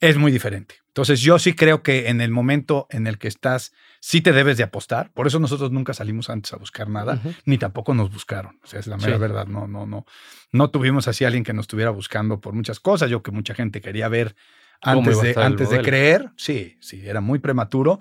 es 0.00 0.16
muy 0.16 0.32
diferente. 0.32 0.76
Entonces, 0.88 1.20
yo 1.20 1.38
sí 1.38 1.54
creo 1.54 1.82
que 1.82 2.08
en 2.08 2.20
el 2.20 2.30
momento 2.30 2.86
en 2.90 3.06
el 3.06 3.18
que 3.18 3.26
estás, 3.28 3.72
sí 4.00 4.20
te 4.20 4.32
debes 4.32 4.56
de 4.56 4.62
apostar. 4.62 5.10
Por 5.12 5.26
eso 5.26 5.40
nosotros 5.40 5.70
nunca 5.72 5.92
salimos 5.92 6.30
antes 6.30 6.52
a 6.52 6.56
buscar 6.56 6.88
nada, 6.88 7.20
ni 7.44 7.58
tampoco 7.58 7.94
nos 7.94 8.12
buscaron. 8.12 8.60
O 8.62 8.66
sea, 8.66 8.78
es 8.80 8.86
la 8.86 8.96
mera 8.96 9.14
Sí. 9.16 9.20
verdad. 9.20 9.46
No, 9.46 9.66
no, 9.66 9.86
no. 9.86 10.06
No 10.52 10.70
tuvimos 10.70 11.08
así 11.08 11.24
a 11.24 11.26
alguien 11.26 11.42
que 11.42 11.52
nos 11.52 11.64
estuviera 11.64 11.90
buscando 11.90 12.40
por 12.40 12.54
muchas 12.54 12.78
cosas. 12.78 13.10
Yo 13.10 13.22
que 13.22 13.32
mucha 13.32 13.54
gente 13.54 13.80
quería 13.80 14.06
ver 14.08 14.36
¿Cómo 14.82 14.98
antes, 15.00 15.20
de, 15.20 15.34
antes 15.42 15.70
de 15.70 15.82
creer. 15.82 16.30
Sí, 16.36 16.76
sí, 16.80 17.02
era 17.04 17.20
muy 17.20 17.38
prematuro. 17.40 17.98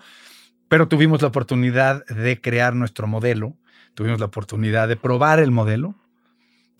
Pero 0.67 0.87
tuvimos 0.87 1.21
la 1.21 1.29
oportunidad 1.29 2.05
de 2.07 2.39
crear 2.41 2.75
nuestro 2.75 3.07
modelo. 3.07 3.57
Tuvimos 3.95 4.19
la 4.19 4.27
oportunidad 4.27 4.87
de 4.87 4.97
probar 4.97 5.39
el 5.39 5.51
modelo. 5.51 5.95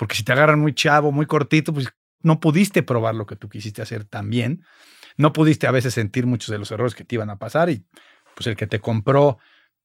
Porque 0.04 0.16
si 0.16 0.24
te 0.24 0.34
agarran 0.34 0.60
muy 0.60 0.74
chavo, 0.74 1.14
muy 1.14 1.26
cortito, 1.26 1.74
pues 1.74 1.88
no 2.24 2.42
pudiste 2.42 2.84
probar 2.84 3.16
lo 3.16 3.26
que 3.26 3.38
tú 3.38 3.48
quisiste 3.48 3.82
hacer 3.82 4.04
tan 4.04 4.30
bien, 4.30 4.66
no 5.16 5.32
pudiste 5.32 5.66
a 5.66 5.72
veces 5.72 5.94
sentir 5.94 6.26
muchos 6.26 6.50
de 6.50 6.58
los 6.58 6.70
errores 6.72 6.94
que 6.94 7.06
te 7.06 7.16
iban 7.16 7.30
a 7.30 7.40
pasar 7.40 7.70
y 7.70 7.86
pues 8.36 8.48
el 8.48 8.58
que 8.58 8.68
te 8.68 8.82
compró 8.82 9.38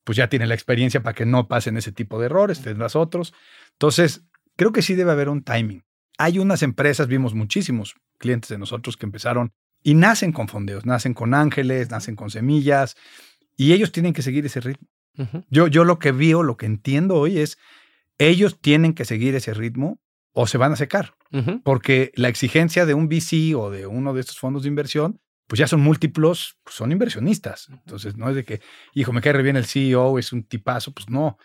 pues 0.02 0.16
ya 0.16 0.28
tiene 0.28 0.48
la 0.48 0.54
experiencia 0.54 1.04
para 1.04 1.14
que 1.14 1.24
no 1.24 1.46
pasen 1.46 1.76
ese 1.76 1.92
tipo 1.92 2.18
de 2.18 2.26
errores, 2.26 2.62
tendrás 2.62 2.96
otros. 2.96 3.32
Entonces, 3.74 4.24
creo 4.56 4.72
que 4.72 4.82
sí 4.82 4.96
debe 4.96 5.12
haber 5.12 5.28
un 5.28 5.44
timing. 5.44 5.84
Hay 6.18 6.40
unas 6.40 6.64
empresas, 6.64 7.06
vimos 7.06 7.32
muchísimos 7.32 7.94
clientes 8.18 8.48
de 8.48 8.58
nosotros 8.58 8.96
que 8.96 9.06
empezaron 9.06 9.52
y 9.84 9.94
nacen 9.94 10.32
con 10.32 10.48
fondeos, 10.48 10.84
nacen 10.84 11.14
con 11.14 11.32
ángeles, 11.32 11.92
nacen 11.92 12.16
con 12.16 12.30
semillas 12.30 12.96
y 13.56 13.72
ellos 13.72 13.92
tienen 13.92 14.14
que 14.14 14.22
seguir 14.22 14.44
ese 14.46 14.58
ritmo. 14.62 14.88
yo, 15.48 15.68
yo 15.68 15.84
lo 15.84 16.00
que 16.00 16.10
veo, 16.10 16.42
lo 16.42 16.56
que 16.56 16.66
entiendo 16.66 17.14
hoy 17.14 17.38
es, 17.38 17.56
ellos 18.18 18.60
tienen 18.60 18.94
que 18.94 19.04
seguir 19.04 19.36
ese 19.36 19.54
ritmo 19.54 20.00
o 20.40 20.46
se 20.46 20.56
van 20.56 20.70
a 20.70 20.76
secar, 20.76 21.14
porque 21.64 22.12
la 22.14 22.28
exigencia 22.28 22.86
de 22.86 22.94
un 22.94 23.08
VC 23.08 23.56
o 23.56 23.70
de 23.70 23.88
uno 23.88 24.14
de 24.14 24.20
estos 24.20 24.38
fondos 24.38 24.62
de 24.62 24.68
inversión 24.68 25.20
pues 25.48 25.58
ya 25.58 25.66
son 25.66 25.80
múltiplos, 25.80 26.58
pues 26.62 26.76
son 26.76 26.92
inversionistas. 26.92 27.68
Entonces, 27.70 28.16
no 28.16 28.28
es 28.28 28.36
de 28.36 28.44
que, 28.44 28.60
hijo, 28.94 29.12
me 29.12 29.22
cae 29.22 29.32
re 29.32 29.42
bien 29.42 29.56
el 29.56 29.64
CEO, 29.64 30.18
es 30.18 30.32
un 30.32 30.44
tipazo, 30.44 30.92
pues 30.92 31.08
no. 31.08 31.38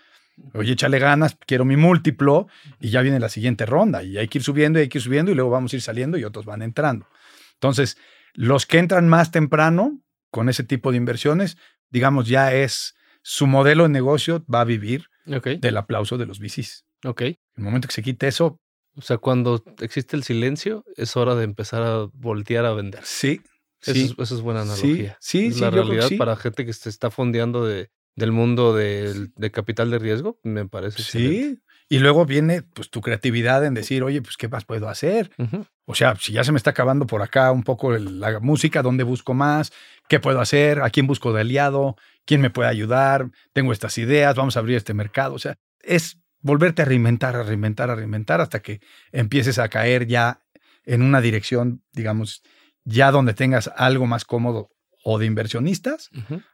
Oye, 0.54 0.74
échale 0.74 1.00
ganas, 1.00 1.38
quiero 1.48 1.64
mi 1.64 1.78
múltiplo 1.78 2.48
y 2.80 2.90
ya 2.90 3.02
viene 3.02 3.20
la 3.20 3.30
siguiente 3.30 3.66
ronda 3.66 4.04
y 4.04 4.18
hay 4.18 4.28
que 4.28 4.40
ir 4.40 4.44
subiendo 4.44 4.78
y 4.78 4.84
hay 4.84 4.90
que 4.90 4.98
ir 4.98 5.04
subiendo 5.04 5.32
y 5.32 5.36
luego 5.36 5.50
vamos 5.50 5.74
a 5.74 5.78
ir 5.78 5.82
saliendo 5.82 6.18
y 6.18 6.26
otros 6.26 6.46
van 6.46 6.62
entrando. 6.62 7.08
Entonces, 7.54 7.98
los 8.34 8.66
que 8.68 8.78
entran 8.78 9.08
más 9.08 9.32
temprano 9.32 10.02
con 10.30 10.50
ese 10.50 10.64
tipo 10.64 10.92
de 10.92 10.98
inversiones, 10.98 11.58
digamos, 11.90 12.28
ya 12.28 12.54
es 12.54 12.94
su 13.22 13.48
modelo 13.48 13.84
de 13.84 13.90
negocio 13.90 14.46
va 14.54 14.62
a 14.62 14.66
vivir 14.66 15.08
del 15.26 15.78
aplauso 15.78 16.18
de 16.18 16.26
los 16.28 16.40
VCs. 16.40 16.86
Ok. 17.06 17.22
El 17.22 17.38
momento 17.56 17.88
que 17.88 17.94
se 17.94 18.04
quite 18.04 18.28
eso. 18.28 18.60
O 18.96 19.02
sea, 19.02 19.18
cuando 19.18 19.64
existe 19.80 20.16
el 20.16 20.24
silencio, 20.24 20.86
es 20.96 21.16
hora 21.18 21.36
de 21.36 21.44
empezar 21.44 21.82
a 21.84 22.08
voltear 22.14 22.66
a 22.66 22.74
vender. 22.74 23.02
Sí, 23.04 23.42
eso, 23.82 24.22
es, 24.22 24.42
buena 24.42 24.62
analogía. 24.62 25.18
Sí, 25.20 25.52
sí, 25.52 25.60
La 25.60 25.70
realidad 25.70 26.10
para 26.18 26.36
gente 26.36 26.66
que 26.66 26.74
se 26.74 26.90
está 26.90 27.12
fondeando 27.12 27.66
de, 27.66 27.90
del 28.16 28.32
mundo 28.32 28.76
de, 28.76 29.30
capital 29.52 29.92
de 29.92 30.00
riesgo, 30.00 30.40
me 30.44 30.66
parece. 30.68 31.04
Sí. 31.04 31.60
Y 31.90 32.00
luego 32.00 32.26
viene 32.26 32.62
pues 32.62 32.90
tu 32.90 33.02
creatividad 33.02 33.66
en 33.66 33.74
decir, 33.74 34.04
oye, 34.04 34.22
pues 34.22 34.38
qué 34.38 34.48
más 34.48 34.66
puedo 34.66 34.88
hacer. 34.90 35.32
O 35.86 35.96
sea, 35.96 36.16
si 36.16 36.32
ya 36.32 36.44
se 36.44 36.52
me 36.52 36.58
está 36.58 36.72
acabando 36.72 37.06
por 37.06 37.22
acá 37.22 37.52
un 37.52 37.64
poco 37.64 37.92
la 37.98 38.40
música, 38.40 38.82
¿dónde 38.82 39.04
busco 39.04 39.34
más? 39.34 39.72
¿Qué 40.08 40.20
puedo 40.20 40.40
hacer? 40.40 40.82
¿A 40.82 40.90
quién 40.90 41.08
busco 41.08 41.34
de 41.34 41.42
aliado? 41.42 41.96
¿Quién 42.26 42.42
me 42.42 42.50
puede 42.50 42.70
ayudar? 42.70 43.30
Tengo 43.52 43.74
estas 43.74 43.98
ideas, 43.98 44.36
vamos 44.36 44.56
a 44.56 44.62
abrir 44.62 44.78
este 44.78 44.94
mercado. 44.94 45.36
O 45.36 45.40
sea, 45.40 45.58
es 45.82 46.18
volverte 46.44 46.84
a 46.84 46.86
reinventar, 46.86 47.36
a 47.36 47.44
reinventar, 47.44 47.90
a 47.90 47.96
reinventar 47.96 48.42
hasta 48.42 48.62
que 48.62 48.82
empieces 49.12 49.58
a 49.58 49.70
caer 49.70 50.06
ya 50.06 50.44
en 50.86 51.02
una 51.02 51.22
dirección, 51.22 51.82
digamos, 51.94 52.44
ya 52.84 53.12
donde 53.12 53.34
tengas 53.34 53.72
algo 53.76 54.06
más 54.06 54.26
cómodo 54.26 54.70
o 55.04 55.18
de 55.18 55.26
inversionistas 55.26 56.12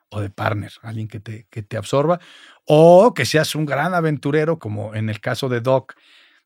o 0.10 0.22
de 0.22 0.30
partner, 0.30 0.72
alguien 0.82 1.08
que 1.08 1.20
te, 1.20 1.48
que 1.50 1.62
te 1.62 1.78
absorba, 1.78 2.20
o 2.66 3.14
que 3.14 3.26
seas 3.26 3.54
un 3.56 3.66
gran 3.66 3.94
aventurero, 3.94 4.58
como 4.58 4.96
en 4.96 5.10
el 5.10 5.20
caso 5.20 5.50
de 5.50 5.62
Doc. 5.62 5.96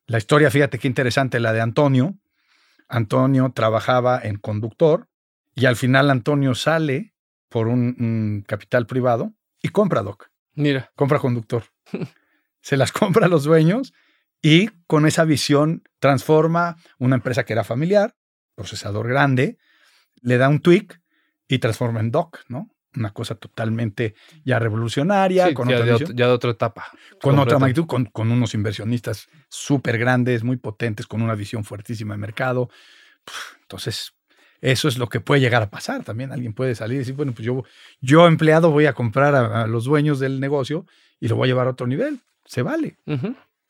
La 0.06 0.18
historia, 0.18 0.50
fíjate 0.50 0.78
qué 0.78 0.88
interesante, 0.88 1.40
la 1.40 1.52
de 1.52 1.60
Antonio. 1.60 2.18
Antonio 2.88 3.52
trabajaba 3.54 4.20
en 4.22 4.36
conductor 4.36 5.08
y 5.54 5.66
al 5.66 5.76
final 5.76 6.10
Antonio 6.10 6.54
sale 6.54 7.14
por 7.48 7.68
un, 7.68 8.44
capital 8.46 8.86
privado 8.86 9.32
y 9.62 9.68
compra 9.68 10.02
Doc. 10.02 10.30
Mira. 10.54 10.90
Compra 10.94 11.18
conductor. 11.18 11.64
Se 12.64 12.78
las 12.78 12.90
compra 13.00 13.26
a 13.26 13.28
los 13.28 13.44
dueños 13.44 13.92
y 14.42 14.68
con 14.86 15.06
esa 15.06 15.24
visión 15.24 15.82
transforma 15.98 16.76
una 16.98 17.16
empresa 17.16 17.44
que 17.44 17.52
era 17.52 17.62
familiar, 17.62 18.16
procesador 18.54 19.06
grande, 19.06 19.58
le 20.22 20.38
da 20.38 20.48
un 20.48 20.60
tweak 20.60 21.00
y 21.46 21.58
transforma 21.58 22.00
en 22.00 22.10
doc, 22.10 22.40
¿no? 22.48 22.70
Una 22.96 23.12
cosa 23.12 23.34
totalmente 23.34 24.14
ya 24.44 24.58
revolucionaria. 24.58 25.52
con 25.52 25.68
ya, 25.68 25.76
otra 25.76 25.98
de, 25.98 26.14
ya, 26.14 26.26
de 26.26 26.32
otra 26.32 26.50
etapa. 26.52 26.86
Con 27.20 27.38
otra 27.38 27.58
magnitud, 27.58 27.86
con, 27.86 28.06
con 28.06 28.30
unos 28.30 28.54
inversionistas 28.54 29.28
súper 29.48 29.98
grandes, 29.98 30.44
muy 30.44 30.56
potentes, 30.56 31.06
con 31.06 31.20
una 31.20 31.34
visión 31.34 31.64
fuertísima 31.64 32.14
de 32.14 32.18
mercado. 32.18 32.70
Entonces, 33.62 34.14
eso 34.60 34.88
es 34.88 34.96
lo 34.96 35.08
que 35.08 35.20
puede 35.20 35.40
llegar 35.40 35.62
a 35.62 35.70
pasar 35.70 36.04
también. 36.04 36.32
Alguien 36.32 36.54
puede 36.54 36.74
salir 36.74 36.96
y 36.96 36.98
decir, 37.00 37.14
bueno, 37.14 37.32
pues 37.32 37.44
yo, 37.44 37.64
yo 38.00 38.26
empleado 38.26 38.70
voy 38.70 38.86
a 38.86 38.94
comprar 38.94 39.34
a, 39.34 39.66
los 39.66 39.84
dueños 39.84 40.20
del 40.20 40.40
negocio 40.40 40.86
y 41.20 41.28
lo 41.28 41.36
voy 41.36 41.48
a 41.48 41.50
llevar 41.50 41.66
a 41.66 41.70
otro 41.70 41.86
nivel. 41.86 42.20
Se 42.44 42.62
vale. 42.62 42.98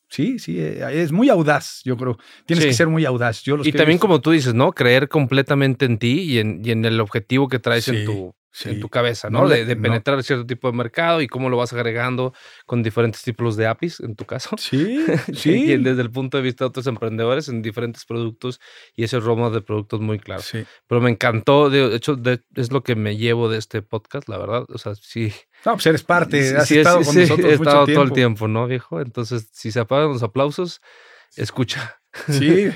Sí, 0.09 0.39
sí, 0.39 0.61
eh, 0.61 0.85
es 0.93 1.11
muy 1.13 1.29
audaz, 1.29 1.81
yo 1.85 1.97
creo. 1.97 2.19
Tienes 2.47 2.65
que 2.67 2.73
ser 2.73 2.89
muy 2.89 3.05
audaz. 3.05 3.43
Yo 3.43 3.59
y 3.65 3.73
también, 3.73 3.99
como 3.99 4.21
tú 4.21 4.31
dices, 4.31 4.55
¿no? 4.55 4.73
Creer 4.73 5.09
completamente 5.09 5.87
en 5.87 5.99
ti 5.99 6.21
y 6.21 6.39
en, 6.39 6.61
y 6.65 6.71
en 6.71 6.85
el 6.85 7.01
objetivo 7.01 7.49
que 7.49 7.59
traes 7.59 7.89
en 7.89 8.05
tu, 8.05 8.35
en 8.65 8.81
tu 8.81 8.89
cabeza, 8.89 9.31
¿no? 9.31 9.49
de, 9.49 9.77
penetrar 9.77 10.23
cierto 10.23 10.47
tipo 10.47 10.71
de 10.71 10.77
mercado 10.77 11.21
y 11.21 11.27
cómo 11.27 11.49
lo 11.49 11.57
vas 11.57 11.73
agregando 11.73 12.33
con 12.67 12.83
diferentes 12.83 13.23
tipos 13.23 13.57
de 13.57 13.67
APIs, 13.67 14.01
en 14.01 14.15
tu 14.15 14.25
caso. 14.25 14.57
Sí, 14.59 15.05
sí. 15.35 15.73
y 15.73 15.77
desde 15.79 16.03
el 16.03 16.11
punto 16.11 16.37
de 16.37 16.43
vista 16.43 16.65
de 16.65 16.69
otros 16.69 16.87
emprendedores 16.87 17.49
en 17.49 17.63
diferentes 17.63 18.05
productos 18.05 18.61
y 18.95 19.05
ese 19.05 19.19
romo 19.21 19.51
de 19.51 19.61
productos 19.61 20.01
muy 20.01 20.19
claro. 20.19 20.43
Sí. 20.43 20.65
Pero 20.87 21.01
me 21.01 21.11
encantó, 21.11 21.71
de 21.71 21.97
hecho, 21.97 22.17
es 22.55 22.73
lo 22.73 22.83
que 22.83 22.95
me 22.95 23.17
llevo 23.17 23.49
de 23.49 23.59
este 23.59 23.83
podcast, 23.83 24.29
la 24.29 24.39
verdad. 24.39 24.65
O 24.69 24.79
sea, 24.79 24.95
sí. 24.95 25.33
No, 25.65 25.73
pues 25.73 25.87
eres 25.87 26.03
parte, 26.03 26.57
has 26.57 26.71
estado 26.71 27.03
con 27.03 27.15
nosotros 27.15 27.51
he 27.51 27.55
estado 27.55 27.87
todo 27.87 28.03
el 28.03 28.13
tiempo, 28.13 28.49
¿no, 28.49 28.67
viejo? 28.67 29.01
Entonces, 29.01 29.49
si 29.53 29.73
se 29.73 29.81
apagan 29.81 30.11
los 30.11 30.23
aplausos, 30.23 30.81
escucha. 31.37 32.01
Sí, 32.29 32.69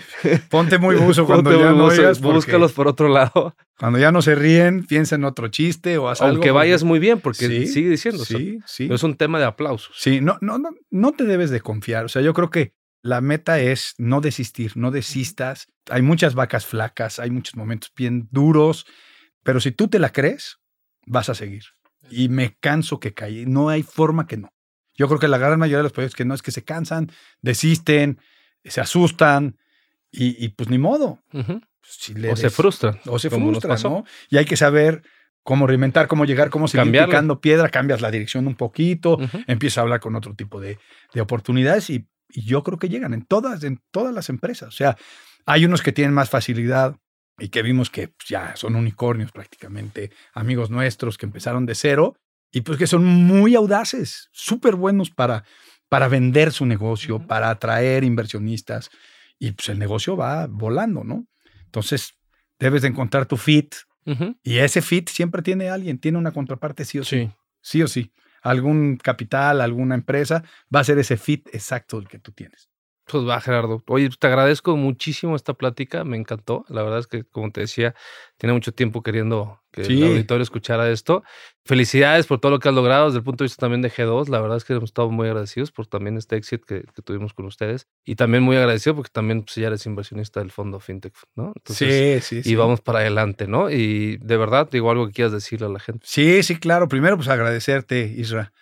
ponte 0.50 0.78
muy 0.78 0.96
buzo 0.96 1.26
cuando 1.26 1.50
ya 1.52 1.72
no 1.72 1.86
oigas. 1.86 2.20
Búscalos 2.20 2.72
por 2.72 2.88
otro 2.88 3.08
lado. 3.08 3.54
Cuando 3.78 3.98
ya 3.98 4.10
no 4.10 4.22
se 4.22 4.34
ríen, 4.34 4.84
piensa 4.84 5.14
en 5.14 5.24
otro 5.24 5.48
chiste 5.48 5.98
o 5.98 6.08
haz 6.08 6.20
Aunque 6.20 6.50
vayas 6.50 6.82
muy 6.84 6.98
bien, 6.98 7.20
porque 7.20 7.66
sigue 7.66 7.90
diciendo. 7.90 8.24
Sí, 8.24 8.58
sí. 8.66 8.88
es 8.90 9.02
un 9.02 9.16
tema 9.16 9.38
de 9.38 9.44
aplausos. 9.44 9.94
Sí, 9.96 10.20
no, 10.20 10.38
no, 10.40 10.58
no, 10.58 10.70
no 10.90 11.12
te 11.12 11.24
debes 11.24 11.50
de 11.50 11.60
confiar. 11.60 12.04
O 12.04 12.08
sea, 12.08 12.22
yo 12.22 12.34
creo 12.34 12.50
que 12.50 12.72
la 13.02 13.20
meta 13.20 13.60
es 13.60 13.94
no 13.98 14.20
desistir, 14.20 14.76
no 14.76 14.90
desistas. 14.90 15.66
Hay 15.88 16.02
muchas 16.02 16.34
vacas 16.34 16.66
flacas, 16.66 17.18
hay 17.18 17.30
muchos 17.30 17.54
momentos 17.56 17.92
bien 17.96 18.28
duros, 18.30 18.86
pero 19.44 19.60
si 19.60 19.70
tú 19.70 19.88
te 19.88 19.98
la 19.98 20.10
crees, 20.10 20.58
vas 21.06 21.28
a 21.28 21.34
seguir. 21.34 21.62
Y 22.10 22.28
me 22.28 22.56
canso 22.58 22.98
que 22.98 23.14
cae. 23.14 23.46
No 23.46 23.68
hay 23.68 23.82
forma 23.82 24.26
que 24.26 24.36
no. 24.36 24.52
Yo 24.96 25.06
creo 25.06 25.20
que 25.20 25.28
la 25.28 25.38
gran 25.38 25.58
mayoría 25.58 25.78
de 25.78 25.82
los 25.84 25.92
proyectos 25.92 26.16
que 26.16 26.24
no 26.24 26.34
es 26.34 26.42
que 26.42 26.50
se 26.50 26.64
cansan, 26.64 27.12
desisten, 27.40 28.18
se 28.70 28.80
asustan 28.80 29.56
y, 30.10 30.48
pues 30.50 30.68
ni 30.68 30.78
modo. 30.78 31.22
o 31.32 32.36
se 32.36 32.50
frustran. 32.50 32.98
O 33.06 33.18
se 33.18 33.30
frustran, 33.30 33.82
¿no? 33.82 34.04
Y 34.30 34.38
hay 34.38 34.44
que 34.44 34.56
saber 34.56 35.02
cómo 35.42 35.66
reinventar, 35.66 36.08
cómo 36.08 36.24
llegar, 36.24 36.50
cómo 36.50 36.68
seguir 36.68 36.92
picando 36.92 37.40
piedra, 37.40 37.70
cambias 37.70 38.00
la 38.00 38.10
dirección 38.10 38.46
un 38.46 38.54
poquito, 38.54 39.18
empiezas 39.46 39.78
a 39.78 39.80
hablar 39.82 40.00
con 40.00 40.14
otro 40.14 40.34
tipo 40.34 40.60
de, 40.60 40.78
oportunidades 41.20 41.90
y, 41.90 42.06
yo 42.30 42.62
creo 42.62 42.78
que 42.78 42.90
llegan 42.90 43.14
en 43.14 43.24
todas, 43.24 43.64
en 43.64 43.80
todas 43.90 44.14
las 44.14 44.28
empresas. 44.28 44.68
O 44.68 44.76
sea, 44.76 44.98
hay 45.46 45.64
unos 45.64 45.80
que 45.80 45.92
tienen 45.92 46.12
más 46.12 46.28
facilidad 46.28 46.94
y 47.38 47.48
que 47.48 47.62
vimos 47.62 47.88
que 47.88 48.08
pues, 48.08 48.28
ya 48.28 48.54
son 48.54 48.76
unicornios 48.76 49.32
prácticamente, 49.32 50.10
amigos 50.34 50.68
nuestros 50.68 51.16
que 51.16 51.24
empezaron 51.24 51.64
de 51.64 51.74
cero 51.74 52.16
y 52.52 52.60
pues 52.60 52.76
que 52.78 52.86
son 52.86 53.06
muy 53.06 53.54
audaces, 53.54 54.28
súper 54.32 54.74
buenos 54.74 55.08
para 55.08 55.44
para 55.88 56.08
vender 56.08 56.52
su 56.52 56.66
negocio, 56.66 57.26
para 57.26 57.50
atraer 57.50 58.04
inversionistas 58.04 58.90
y 59.38 59.52
pues 59.52 59.68
el 59.68 59.78
negocio 59.78 60.16
va 60.16 60.46
volando, 60.46 61.04
¿no? 61.04 61.26
Entonces, 61.64 62.14
debes 62.58 62.82
de 62.82 62.88
encontrar 62.88 63.26
tu 63.26 63.36
fit 63.36 63.74
y 64.42 64.56
ese 64.56 64.80
fit 64.80 65.10
siempre 65.10 65.42
tiene 65.42 65.68
alguien, 65.68 65.98
tiene 65.98 66.16
una 66.16 66.32
contraparte 66.32 66.86
sí 66.86 66.98
o 66.98 67.04
sí. 67.04 67.30
Sí, 67.60 67.82
o 67.82 67.88
sí. 67.88 68.10
Algún 68.40 68.96
capital, 68.96 69.60
alguna 69.60 69.94
empresa 69.94 70.42
va 70.74 70.80
a 70.80 70.84
ser 70.84 70.98
ese 70.98 71.18
fit 71.18 71.46
exacto 71.52 71.98
el 71.98 72.08
que 72.08 72.18
tú 72.18 72.32
tienes. 72.32 72.70
Pues 73.10 73.26
va, 73.26 73.40
Gerardo. 73.40 73.82
Oye, 73.86 74.10
te 74.10 74.26
agradezco 74.26 74.76
muchísimo 74.76 75.34
esta 75.34 75.54
plática, 75.54 76.04
me 76.04 76.18
encantó. 76.18 76.66
La 76.68 76.82
verdad 76.82 76.98
es 76.98 77.06
que, 77.06 77.24
como 77.24 77.50
te 77.50 77.62
decía, 77.62 77.94
tiene 78.36 78.52
mucho 78.52 78.72
tiempo 78.72 79.02
queriendo 79.02 79.62
que 79.70 79.80
el 79.80 80.02
auditorio 80.02 80.42
escuchara 80.42 80.90
esto. 80.90 81.22
Felicidades 81.64 82.26
por 82.26 82.38
todo 82.38 82.52
lo 82.52 82.58
que 82.58 82.68
has 82.68 82.74
logrado 82.74 83.06
desde 83.06 83.18
el 83.18 83.24
punto 83.24 83.44
de 83.44 83.46
vista 83.46 83.60
también 83.60 83.80
de 83.80 83.90
G2. 83.90 84.28
La 84.28 84.42
verdad 84.42 84.58
es 84.58 84.64
que 84.64 84.74
hemos 84.74 84.90
estado 84.90 85.10
muy 85.10 85.26
agradecidos 85.26 85.72
por 85.72 85.86
también 85.86 86.18
este 86.18 86.36
éxito 86.36 86.66
que, 86.66 86.84
tuvimos 87.02 87.32
con 87.32 87.46
ustedes. 87.46 87.86
Y 88.04 88.16
también 88.16 88.42
muy 88.42 88.56
agradecido 88.56 88.94
porque 88.94 89.10
también 89.10 89.42
pues, 89.42 89.54
ya 89.54 89.68
eres 89.68 89.86
inversionista 89.86 90.40
del 90.40 90.50
fondo 90.50 90.78
FinTech, 90.78 91.14
¿no? 91.34 91.54
sí, 91.64 92.20
sí, 92.20 92.42
sí. 92.42 92.50
Y 92.50 92.56
vamos 92.56 92.82
para 92.82 92.98
adelante, 92.98 93.46
¿no? 93.46 93.70
Y 93.70 94.18
de 94.18 94.36
verdad, 94.36 94.68
digo 94.70 94.90
algo 94.90 95.06
que 95.06 95.14
quieras 95.14 95.32
decirle 95.32 95.66
a 95.66 95.70
la 95.70 95.80
gente. 95.80 96.04
Sí, 96.06 96.42
sí, 96.42 96.58
claro. 96.58 96.88
Primero, 96.88 97.16
pues 97.16 97.28
agradecerte, 97.28 98.12
Isra 98.16 98.52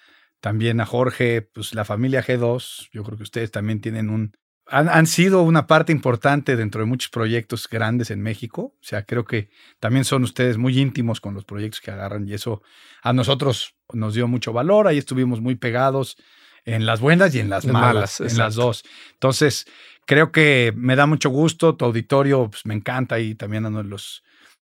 también 0.47 0.81
a 0.81 0.87
Jorge, 0.87 1.43
pues 1.43 1.75
la 1.75 1.85
familia 1.85 2.23
G2, 2.23 2.91
yo 2.93 3.03
creo 3.03 3.17
que 3.17 3.25
ustedes 3.25 3.51
también 3.51 3.81
tienen 3.81 4.09
un, 4.09 4.37
han, 4.69 5.09
sido 5.09 5.43
una 5.43 5.67
parte 5.67 5.91
importante 5.91 6.55
dentro 6.55 6.83
de 6.83 6.87
muchos 6.87 7.11
proyectos 7.11 7.69
grandes 7.69 8.13
en 8.13 8.23
México. 8.23 8.77
O 8.81 8.85
sea, 8.85 9.03
creo 9.03 9.25
que 9.25 9.51
también 9.81 10.05
son 10.05 10.23
ustedes 10.23 10.57
muy 10.57 10.79
íntimos 10.79 11.21
con 11.21 11.35
los 11.35 11.45
proyectos 11.45 11.81
que 11.81 11.91
agarran 11.91 12.29
y 12.29 12.35
eso 12.35 12.63
a 13.03 13.13
nosotros 13.13 13.75
nos 13.93 14.15
dio 14.15 14.29
mucho 14.29 14.53
valor. 14.53 14.87
Ahí 14.87 14.99
estuvimos 14.99 15.41
muy 15.41 15.57
pegados 15.57 16.17
en 16.65 16.87
las 16.87 17.01
buenas 17.01 17.35
y 17.35 17.41
en 17.41 17.51
las 17.51 17.67
malas, 17.67 18.21
malas, 18.21 18.21
en 18.21 18.39
las 18.39 18.55
dos. 18.55 18.85
Entonces, 19.15 19.67
creo 20.05 20.31
que 20.31 20.73
me 20.77 20.95
da 20.95 21.07
mucho 21.07 21.29
gusto, 21.29 21.75
tu 21.75 21.87
auditorio 21.87 22.51
pues, 22.51 22.65
me 22.67 22.75
encanta 22.75 23.19
y 23.19 23.35
también 23.35 23.67
en 23.67 23.91
los 23.91 24.23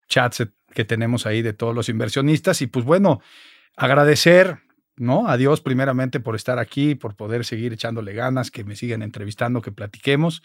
chats 0.09 0.47
que 0.73 0.85
tenemos 0.85 1.27
ahí 1.27 1.43
de 1.43 1.55
todos 1.55 1.75
los 1.75 1.89
inversionistas 1.89 2.63
y 2.63 2.69
pues 2.69 2.85
bueno, 2.85 3.21
agradecer, 3.77 4.61
¿no? 4.97 5.29
A 5.29 5.37
Dios 5.37 5.61
primeramente 5.61 6.21
por 6.21 6.37
estar 6.37 6.59
aquí, 6.59 6.95
por 6.95 7.17
poder 7.17 7.45
seguir 7.45 7.73
echándole 7.73 8.13
ganas, 8.13 8.51
que 8.51 8.65
me 8.65 8.77
sigan 8.77 9.03
entrevistando, 9.03 9.63
que 9.63 9.73
platiquemos. 9.73 10.43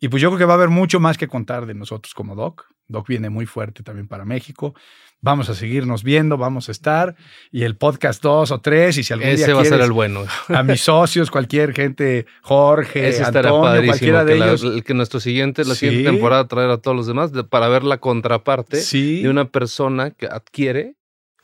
Y 0.00 0.08
pues 0.08 0.22
yo 0.22 0.30
creo 0.30 0.38
que 0.38 0.44
va 0.46 0.54
a 0.54 0.56
haber 0.56 0.70
mucho 0.70 0.98
más 1.00 1.18
que 1.18 1.28
contar 1.28 1.66
de 1.66 1.74
nosotros 1.74 2.14
como 2.14 2.34
Doc. 2.34 2.64
Doc 2.88 3.06
viene 3.06 3.28
muy 3.30 3.46
fuerte 3.46 3.82
también 3.82 4.08
para 4.08 4.24
México. 4.24 4.74
Vamos 5.20 5.50
a 5.50 5.54
seguirnos 5.54 6.02
viendo, 6.02 6.38
vamos 6.38 6.68
a 6.70 6.72
estar. 6.72 7.14
Y 7.52 7.64
el 7.64 7.76
podcast 7.76 8.22
dos 8.22 8.50
o 8.50 8.60
tres, 8.62 8.96
y 8.96 9.02
si 9.04 9.12
algún 9.12 9.28
Ese 9.28 9.44
día 9.46 9.54
va 9.54 9.60
a 9.60 9.64
ser 9.66 9.80
el 9.82 9.92
bueno. 9.92 10.24
a 10.48 10.62
mis 10.62 10.80
socios, 10.80 11.30
cualquier 11.30 11.74
gente, 11.74 12.24
Jorge, 12.40 13.10
Ese 13.10 13.22
Antonio, 13.24 13.84
cualquiera 13.84 14.24
de 14.24 14.32
que, 14.38 14.38
ellos. 14.38 14.62
el 14.64 14.82
que 14.82 14.94
nuestro 14.94 15.20
siguiente, 15.20 15.64
la 15.66 15.74
Sí. 15.74 15.86
siguiente 15.88 16.10
temporada 16.10 16.48
traer 16.48 16.70
a 16.70 16.78
todos 16.78 16.96
los 16.96 17.06
demás 17.06 17.32
de- 17.32 17.44
para 17.44 17.68
ver 17.68 17.84
la 17.84 17.98
contraparte 17.98 18.80
Sí, 18.80 19.22
de 19.22 19.28
una 19.28 19.44
persona 19.50 20.10
que 20.12 20.26
adquiere 20.26 20.94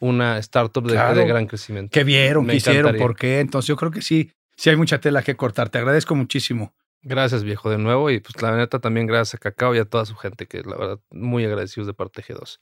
una 0.01 0.39
startup 0.39 0.85
de, 0.87 0.93
Claro. 0.95 1.15
de 1.19 1.27
gran 1.27 1.47
crecimiento. 1.47 1.91
que 1.93 2.05
vieron, 2.05 2.47
que 2.47 2.57
hicieron, 2.57 2.97
por 2.97 3.17
qué. 3.17 3.41
Entonces 3.41 3.69
yo 3.69 3.77
creo 3.77 3.91
que 3.91 4.03
sí, 4.03 4.31
sí 4.57 4.71
hay 4.71 4.77
mucha 4.77 5.01
tela 5.01 5.23
que 5.23 5.37
cortar. 5.37 5.69
Te 5.71 5.79
agradezco 5.79 6.15
muchísimo. 6.15 6.75
Gracias, 7.03 7.45
viejo, 7.45 7.71
de 7.71 7.79
nuevo. 7.79 8.11
Y 8.11 8.21
pues 8.21 8.41
la 8.43 8.57
neta 8.57 8.81
también 8.81 9.07
gracias 9.07 9.35
a 9.35 9.39
Cacao 9.39 9.75
y 9.75 9.79
a 9.79 9.85
toda 9.85 10.05
su 10.07 10.17
gente, 10.17 10.47
que 10.47 10.63
la 10.63 10.77
verdad, 10.77 10.99
muy 11.11 11.45
agradecidos 11.45 11.87
de 11.87 11.95
parte 11.95 12.23
de 12.23 12.35
G2. 12.35 12.59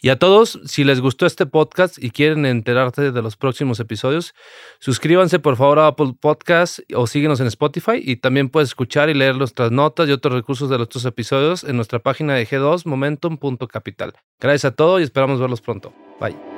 Y 0.00 0.10
a 0.10 0.16
todos, 0.20 0.60
si 0.64 0.84
les 0.84 1.00
gustó 1.00 1.26
este 1.26 1.44
podcast 1.44 1.98
y 2.00 2.12
quieren 2.12 2.46
enterarse 2.46 3.10
de 3.10 3.20
los 3.22 3.36
próximos 3.36 3.80
episodios, 3.80 4.32
suscríbanse 4.78 5.40
por 5.40 5.56
favor 5.56 5.80
a 5.80 5.88
Apple 5.88 6.12
Podcast 6.20 6.78
o 6.94 7.08
síguenos 7.08 7.40
en 7.40 7.48
Spotify 7.48 8.00
y 8.00 8.14
también 8.14 8.48
puedes 8.48 8.68
escuchar 8.68 9.10
y 9.10 9.14
leer 9.14 9.34
nuestras 9.34 9.72
notas 9.72 10.08
y 10.08 10.12
otros 10.12 10.32
recursos 10.34 10.70
de 10.70 10.76
nuestros 10.76 11.04
episodios 11.04 11.64
en 11.64 11.74
nuestra 11.74 11.98
página 11.98 12.34
de 12.34 12.46
G2 12.46 12.86
Momentum.capital. 12.86 14.12
Gracias 14.38 14.66
a 14.66 14.76
todos 14.76 15.00
y 15.00 15.02
esperamos 15.02 15.40
verlos 15.40 15.60
pronto. 15.60 15.92
Bye. 16.20 16.57